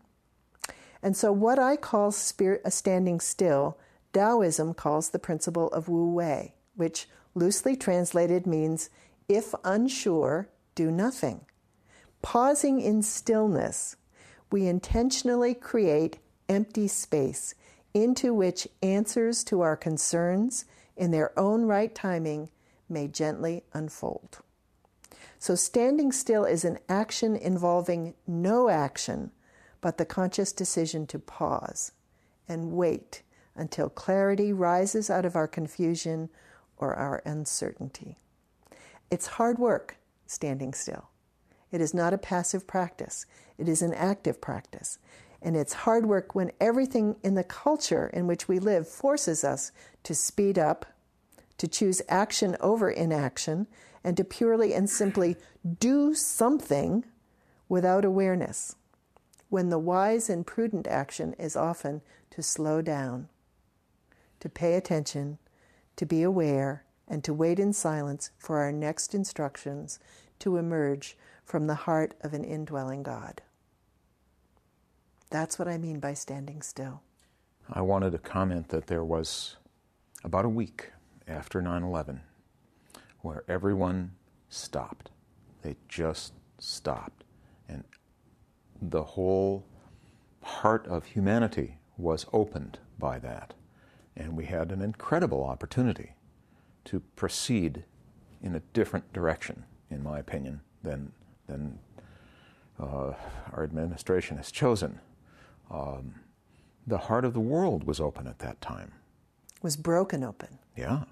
And 1.01 1.15
so, 1.15 1.31
what 1.31 1.59
I 1.59 1.75
call 1.75 2.11
spirit, 2.11 2.61
a 2.65 2.71
standing 2.71 3.19
still, 3.19 3.77
Taoism 4.13 4.73
calls 4.73 5.09
the 5.09 5.19
principle 5.19 5.67
of 5.69 5.87
Wu 5.87 6.11
Wei, 6.11 6.55
which 6.75 7.07
loosely 7.35 7.75
translated 7.75 8.45
means 8.45 8.89
if 9.27 9.53
unsure, 9.63 10.49
do 10.75 10.91
nothing. 10.91 11.45
Pausing 12.21 12.81
in 12.81 13.01
stillness, 13.01 13.95
we 14.51 14.67
intentionally 14.67 15.53
create 15.53 16.17
empty 16.49 16.87
space 16.87 17.53
into 17.93 18.33
which 18.33 18.67
answers 18.81 19.43
to 19.45 19.61
our 19.61 19.77
concerns 19.77 20.65
in 20.97 21.11
their 21.11 21.37
own 21.39 21.65
right 21.65 21.93
timing 21.93 22.49
may 22.89 23.07
gently 23.07 23.63
unfold. 23.73 24.39
So, 25.37 25.55
standing 25.55 26.11
still 26.11 26.43
is 26.43 26.65
an 26.65 26.79
action 26.89 27.35
involving 27.35 28.15
no 28.27 28.67
action, 28.67 29.31
but 29.81 29.97
the 29.97 30.05
conscious 30.05 30.51
decision 30.51 31.07
to 31.07 31.19
pause 31.19 31.91
and 32.47 32.71
wait 32.71 33.21
until 33.55 33.89
clarity 33.89 34.51
rises 34.53 35.09
out 35.09 35.25
of 35.25 35.35
our 35.35 35.47
confusion 35.47 36.29
or 36.77 36.95
our 36.95 37.21
uncertainty. 37.25 38.17
It's 39.11 39.27
hard 39.27 39.59
work 39.59 39.97
standing 40.25 40.73
still. 40.73 41.09
It 41.71 41.81
is 41.81 41.93
not 41.93 42.13
a 42.13 42.17
passive 42.17 42.65
practice, 42.65 43.25
it 43.57 43.67
is 43.67 43.81
an 43.81 43.93
active 43.93 44.41
practice. 44.41 44.97
And 45.41 45.55
it's 45.55 45.71
hard 45.71 46.05
work 46.05 46.35
when 46.35 46.51
everything 46.59 47.15
in 47.23 47.35
the 47.35 47.45
culture 47.45 48.09
in 48.13 48.27
which 48.27 48.49
we 48.49 48.59
live 48.59 48.89
forces 48.89 49.45
us 49.45 49.71
to 50.03 50.13
speed 50.13 50.59
up, 50.59 50.85
to 51.57 51.67
choose 51.67 52.01
action 52.09 52.57
over 52.59 52.89
inaction, 52.89 53.67
and 54.03 54.17
to 54.17 54.25
purely 54.25 54.73
and 54.73 54.89
simply 54.89 55.37
do 55.79 56.13
something 56.13 57.05
without 57.69 58.03
awareness. 58.03 58.75
When 59.49 59.69
the 59.69 59.79
wise 59.79 60.29
and 60.29 60.45
prudent 60.45 60.87
action 60.87 61.33
is 61.39 61.55
often 61.55 62.01
to 62.31 62.43
slow 62.43 62.81
down, 62.81 63.29
to 64.39 64.49
pay 64.49 64.75
attention, 64.75 65.39
to 65.95 66.05
be 66.05 66.21
aware, 66.21 66.85
and 67.07 67.23
to 67.23 67.33
wait 67.33 67.59
in 67.59 67.73
silence 67.73 68.29
for 68.37 68.59
our 68.59 68.71
next 68.71 69.15
instructions 69.15 69.99
to 70.37 70.57
emerge 70.57 71.17
from 71.43 71.65
the 71.65 71.75
heart 71.75 72.13
of 72.21 72.33
an 72.33 72.43
indwelling 72.43 73.01
God. 73.01 73.41
That's 75.31 75.57
what 75.57 75.67
I 75.67 75.77
mean 75.77 75.99
by 75.99 76.13
standing 76.13 76.61
still. 76.61 77.01
I 77.71 77.81
wanted 77.81 78.11
to 78.11 78.17
comment 78.19 78.69
that 78.69 78.87
there 78.87 79.03
was 79.03 79.55
about 80.23 80.45
a 80.45 80.49
week 80.49 80.91
after 81.27 81.61
9 81.61 81.83
11 81.83 82.21
where 83.21 83.43
everyone 83.47 84.11
stopped. 84.49 85.11
They 85.61 85.75
just 85.87 86.33
stopped. 86.57 87.23
And 87.67 87.83
the 88.81 89.03
whole 89.03 89.65
heart 90.41 90.87
of 90.87 91.05
humanity 91.05 91.77
was 91.97 92.25
opened 92.33 92.79
by 92.97 93.19
that. 93.19 93.53
And 94.15 94.35
we 94.35 94.45
had 94.45 94.71
an 94.71 94.81
incredible 94.81 95.43
opportunity 95.43 96.13
to 96.85 97.01
proceed 97.15 97.83
in 98.41 98.55
a 98.55 98.61
different 98.73 99.11
direction, 99.13 99.65
in 99.89 100.01
my 100.03 100.19
opinion, 100.19 100.61
than, 100.83 101.11
than 101.47 101.79
uh, 102.79 103.13
our 103.51 103.63
administration 103.63 104.37
has 104.37 104.51
chosen. 104.51 104.99
Um, 105.69 106.15
the 106.87 106.97
heart 106.97 107.25
of 107.25 107.33
the 107.33 107.39
world 107.39 107.83
was 107.83 107.99
open 107.99 108.27
at 108.27 108.39
that 108.39 108.59
time. 108.61 108.93
Was 109.61 109.75
broken 109.77 110.23
open. 110.23 110.57
Yeah. 110.75 111.03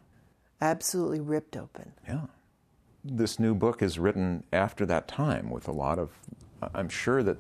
Absolutely 0.62 1.20
ripped 1.20 1.56
open. 1.56 1.92
Yeah. 2.08 2.22
This 3.04 3.40
new 3.40 3.54
book 3.54 3.82
is 3.82 4.00
written 4.00 4.44
after 4.52 4.86
that 4.86 5.08
time 5.08 5.50
with 5.50 5.68
a 5.68 5.72
lot 5.72 6.00
of, 6.00 6.12
I'm 6.74 6.90
sure 6.90 7.22
that, 7.24 7.38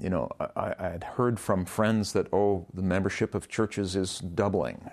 you 0.00 0.10
know, 0.10 0.30
I, 0.56 0.74
I 0.78 0.88
had 0.88 1.04
heard 1.04 1.40
from 1.40 1.64
friends 1.64 2.12
that, 2.12 2.32
oh, 2.32 2.66
the 2.72 2.82
membership 2.82 3.34
of 3.34 3.48
churches 3.48 3.96
is 3.96 4.20
doubling 4.20 4.90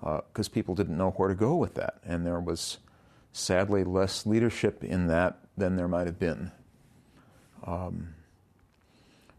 because 0.00 0.48
uh, 0.48 0.52
people 0.52 0.74
didn't 0.74 0.96
know 0.96 1.10
where 1.12 1.28
to 1.28 1.34
go 1.34 1.54
with 1.56 1.74
that. 1.74 1.98
And 2.04 2.26
there 2.26 2.40
was 2.40 2.78
sadly 3.32 3.84
less 3.84 4.26
leadership 4.26 4.82
in 4.82 5.06
that 5.06 5.38
than 5.56 5.76
there 5.76 5.88
might 5.88 6.06
have 6.06 6.18
been. 6.18 6.50
Um, 7.64 8.14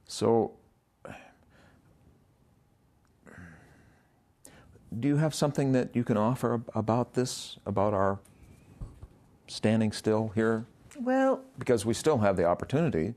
so 0.06 0.54
do 5.00 5.08
you 5.08 5.18
have 5.18 5.34
something 5.34 5.72
that 5.74 5.96
you 5.96 6.04
can 6.04 6.18
offer 6.18 6.62
about 6.74 7.14
this, 7.14 7.58
about 7.66 7.94
our 7.94 8.20
standing 9.48 9.92
still 9.92 10.32
here? 10.36 10.66
Well, 11.00 11.42
because 11.58 11.86
we 11.86 11.94
still 11.94 12.20
have 12.20 12.38
the 12.38 12.46
opportunity. 12.46 13.16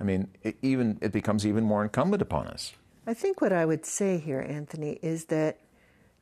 I 0.00 0.04
mean, 0.04 0.28
it 0.42 0.56
even 0.62 0.98
it 1.00 1.12
becomes 1.12 1.46
even 1.46 1.64
more 1.64 1.82
incumbent 1.82 2.22
upon 2.22 2.48
us. 2.48 2.72
I 3.06 3.14
think 3.14 3.40
what 3.40 3.52
I 3.52 3.64
would 3.64 3.86
say 3.86 4.18
here, 4.18 4.40
Anthony, 4.40 4.98
is 5.00 5.26
that 5.26 5.58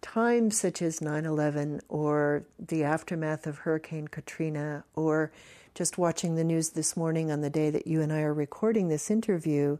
times 0.02 0.60
such 0.60 0.82
as 0.82 1.00
9 1.00 1.24
11 1.24 1.80
or 1.88 2.44
the 2.58 2.84
aftermath 2.84 3.46
of 3.46 3.58
Hurricane 3.58 4.06
Katrina 4.08 4.84
or 4.94 5.32
just 5.74 5.98
watching 5.98 6.34
the 6.34 6.44
news 6.44 6.70
this 6.70 6.96
morning 6.96 7.30
on 7.30 7.40
the 7.40 7.50
day 7.50 7.70
that 7.70 7.86
you 7.86 8.00
and 8.00 8.12
I 8.12 8.20
are 8.20 8.34
recording 8.34 8.88
this 8.88 9.10
interview, 9.10 9.78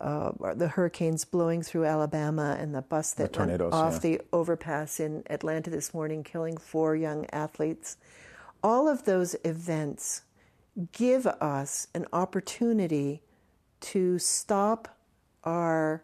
uh, 0.00 0.32
the 0.54 0.68
hurricanes 0.68 1.24
blowing 1.24 1.62
through 1.62 1.86
Alabama 1.86 2.56
and 2.60 2.74
the 2.74 2.82
bus 2.82 3.14
that 3.14 3.32
the 3.32 3.38
tornadoes, 3.38 3.72
went 3.72 3.74
off 3.74 3.94
yeah. 3.94 3.98
the 3.98 4.20
overpass 4.32 5.00
in 5.00 5.24
Atlanta 5.30 5.70
this 5.70 5.92
morning, 5.92 6.22
killing 6.22 6.58
four 6.58 6.94
young 6.94 7.26
athletes. 7.32 7.96
All 8.62 8.88
of 8.88 9.04
those 9.04 9.34
events 9.44 10.22
give 10.92 11.26
us 11.26 11.88
an 11.94 12.06
opportunity 12.12 13.22
to 13.82 14.18
stop 14.18 14.96
our 15.44 16.02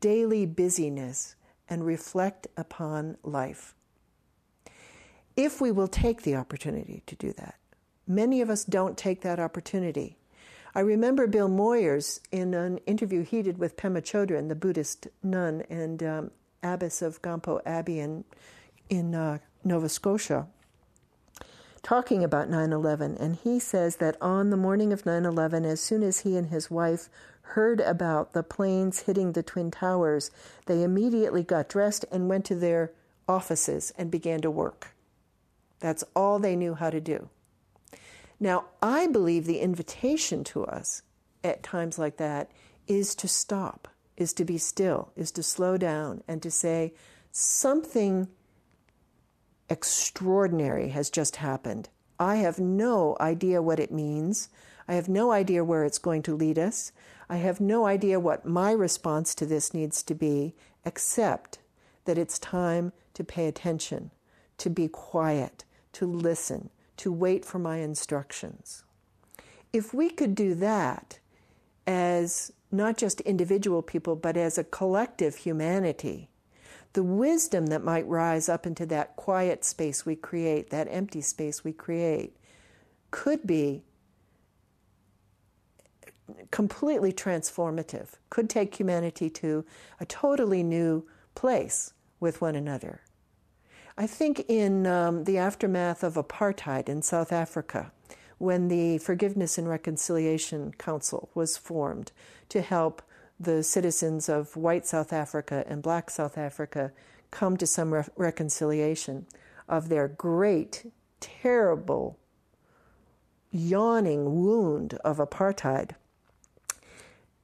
daily 0.00 0.46
busyness 0.46 1.36
and 1.68 1.84
reflect 1.84 2.46
upon 2.56 3.16
life. 3.22 3.74
If 5.36 5.60
we 5.60 5.70
will 5.72 5.88
take 5.88 6.22
the 6.22 6.36
opportunity 6.36 7.02
to 7.06 7.16
do 7.16 7.32
that, 7.34 7.56
many 8.06 8.40
of 8.40 8.50
us 8.50 8.64
don't 8.64 8.96
take 8.96 9.22
that 9.22 9.40
opportunity. 9.40 10.16
I 10.74 10.80
remember 10.80 11.26
Bill 11.26 11.48
Moyers 11.48 12.20
in 12.32 12.54
an 12.54 12.78
interview 12.78 13.22
he 13.22 13.42
did 13.42 13.58
with 13.58 13.76
Pema 13.76 14.02
Chodron, 14.02 14.48
the 14.48 14.54
Buddhist 14.54 15.08
nun 15.22 15.62
and 15.70 16.02
um, 16.02 16.30
abbess 16.62 17.02
of 17.02 17.22
Gampo 17.22 17.60
Abbey 17.64 18.00
in, 18.00 18.24
in 18.88 19.14
uh, 19.14 19.38
Nova 19.64 19.88
Scotia, 19.88 20.46
talking 21.84 22.24
about 22.24 22.48
9 22.48 22.72
11. 22.72 23.16
And 23.18 23.36
he 23.36 23.60
says 23.60 23.96
that 23.96 24.16
on 24.20 24.50
the 24.50 24.56
morning 24.56 24.92
of 24.92 25.06
9 25.06 25.24
11, 25.24 25.64
as 25.64 25.80
soon 25.80 26.02
as 26.02 26.20
he 26.20 26.36
and 26.36 26.48
his 26.48 26.70
wife 26.70 27.08
heard 27.48 27.80
about 27.80 28.32
the 28.32 28.42
planes 28.42 29.02
hitting 29.02 29.32
the 29.32 29.42
Twin 29.42 29.70
Towers, 29.70 30.30
they 30.66 30.82
immediately 30.82 31.44
got 31.44 31.68
dressed 31.68 32.04
and 32.10 32.28
went 32.28 32.44
to 32.46 32.56
their 32.56 32.90
offices 33.28 33.92
and 33.96 34.10
began 34.10 34.40
to 34.40 34.50
work. 34.50 34.94
That's 35.78 36.04
all 36.16 36.38
they 36.38 36.56
knew 36.56 36.74
how 36.74 36.90
to 36.90 37.00
do. 37.00 37.28
Now, 38.40 38.64
I 38.82 39.06
believe 39.06 39.44
the 39.44 39.60
invitation 39.60 40.42
to 40.44 40.64
us 40.64 41.02
at 41.44 41.62
times 41.62 41.98
like 41.98 42.16
that 42.16 42.50
is 42.86 43.14
to 43.16 43.28
stop, 43.28 43.88
is 44.16 44.32
to 44.34 44.44
be 44.44 44.58
still, 44.58 45.12
is 45.14 45.30
to 45.32 45.42
slow 45.42 45.76
down 45.76 46.22
and 46.26 46.42
to 46.42 46.50
say, 46.50 46.94
something 47.30 48.28
extraordinary 49.68 50.88
has 50.90 51.10
just 51.10 51.36
happened. 51.36 51.88
I 52.18 52.36
have 52.36 52.58
no 52.58 53.16
idea 53.20 53.62
what 53.62 53.80
it 53.80 53.92
means. 53.92 54.48
I 54.86 54.94
have 54.94 55.08
no 55.08 55.32
idea 55.32 55.64
where 55.64 55.84
it's 55.84 55.98
going 55.98 56.22
to 56.22 56.36
lead 56.36 56.58
us. 56.58 56.92
I 57.28 57.36
have 57.36 57.60
no 57.60 57.86
idea 57.86 58.20
what 58.20 58.44
my 58.44 58.70
response 58.72 59.34
to 59.36 59.46
this 59.46 59.72
needs 59.72 60.02
to 60.04 60.14
be, 60.14 60.54
except 60.84 61.58
that 62.04 62.18
it's 62.18 62.38
time 62.38 62.92
to 63.14 63.24
pay 63.24 63.46
attention, 63.46 64.10
to 64.58 64.68
be 64.68 64.88
quiet, 64.88 65.64
to 65.94 66.06
listen, 66.06 66.70
to 66.98 67.12
wait 67.12 67.44
for 67.44 67.58
my 67.58 67.78
instructions. 67.78 68.84
If 69.72 69.94
we 69.94 70.10
could 70.10 70.34
do 70.34 70.54
that 70.56 71.18
as 71.86 72.52
not 72.70 72.96
just 72.96 73.20
individual 73.22 73.82
people, 73.82 74.16
but 74.16 74.36
as 74.36 74.58
a 74.58 74.64
collective 74.64 75.36
humanity, 75.36 76.28
the 76.94 77.02
wisdom 77.02 77.66
that 77.66 77.84
might 77.84 78.06
rise 78.06 78.48
up 78.48 78.66
into 78.66 78.86
that 78.86 79.16
quiet 79.16 79.64
space 79.64 80.06
we 80.06 80.16
create, 80.16 80.70
that 80.70 80.88
empty 80.90 81.20
space 81.20 81.62
we 81.62 81.72
create, 81.72 82.36
could 83.10 83.46
be 83.46 83.82
completely 86.50 87.12
transformative, 87.12 88.14
could 88.30 88.48
take 88.48 88.76
humanity 88.76 89.28
to 89.28 89.64
a 90.00 90.06
totally 90.06 90.62
new 90.62 91.04
place 91.34 91.92
with 92.20 92.40
one 92.40 92.54
another. 92.54 93.00
I 93.98 94.06
think 94.06 94.44
in 94.48 94.86
um, 94.86 95.24
the 95.24 95.38
aftermath 95.38 96.02
of 96.02 96.14
apartheid 96.14 96.88
in 96.88 97.02
South 97.02 97.32
Africa, 97.32 97.92
when 98.38 98.68
the 98.68 98.98
Forgiveness 98.98 99.58
and 99.58 99.68
Reconciliation 99.68 100.72
Council 100.78 101.28
was 101.34 101.56
formed 101.56 102.12
to 102.48 102.60
help 102.60 103.02
the 103.38 103.62
citizens 103.62 104.28
of 104.28 104.56
white 104.56 104.86
South 104.86 105.12
Africa 105.12 105.64
and 105.66 105.82
black 105.82 106.10
South 106.10 106.38
Africa 106.38 106.92
come 107.30 107.56
to 107.56 107.66
some 107.66 107.92
re- 107.92 108.04
reconciliation 108.16 109.26
of 109.68 109.88
their 109.88 110.08
great, 110.08 110.92
terrible, 111.20 112.18
yawning 113.50 114.42
wound 114.42 114.94
of 115.04 115.18
apartheid, 115.18 115.92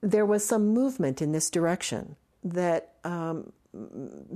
there 0.01 0.27
was 0.27 0.45
some 0.45 0.69
movement 0.69 1.21
in 1.21 1.33
this 1.33 1.51
direction 1.51 2.17
that 2.43 2.95
um, 3.05 3.53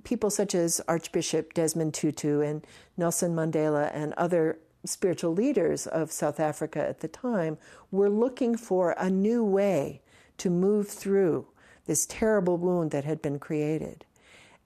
people 0.04 0.30
such 0.30 0.54
as 0.54 0.80
Archbishop 0.86 1.54
Desmond 1.54 1.94
Tutu 1.94 2.40
and 2.40 2.66
Nelson 2.96 3.34
Mandela 3.34 3.90
and 3.94 4.12
other 4.14 4.58
spiritual 4.84 5.32
leaders 5.32 5.86
of 5.86 6.12
South 6.12 6.38
Africa 6.38 6.86
at 6.86 7.00
the 7.00 7.08
time 7.08 7.56
were 7.90 8.10
looking 8.10 8.56
for 8.56 8.94
a 8.98 9.08
new 9.08 9.42
way 9.42 10.00
to 10.38 10.50
move 10.50 10.88
through 10.88 11.46
this 11.86 12.06
terrible 12.06 12.56
wound 12.56 12.90
that 12.90 13.04
had 13.04 13.20
been 13.20 13.38
created. 13.38 14.04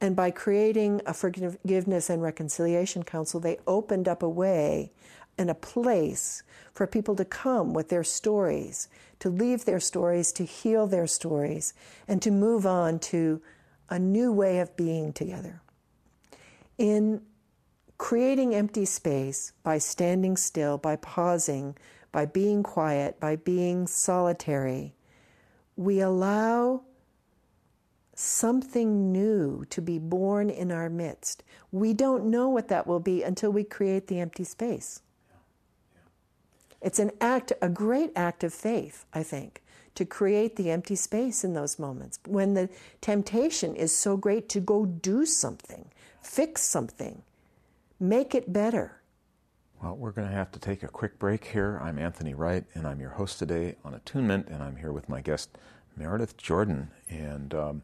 And 0.00 0.14
by 0.14 0.30
creating 0.30 1.02
a 1.06 1.12
forgiveness 1.12 2.08
and 2.08 2.22
reconciliation 2.22 3.02
council, 3.02 3.40
they 3.40 3.58
opened 3.66 4.06
up 4.06 4.22
a 4.22 4.28
way 4.28 4.92
and 5.36 5.50
a 5.50 5.54
place 5.54 6.42
for 6.72 6.86
people 6.86 7.16
to 7.16 7.24
come 7.24 7.72
with 7.72 7.88
their 7.88 8.04
stories, 8.04 8.88
to 9.18 9.28
leave 9.28 9.64
their 9.64 9.80
stories, 9.80 10.32
to 10.32 10.44
heal 10.44 10.86
their 10.86 11.06
stories, 11.06 11.74
and 12.06 12.22
to 12.22 12.30
move 12.30 12.66
on 12.66 12.98
to 12.98 13.40
a 13.90 13.98
new 13.98 14.32
way 14.32 14.60
of 14.60 14.76
being 14.76 15.12
together. 15.12 15.60
In 16.76 17.22
creating 17.96 18.54
empty 18.54 18.84
space 18.84 19.52
by 19.64 19.78
standing 19.78 20.36
still, 20.36 20.78
by 20.78 20.94
pausing, 20.96 21.76
by 22.12 22.24
being 22.24 22.62
quiet, 22.62 23.18
by 23.18 23.34
being 23.34 23.86
solitary, 23.86 24.94
we 25.78 26.00
allow 26.00 26.82
something 28.12 29.12
new 29.12 29.64
to 29.70 29.80
be 29.80 29.96
born 29.96 30.50
in 30.50 30.72
our 30.72 30.90
midst. 30.90 31.44
We 31.70 31.94
don't 31.94 32.24
know 32.24 32.48
what 32.48 32.66
that 32.66 32.88
will 32.88 32.98
be 32.98 33.22
until 33.22 33.52
we 33.52 33.62
create 33.62 34.08
the 34.08 34.18
empty 34.18 34.42
space. 34.42 35.02
It's 36.82 36.98
an 36.98 37.12
act, 37.20 37.52
a 37.62 37.68
great 37.68 38.10
act 38.16 38.42
of 38.42 38.52
faith, 38.52 39.04
I 39.14 39.22
think, 39.22 39.62
to 39.94 40.04
create 40.04 40.56
the 40.56 40.72
empty 40.72 40.96
space 40.96 41.44
in 41.44 41.54
those 41.54 41.78
moments 41.78 42.18
when 42.26 42.54
the 42.54 42.68
temptation 43.00 43.76
is 43.76 43.96
so 43.96 44.16
great 44.16 44.48
to 44.48 44.60
go 44.60 44.84
do 44.84 45.24
something, 45.24 45.84
fix 46.20 46.62
something, 46.62 47.22
make 48.00 48.34
it 48.34 48.52
better. 48.52 48.97
Well, 49.82 49.96
we're 49.96 50.10
going 50.10 50.28
to 50.28 50.34
have 50.34 50.50
to 50.52 50.58
take 50.58 50.82
a 50.82 50.88
quick 50.88 51.18
break 51.20 51.44
here. 51.44 51.78
I'm 51.80 52.00
Anthony 52.00 52.34
Wright, 52.34 52.64
and 52.74 52.84
I'm 52.84 53.00
your 53.00 53.10
host 53.10 53.38
today 53.38 53.76
on 53.84 53.94
Attunement, 53.94 54.48
and 54.48 54.60
I'm 54.60 54.74
here 54.74 54.90
with 54.90 55.08
my 55.08 55.20
guest, 55.20 55.56
Meredith 55.96 56.36
Jordan. 56.36 56.90
And 57.08 57.54
um, 57.54 57.82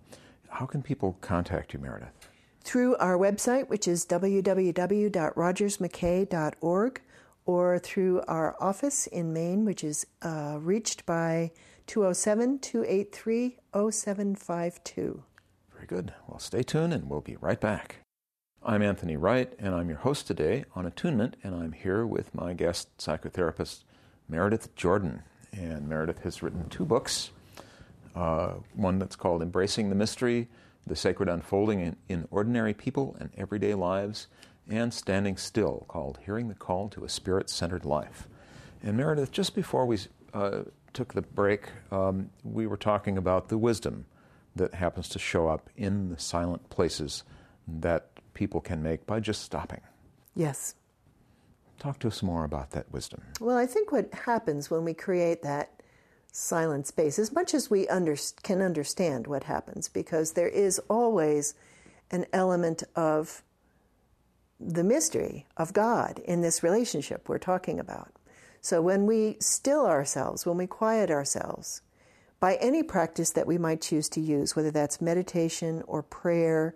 how 0.48 0.66
can 0.66 0.82
people 0.82 1.16
contact 1.20 1.72
you, 1.72 1.78
Meredith? 1.78 2.28
Through 2.62 2.96
our 2.96 3.16
website, 3.16 3.68
which 3.68 3.86
is 3.86 4.04
www.rogersmckay.org, 4.06 7.00
or 7.46 7.78
through 7.78 8.22
our 8.22 8.56
office 8.58 9.06
in 9.06 9.32
Maine, 9.32 9.64
which 9.64 9.84
is 9.84 10.04
uh, 10.22 10.58
reached 10.60 11.06
by 11.06 11.52
207 11.86 12.58
283 12.58 13.56
0752. 13.72 15.22
Very 15.72 15.86
good. 15.86 16.12
Well, 16.26 16.40
stay 16.40 16.64
tuned 16.64 16.92
and 16.92 17.08
we'll 17.08 17.20
be 17.20 17.36
right 17.36 17.60
back. 17.60 18.03
I'm 18.66 18.80
Anthony 18.80 19.18
Wright, 19.18 19.52
and 19.58 19.74
I'm 19.74 19.90
your 19.90 19.98
host 19.98 20.26
today 20.26 20.64
on 20.74 20.86
Attunement, 20.86 21.36
and 21.42 21.54
I'm 21.54 21.72
here 21.72 22.06
with 22.06 22.34
my 22.34 22.54
guest 22.54 22.88
psychotherapist, 22.96 23.84
Meredith 24.26 24.74
Jordan. 24.74 25.22
And 25.52 25.86
Meredith 25.86 26.20
has 26.20 26.42
written 26.42 26.70
two 26.70 26.86
books 26.86 27.30
uh, 28.14 28.54
one 28.72 28.98
that's 28.98 29.16
called 29.16 29.42
Embracing 29.42 29.90
the 29.90 29.94
Mystery 29.94 30.48
The 30.86 30.96
Sacred 30.96 31.28
Unfolding 31.28 31.80
in, 31.80 31.96
in 32.08 32.26
Ordinary 32.30 32.72
People 32.72 33.14
and 33.20 33.28
Everyday 33.36 33.74
Lives, 33.74 34.28
and 34.66 34.94
Standing 34.94 35.36
Still, 35.36 35.84
called 35.86 36.18
Hearing 36.24 36.48
the 36.48 36.54
Call 36.54 36.88
to 36.88 37.04
a 37.04 37.08
Spirit 37.10 37.50
Centered 37.50 37.84
Life. 37.84 38.28
And 38.82 38.96
Meredith, 38.96 39.30
just 39.30 39.54
before 39.54 39.84
we 39.84 39.98
uh, 40.32 40.62
took 40.94 41.12
the 41.12 41.20
break, 41.20 41.68
um, 41.92 42.30
we 42.42 42.66
were 42.66 42.78
talking 42.78 43.18
about 43.18 43.50
the 43.50 43.58
wisdom 43.58 44.06
that 44.56 44.72
happens 44.72 45.10
to 45.10 45.18
show 45.18 45.48
up 45.48 45.68
in 45.76 46.08
the 46.08 46.18
silent 46.18 46.70
places 46.70 47.24
that 47.68 48.13
people 48.34 48.60
can 48.60 48.82
make 48.82 49.06
by 49.06 49.20
just 49.20 49.42
stopping. 49.42 49.80
Yes. 50.34 50.74
Talk 51.78 51.98
to 52.00 52.08
us 52.08 52.22
more 52.22 52.44
about 52.44 52.70
that 52.72 52.90
wisdom. 52.92 53.22
Well, 53.40 53.56
I 53.56 53.66
think 53.66 53.92
what 53.92 54.12
happens 54.12 54.70
when 54.70 54.84
we 54.84 54.94
create 54.94 55.42
that 55.42 55.70
silent 56.32 56.86
space, 56.86 57.18
as 57.18 57.32
much 57.32 57.54
as 57.54 57.70
we 57.70 57.86
under, 57.88 58.16
can 58.42 58.60
understand 58.60 59.26
what 59.26 59.44
happens, 59.44 59.88
because 59.88 60.32
there 60.32 60.48
is 60.48 60.80
always 60.88 61.54
an 62.10 62.26
element 62.32 62.82
of 62.96 63.42
the 64.60 64.84
mystery 64.84 65.46
of 65.56 65.72
God 65.72 66.20
in 66.24 66.40
this 66.40 66.62
relationship 66.62 67.28
we're 67.28 67.38
talking 67.38 67.78
about. 67.78 68.12
So 68.60 68.80
when 68.80 69.06
we 69.06 69.36
still 69.40 69.86
ourselves, 69.86 70.46
when 70.46 70.56
we 70.56 70.66
quiet 70.66 71.10
ourselves, 71.10 71.82
by 72.40 72.56
any 72.56 72.82
practice 72.82 73.30
that 73.30 73.46
we 73.46 73.58
might 73.58 73.80
choose 73.80 74.08
to 74.10 74.20
use, 74.20 74.56
whether 74.56 74.70
that's 74.70 75.00
meditation 75.00 75.82
or 75.86 76.02
prayer 76.02 76.74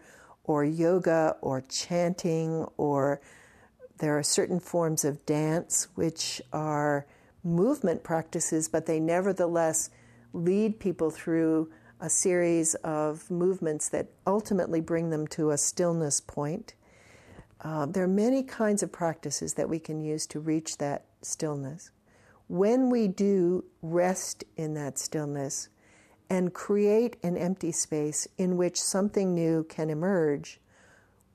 or 0.48 0.64
yoga 0.64 1.36
or 1.42 1.60
chanting, 1.60 2.66
or 2.78 3.20
there 3.98 4.18
are 4.18 4.22
certain 4.22 4.58
forms 4.58 5.04
of 5.04 5.24
dance 5.26 5.88
which 5.94 6.40
are 6.52 7.06
movement 7.44 8.02
practices, 8.02 8.66
but 8.66 8.86
they 8.86 8.98
nevertheless 8.98 9.90
lead 10.32 10.80
people 10.80 11.10
through 11.10 11.70
a 12.00 12.08
series 12.08 12.74
of 12.76 13.30
movements 13.30 13.90
that 13.90 14.08
ultimately 14.26 14.80
bring 14.80 15.10
them 15.10 15.26
to 15.26 15.50
a 15.50 15.58
stillness 15.58 16.20
point. 16.20 16.74
Uh, 17.60 17.84
there 17.84 18.04
are 18.04 18.08
many 18.08 18.42
kinds 18.42 18.82
of 18.82 18.90
practices 18.90 19.54
that 19.54 19.68
we 19.68 19.78
can 19.78 20.00
use 20.00 20.26
to 20.26 20.40
reach 20.40 20.78
that 20.78 21.04
stillness. 21.20 21.90
When 22.46 22.88
we 22.88 23.06
do 23.06 23.64
rest 23.82 24.44
in 24.56 24.72
that 24.74 24.98
stillness 24.98 25.68
and 26.30 26.52
create 26.52 27.16
an 27.22 27.36
empty 27.36 27.72
space 27.72 28.28
in 28.36 28.56
which 28.56 28.80
something 28.80 29.34
new 29.34 29.64
can 29.64 29.90
emerge, 29.90 30.60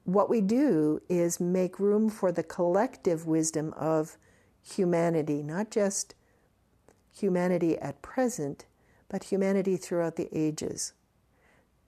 what 0.04 0.30
we 0.30 0.42
do 0.42 1.02
is 1.10 1.40
make 1.40 1.80
room 1.80 2.10
for 2.10 2.32
the 2.32 2.44
collective 2.44 3.26
wisdom 3.26 3.74
of 3.74 4.18
humanity, 4.62 5.42
not 5.42 5.72
just 5.72 6.14
humanity 7.16 7.78
at 7.80 8.02
present, 8.02 8.66
but 9.10 9.26
humanity 9.26 9.78
throughout 9.78 10.16
the 10.16 10.30
ages, 10.32 10.94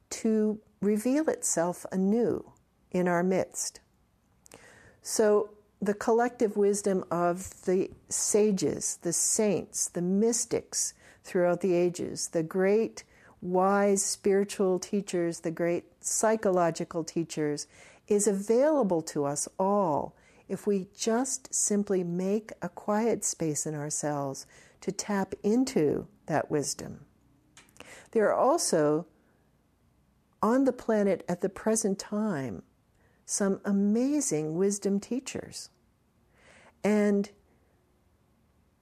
to 0.09 0.59
reveal 0.81 1.29
itself 1.29 1.85
anew 1.91 2.51
in 2.91 3.07
our 3.07 3.23
midst. 3.23 3.79
So, 5.01 5.49
the 5.81 5.93
collective 5.93 6.55
wisdom 6.55 7.03
of 7.11 7.65
the 7.65 7.91
sages, 8.09 8.97
the 9.01 9.13
saints, 9.13 9.89
the 9.89 10.01
mystics 10.01 10.93
throughout 11.25 11.61
the 11.61 11.73
ages, 11.73 12.29
the 12.29 12.43
great 12.43 13.03
wise 13.41 14.03
spiritual 14.03 14.79
teachers, 14.79 15.41
the 15.41 15.51
great 15.51 15.85
psychological 15.99 17.03
teachers, 17.03 17.67
is 18.07 18.27
available 18.27 19.01
to 19.01 19.25
us 19.25 19.47
all 19.59 20.15
if 20.47 20.67
we 20.67 20.87
just 20.95 21.53
simply 21.53 22.03
make 22.03 22.51
a 22.61 22.69
quiet 22.69 23.25
space 23.25 23.65
in 23.65 23.73
ourselves 23.73 24.45
to 24.81 24.91
tap 24.91 25.33
into 25.43 26.07
that 26.27 26.51
wisdom. 26.51 27.01
There 28.11 28.29
are 28.29 28.39
also 28.39 29.07
on 30.41 30.65
the 30.65 30.73
planet 30.73 31.25
at 31.27 31.41
the 31.41 31.49
present 31.49 31.97
time 31.97 32.61
some 33.25 33.59
amazing 33.65 34.55
wisdom 34.55 34.99
teachers. 34.99 35.69
And 36.83 37.31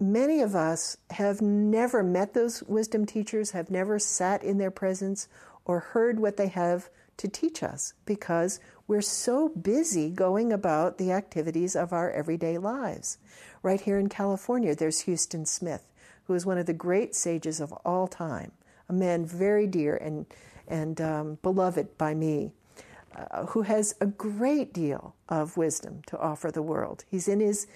many 0.04 0.42
of 0.42 0.54
us 0.54 0.98
have 1.12 1.42
never 1.42 2.04
met 2.04 2.34
those 2.34 2.62
wisdom 2.64 3.06
teachers, 3.06 3.52
have 3.52 3.72
never 3.72 3.98
sat 3.98 4.44
in 4.44 4.58
their 4.58 4.72
presence 4.72 5.28
or 5.66 5.80
heard 5.80 6.20
what 6.20 6.36
they 6.36 6.48
have 6.48 6.90
to 7.18 7.28
teach 7.28 7.64
us 7.64 7.94
because 8.06 8.60
we're 8.88 9.02
so 9.02 9.50
busy 9.50 10.10
going 10.10 10.52
about 10.52 10.98
the 10.98 11.12
activities 11.12 11.76
of 11.76 11.94
our 11.94 12.12
everyday 12.12 12.58
lives. 12.58 13.18
Right 13.62 13.80
here 13.80 13.98
in 13.98 14.10
California, 14.10 14.76
there's 14.76 15.06
Huston 15.06 15.46
Smith, 15.46 15.88
who 16.26 16.34
is 16.34 16.46
one 16.46 16.58
of 16.58 16.66
the 16.66 16.74
great 16.74 17.16
sages 17.16 17.62
of 17.62 17.72
all 17.86 18.08
time, 18.08 18.52
a 18.90 18.94
man 18.94 19.26
very 19.26 19.68
dear 19.68 19.96
and, 19.96 20.26
and 20.68 21.00
um, 21.00 21.38
beloved 21.42 21.98
by 21.98 22.14
me, 22.14 22.52
uh, 23.16 23.46
who 23.46 23.62
has 23.62 23.96
a 24.02 24.08
great 24.08 24.74
deal 24.74 25.16
of 25.30 25.56
wisdom 25.56 26.02
to 26.08 26.20
offer 26.20 26.52
the 26.52 26.62
world. 26.62 27.06
He's 27.10 27.28
in 27.28 27.40
his 27.40 27.68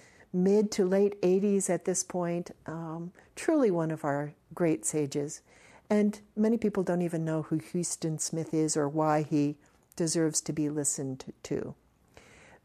mid 0.43 0.71
to 0.71 0.85
late 0.85 1.21
80s 1.21 1.69
at 1.69 1.85
this 1.85 2.03
point, 2.03 2.51
um, 2.65 3.11
truly 3.35 3.71
one 3.71 3.91
of 3.91 4.05
our 4.05 4.33
great 4.53 4.85
sages. 4.85 5.41
And 5.89 6.19
many 6.35 6.57
people 6.57 6.83
don't 6.83 7.01
even 7.01 7.23
know 7.25 7.43
who 7.43 7.59
Huston 7.73 8.19
Smith 8.19 8.53
is 8.53 8.75
or 8.75 8.89
why 8.89 9.23
he 9.23 9.55
deserves 9.95 10.41
to 10.41 10.53
be 10.53 10.69
listened 10.69 11.33
to. 11.43 11.75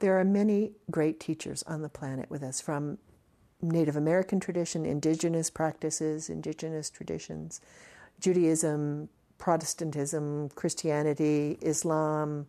there 0.00 0.18
are 0.18 0.24
many 0.24 0.72
great 0.90 1.20
teachers 1.20 1.62
on 1.62 1.80
the 1.82 1.88
planet 1.88 2.28
with 2.28 2.42
us 2.42 2.60
from 2.60 2.98
Native 3.62 3.94
American 3.94 4.40
tradition, 4.40 4.84
indigenous 4.84 5.48
practices, 5.48 6.28
indigenous 6.28 6.90
traditions, 6.90 7.60
Judaism, 8.18 9.08
Protestantism, 9.38 10.48
Christianity, 10.56 11.56
Islam, 11.62 12.46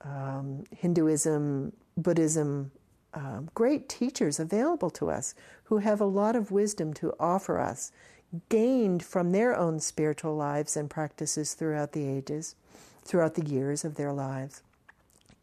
um, 0.00 0.64
Hinduism, 0.74 1.74
Buddhism, 1.98 2.72
um, 3.14 3.50
great 3.54 3.88
teachers 3.88 4.38
available 4.38 4.90
to 4.90 5.10
us 5.10 5.34
who 5.64 5.78
have 5.78 6.00
a 6.00 6.06
lot 6.06 6.36
of 6.36 6.50
wisdom 6.50 6.92
to 6.94 7.14
offer 7.18 7.58
us, 7.58 7.92
gained 8.48 9.02
from 9.02 9.32
their 9.32 9.56
own 9.56 9.80
spiritual 9.80 10.36
lives 10.36 10.76
and 10.76 10.88
practices 10.88 11.54
throughout 11.54 11.92
the 11.92 12.06
ages, 12.06 12.54
throughout 13.02 13.34
the 13.34 13.44
years 13.44 13.84
of 13.84 13.96
their 13.96 14.12
lives, 14.12 14.62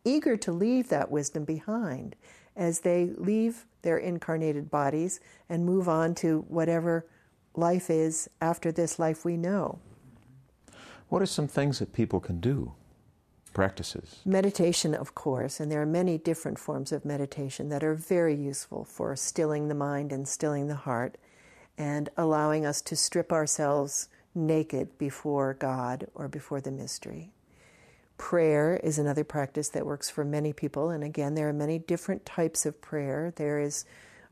eager 0.06 0.38
to 0.38 0.52
leave 0.52 0.90
that 0.90 1.12
wisdom 1.12 1.44
behind 1.44 2.16
as 2.56 2.80
they 2.80 3.12
leave 3.18 3.66
their 3.82 3.98
incarnated 3.98 4.72
bodies 4.72 5.20
and 5.50 5.66
move 5.66 5.88
on 5.88 6.16
to 6.16 6.46
whatever 6.48 7.06
life 7.56 7.90
is 7.90 8.30
after 8.42 8.72
this 8.72 9.00
life 9.00 9.26
we 9.26 9.38
know. 9.38 9.80
What 11.10 11.22
are 11.22 11.28
some 11.28 11.48
things 11.48 11.80
that 11.80 11.94
people 11.94 12.20
can 12.20 12.40
do? 12.40 12.74
Practices? 13.58 14.22
Meditation, 14.24 14.94
of 14.94 15.16
course, 15.16 15.60
and 15.60 15.72
there 15.72 15.82
are 15.82 15.86
many 15.88 16.20
different 16.20 16.60
forms 16.60 16.92
of 16.92 17.04
meditation 17.04 17.70
that 17.70 17.84
are 17.84 17.96
very 17.96 18.36
useful 18.36 18.86
for 18.86 19.16
stilling 19.16 19.68
the 19.68 19.74
mind 19.74 20.12
and 20.12 20.28
stilling 20.28 20.68
the 20.68 20.76
heart 20.76 21.18
and 21.76 22.08
allowing 22.16 22.68
us 22.68 22.84
to 22.84 22.96
strip 22.96 23.34
ourselves 23.34 24.10
naked 24.36 25.00
before 25.00 25.56
God 25.56 26.06
or 26.14 26.28
before 26.28 26.62
the 26.62 26.70
mystery. 26.70 27.32
Prayer 28.20 28.80
is 28.84 29.00
another 29.00 29.24
practice 29.24 29.70
that 29.70 29.88
works 29.88 30.08
for 30.08 30.24
many 30.24 30.54
people, 30.54 30.92
and 30.92 31.04
again, 31.04 31.34
there 31.34 31.50
are 31.50 31.54
many 31.54 31.80
different 31.80 32.28
types 32.28 32.64
of 32.64 32.80
prayer. 32.80 33.34
There 33.38 33.60
is 33.60 33.86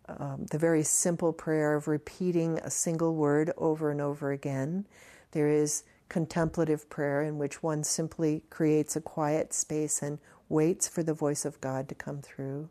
um, 0.08 0.46
the 0.52 0.60
very 0.60 0.84
simple 0.84 1.34
prayer 1.34 1.74
of 1.74 1.88
repeating 1.88 2.60
a 2.60 2.70
single 2.70 3.16
word 3.16 3.52
over 3.58 3.90
and 3.90 4.02
over 4.02 4.32
again. 4.32 4.86
There 5.32 5.50
is 5.50 5.84
contemplative 6.10 6.90
prayer, 6.90 7.22
in 7.22 7.38
which 7.38 7.64
one 7.64 7.84
simply 7.84 8.44
creates 8.50 8.96
a 8.96 9.02
quiet 9.02 9.54
space 9.54 10.02
and 10.02 10.20
waits 10.50 10.88
for 10.88 11.04
the 11.04 11.14
voice 11.14 11.46
of 11.46 11.60
God 11.62 11.90
to 11.90 11.96
come 11.96 12.22
through. 12.22 12.70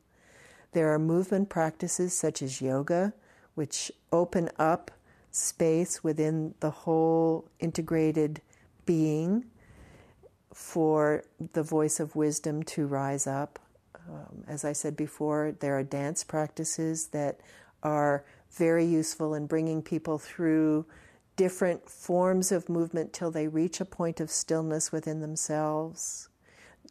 There 0.72 0.92
are 0.92 0.98
movement 0.98 1.48
practices 1.48 2.16
such 2.16 2.42
as 2.42 2.60
yoga, 2.60 3.12
which 3.54 3.92
open 4.12 4.50
up 4.58 4.90
space 5.30 6.02
within 6.04 6.54
the 6.60 6.70
whole 6.70 7.48
integrated 7.60 8.40
being 8.86 9.44
for 10.52 11.24
the 11.52 11.62
voice 11.62 11.98
of 11.98 12.14
wisdom 12.14 12.62
to 12.62 12.86
rise 12.86 13.26
up. 13.26 13.58
Um, 14.08 14.44
as 14.46 14.64
I 14.64 14.72
said 14.72 14.96
before, 14.96 15.54
there 15.58 15.76
are 15.76 15.82
dance 15.82 16.22
practices 16.22 17.08
that 17.08 17.40
are 17.82 18.24
very 18.52 18.84
useful 18.84 19.34
in 19.34 19.46
bringing 19.46 19.82
people 19.82 20.18
through 20.18 20.86
different 21.36 21.88
forms 21.88 22.52
of 22.52 22.68
movement 22.68 23.12
till 23.12 23.30
they 23.30 23.48
reach 23.48 23.80
a 23.80 23.84
point 23.84 24.20
of 24.20 24.30
stillness 24.30 24.92
within 24.92 25.20
themselves. 25.20 26.28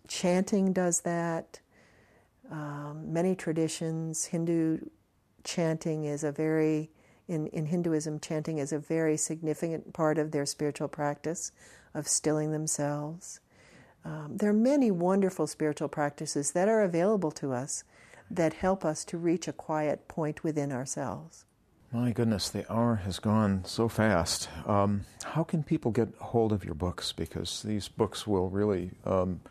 Chanting 0.08 0.74
does 0.74 1.02
that. 1.02 1.60
Um, 2.52 3.14
many 3.14 3.36
traditions, 3.36 4.26
Hindu 4.26 4.80
chanting 5.44 6.06
is 6.06 6.24
a 6.24 6.32
very, 6.32 6.90
in, 7.28 7.48
in 7.48 7.68
Hinduism, 7.68 8.20
chanting 8.20 8.58
is 8.58 8.74
a 8.74 8.80
very 8.80 9.18
significant 9.18 9.94
part 9.94 10.18
of 10.18 10.32
their 10.32 10.46
spiritual 10.46 10.88
practice 10.88 11.52
of 11.94 12.08
stilling 12.08 12.52
themselves. 12.52 13.40
Um, 14.06 14.36
there 14.36 14.50
are 14.50 14.54
many 14.54 14.92
wonderful 14.92 15.48
spiritual 15.48 15.88
practices 15.88 16.52
that 16.52 16.68
are 16.68 16.82
available 16.82 17.32
to 17.32 17.54
us 17.54 17.84
that 18.30 18.54
help 18.54 18.84
us 18.84 19.06
to 19.06 19.18
reach 19.18 19.48
a 19.48 19.54
quiet 19.54 20.08
point 20.08 20.44
within 20.44 20.72
ourselves. 20.72 21.46
My 21.94 22.12
goodness, 22.12 22.50
the 22.50 22.66
hour 22.74 22.96
has 22.96 23.20
gone 23.20 23.66
so 23.66 23.88
fast. 23.88 24.50
Um, 24.66 25.06
how 25.24 25.44
can 25.44 25.62
people 25.62 25.92
get 25.92 26.10
hold 26.18 26.52
of 26.52 26.66
your 26.66 26.74
books? 26.74 27.12
Because 27.12 27.62
these 27.62 27.88
books 27.88 28.26
will 28.26 28.50
really 28.50 28.92
um, 29.06 29.42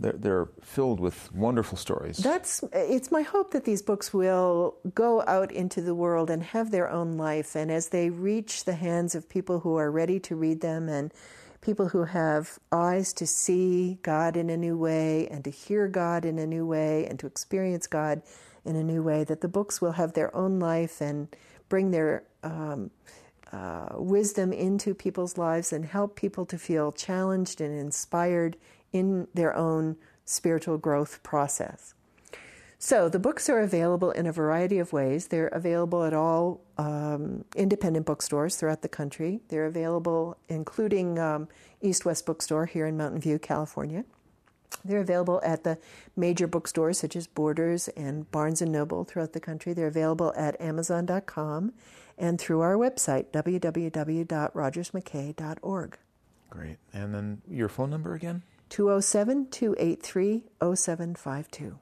they're, 0.00 0.12
they're 0.12 0.48
filled 0.62 0.98
with 0.98 1.32
wonderful 1.32 1.78
stories. 1.78 2.16
That's 2.16 2.64
it's 2.72 3.12
my 3.12 3.22
hope 3.22 3.52
that 3.52 3.64
these 3.64 3.82
books 3.82 4.12
will 4.12 4.74
go 4.96 5.22
out 5.28 5.52
into 5.52 5.80
the 5.80 5.94
world 5.94 6.28
and 6.28 6.42
have 6.42 6.72
their 6.72 6.90
own 6.90 7.12
life, 7.12 7.54
and 7.54 7.70
as 7.70 7.90
they 7.90 8.10
reach 8.10 8.64
the 8.64 8.74
hands 8.74 9.14
of 9.14 9.28
people 9.28 9.60
who 9.60 9.76
are 9.76 9.90
ready 9.90 10.18
to 10.20 10.34
read 10.34 10.62
them 10.62 10.88
and 10.88 11.14
people 11.60 11.88
who 11.88 12.04
have 12.04 12.58
eyes 12.72 13.12
to 13.12 13.28
see 13.28 13.98
God 14.02 14.36
in 14.36 14.50
a 14.50 14.56
new 14.56 14.76
way 14.76 15.28
and 15.28 15.44
to 15.44 15.50
hear 15.50 15.86
God 15.86 16.24
in 16.24 16.38
a 16.38 16.46
new 16.46 16.66
way 16.66 17.06
and 17.06 17.18
to 17.20 17.26
experience 17.26 17.86
God 17.86 18.22
in 18.64 18.74
a 18.74 18.82
new 18.82 19.02
way, 19.02 19.22
that 19.22 19.40
the 19.40 19.48
books 19.48 19.80
will 19.80 19.92
have 19.92 20.14
their 20.14 20.34
own 20.34 20.58
life 20.58 21.00
and 21.00 21.28
bring 21.68 21.90
their 21.90 22.24
um, 22.42 22.90
uh, 23.52 23.88
wisdom 23.94 24.52
into 24.52 24.94
people's 24.94 25.38
lives 25.38 25.72
and 25.72 25.84
help 25.84 26.16
people 26.16 26.44
to 26.46 26.58
feel 26.58 26.92
challenged 26.92 27.60
and 27.60 27.78
inspired 27.78 28.56
in 28.92 29.28
their 29.34 29.54
own 29.54 29.96
spiritual 30.24 30.78
growth 30.78 31.22
process. 31.22 31.94
So 32.78 33.08
the 33.08 33.18
books 33.18 33.48
are 33.48 33.60
available 33.60 34.10
in 34.10 34.26
a 34.26 34.32
variety 34.32 34.78
of 34.78 34.92
ways. 34.92 35.28
They're 35.28 35.48
available 35.48 36.04
at 36.04 36.12
all 36.12 36.60
um, 36.76 37.44
independent 37.54 38.04
bookstores 38.04 38.56
throughout 38.56 38.82
the 38.82 38.88
country. 38.88 39.40
They're 39.48 39.64
available, 39.64 40.36
including 40.48 41.18
um, 41.18 41.48
East 41.80 42.04
West 42.04 42.26
Bookstore 42.26 42.66
here 42.66 42.86
in 42.86 42.96
Mountain 42.96 43.20
View, 43.20 43.38
California. 43.38 44.04
They're 44.84 45.00
available 45.00 45.40
at 45.44 45.64
the 45.64 45.78
major 46.16 46.46
bookstores 46.46 46.98
such 46.98 47.16
as 47.16 47.26
Borders 47.26 47.88
and 47.88 48.30
Barnes 48.30 48.62
and 48.62 48.72
Noble 48.72 49.04
throughout 49.04 49.32
the 49.32 49.40
country. 49.40 49.72
They're 49.72 49.86
available 49.86 50.34
at 50.36 50.60
Amazon.com 50.60 51.72
and 52.18 52.38
through 52.40 52.60
our 52.60 52.74
website, 52.74 53.26
www.rogersmckay.org. 53.32 55.98
Great. 56.48 56.76
And 56.92 57.14
then 57.14 57.42
your 57.48 57.68
phone 57.68 57.90
number 57.90 58.14
again? 58.14 58.42
207 58.70 59.48
283 59.50 60.44
0752. 60.60 61.78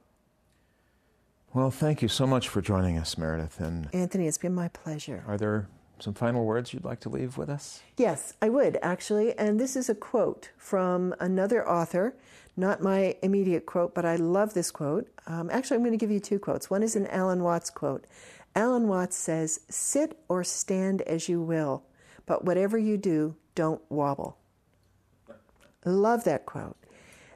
Well, 1.52 1.70
thank 1.70 2.02
you 2.02 2.08
so 2.08 2.26
much 2.26 2.48
for 2.48 2.60
joining 2.60 2.98
us, 2.98 3.16
Meredith. 3.16 3.60
And 3.60 3.88
Anthony, 3.92 4.26
it's 4.26 4.38
been 4.38 4.54
my 4.54 4.68
pleasure. 4.68 5.22
Are 5.28 5.38
there 5.38 5.68
some 6.00 6.14
final 6.14 6.44
words 6.44 6.74
you'd 6.74 6.84
like 6.84 6.98
to 7.00 7.08
leave 7.08 7.38
with 7.38 7.48
us? 7.48 7.80
Yes, 7.96 8.34
I 8.42 8.48
would 8.48 8.78
actually. 8.82 9.38
And 9.38 9.60
this 9.60 9.76
is 9.76 9.88
a 9.88 9.94
quote 9.94 10.50
from 10.56 11.14
another 11.20 11.66
author, 11.68 12.16
not 12.56 12.82
my 12.82 13.16
immediate 13.22 13.66
quote, 13.66 13.94
but 13.94 14.04
I 14.04 14.16
love 14.16 14.54
this 14.54 14.70
quote. 14.70 15.08
Um, 15.26 15.50
actually, 15.50 15.76
I'm 15.76 15.82
going 15.82 15.92
to 15.92 15.98
give 15.98 16.10
you 16.10 16.20
two 16.20 16.38
quotes. 16.38 16.70
One 16.70 16.82
is 16.82 16.96
an 16.96 17.06
Alan 17.08 17.42
Watts 17.42 17.70
quote. 17.70 18.06
Alan 18.54 18.86
Watts 18.86 19.16
says, 19.16 19.60
Sit 19.68 20.18
or 20.28 20.44
stand 20.44 21.02
as 21.02 21.28
you 21.28 21.40
will, 21.40 21.82
but 22.26 22.44
whatever 22.44 22.78
you 22.78 22.96
do, 22.96 23.34
don't 23.54 23.82
wobble. 23.88 24.38
Love 25.84 26.24
that 26.24 26.46
quote. 26.46 26.76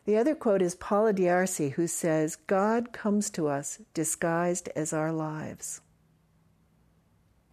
The 0.05 0.17
other 0.17 0.35
quote 0.35 0.63
is 0.63 0.75
Paula 0.75 1.13
D'Arcy, 1.13 1.71
who 1.71 1.87
says, 1.87 2.37
God 2.37 2.93
comes 2.93 3.29
to 3.31 3.49
us 3.49 3.81
disguised 3.93 4.71
as 4.75 4.93
our 4.93 5.13
lives. 5.13 5.83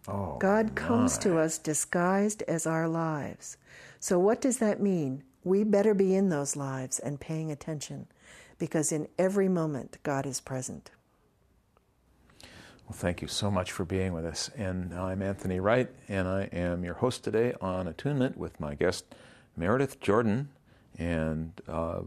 Oh, 0.07 0.37
God 0.39 0.67
my. 0.67 0.73
comes 0.73 1.17
to 1.17 1.37
us 1.37 1.57
disguised 1.57 2.43
as 2.43 2.65
our 2.65 2.87
lives. 2.87 3.57
So, 3.99 4.19
what 4.19 4.39
does 4.39 4.59
that 4.59 4.79
mean? 4.79 5.23
We 5.45 5.63
better 5.63 5.93
be 5.93 6.13
in 6.13 6.27
those 6.27 6.57
lives 6.57 6.99
and 6.99 7.21
paying 7.21 7.49
attention 7.49 8.07
because 8.59 8.91
in 8.91 9.07
every 9.17 9.47
moment, 9.47 9.99
God 10.03 10.25
is 10.25 10.41
present. 10.41 10.91
Well, 12.41 12.93
thank 12.93 13.21
you 13.21 13.29
so 13.29 13.49
much 13.49 13.71
for 13.71 13.85
being 13.85 14.11
with 14.11 14.25
us. 14.25 14.51
And 14.57 14.93
I'm 14.93 15.21
Anthony 15.21 15.61
Wright, 15.61 15.89
and 16.09 16.27
I 16.27 16.49
am 16.51 16.83
your 16.83 16.95
host 16.95 17.23
today 17.23 17.53
on 17.61 17.87
Attunement 17.87 18.37
with 18.37 18.59
my 18.59 18.75
guest, 18.75 19.05
Meredith 19.55 20.01
Jordan. 20.01 20.49
And 20.99 21.53
uh, 21.67 22.01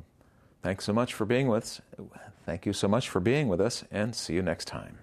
Thanks 0.62 0.84
so 0.84 0.92
much 0.92 1.14
for 1.14 1.24
being 1.24 1.48
with 1.48 1.62
us. 1.62 1.80
Thank 2.44 2.66
you 2.66 2.72
so 2.72 2.88
much 2.88 3.08
for 3.08 3.20
being 3.20 3.48
with 3.48 3.60
us, 3.60 3.84
and 3.90 4.14
see 4.14 4.34
you 4.34 4.42
next 4.42 4.66
time. 4.66 4.98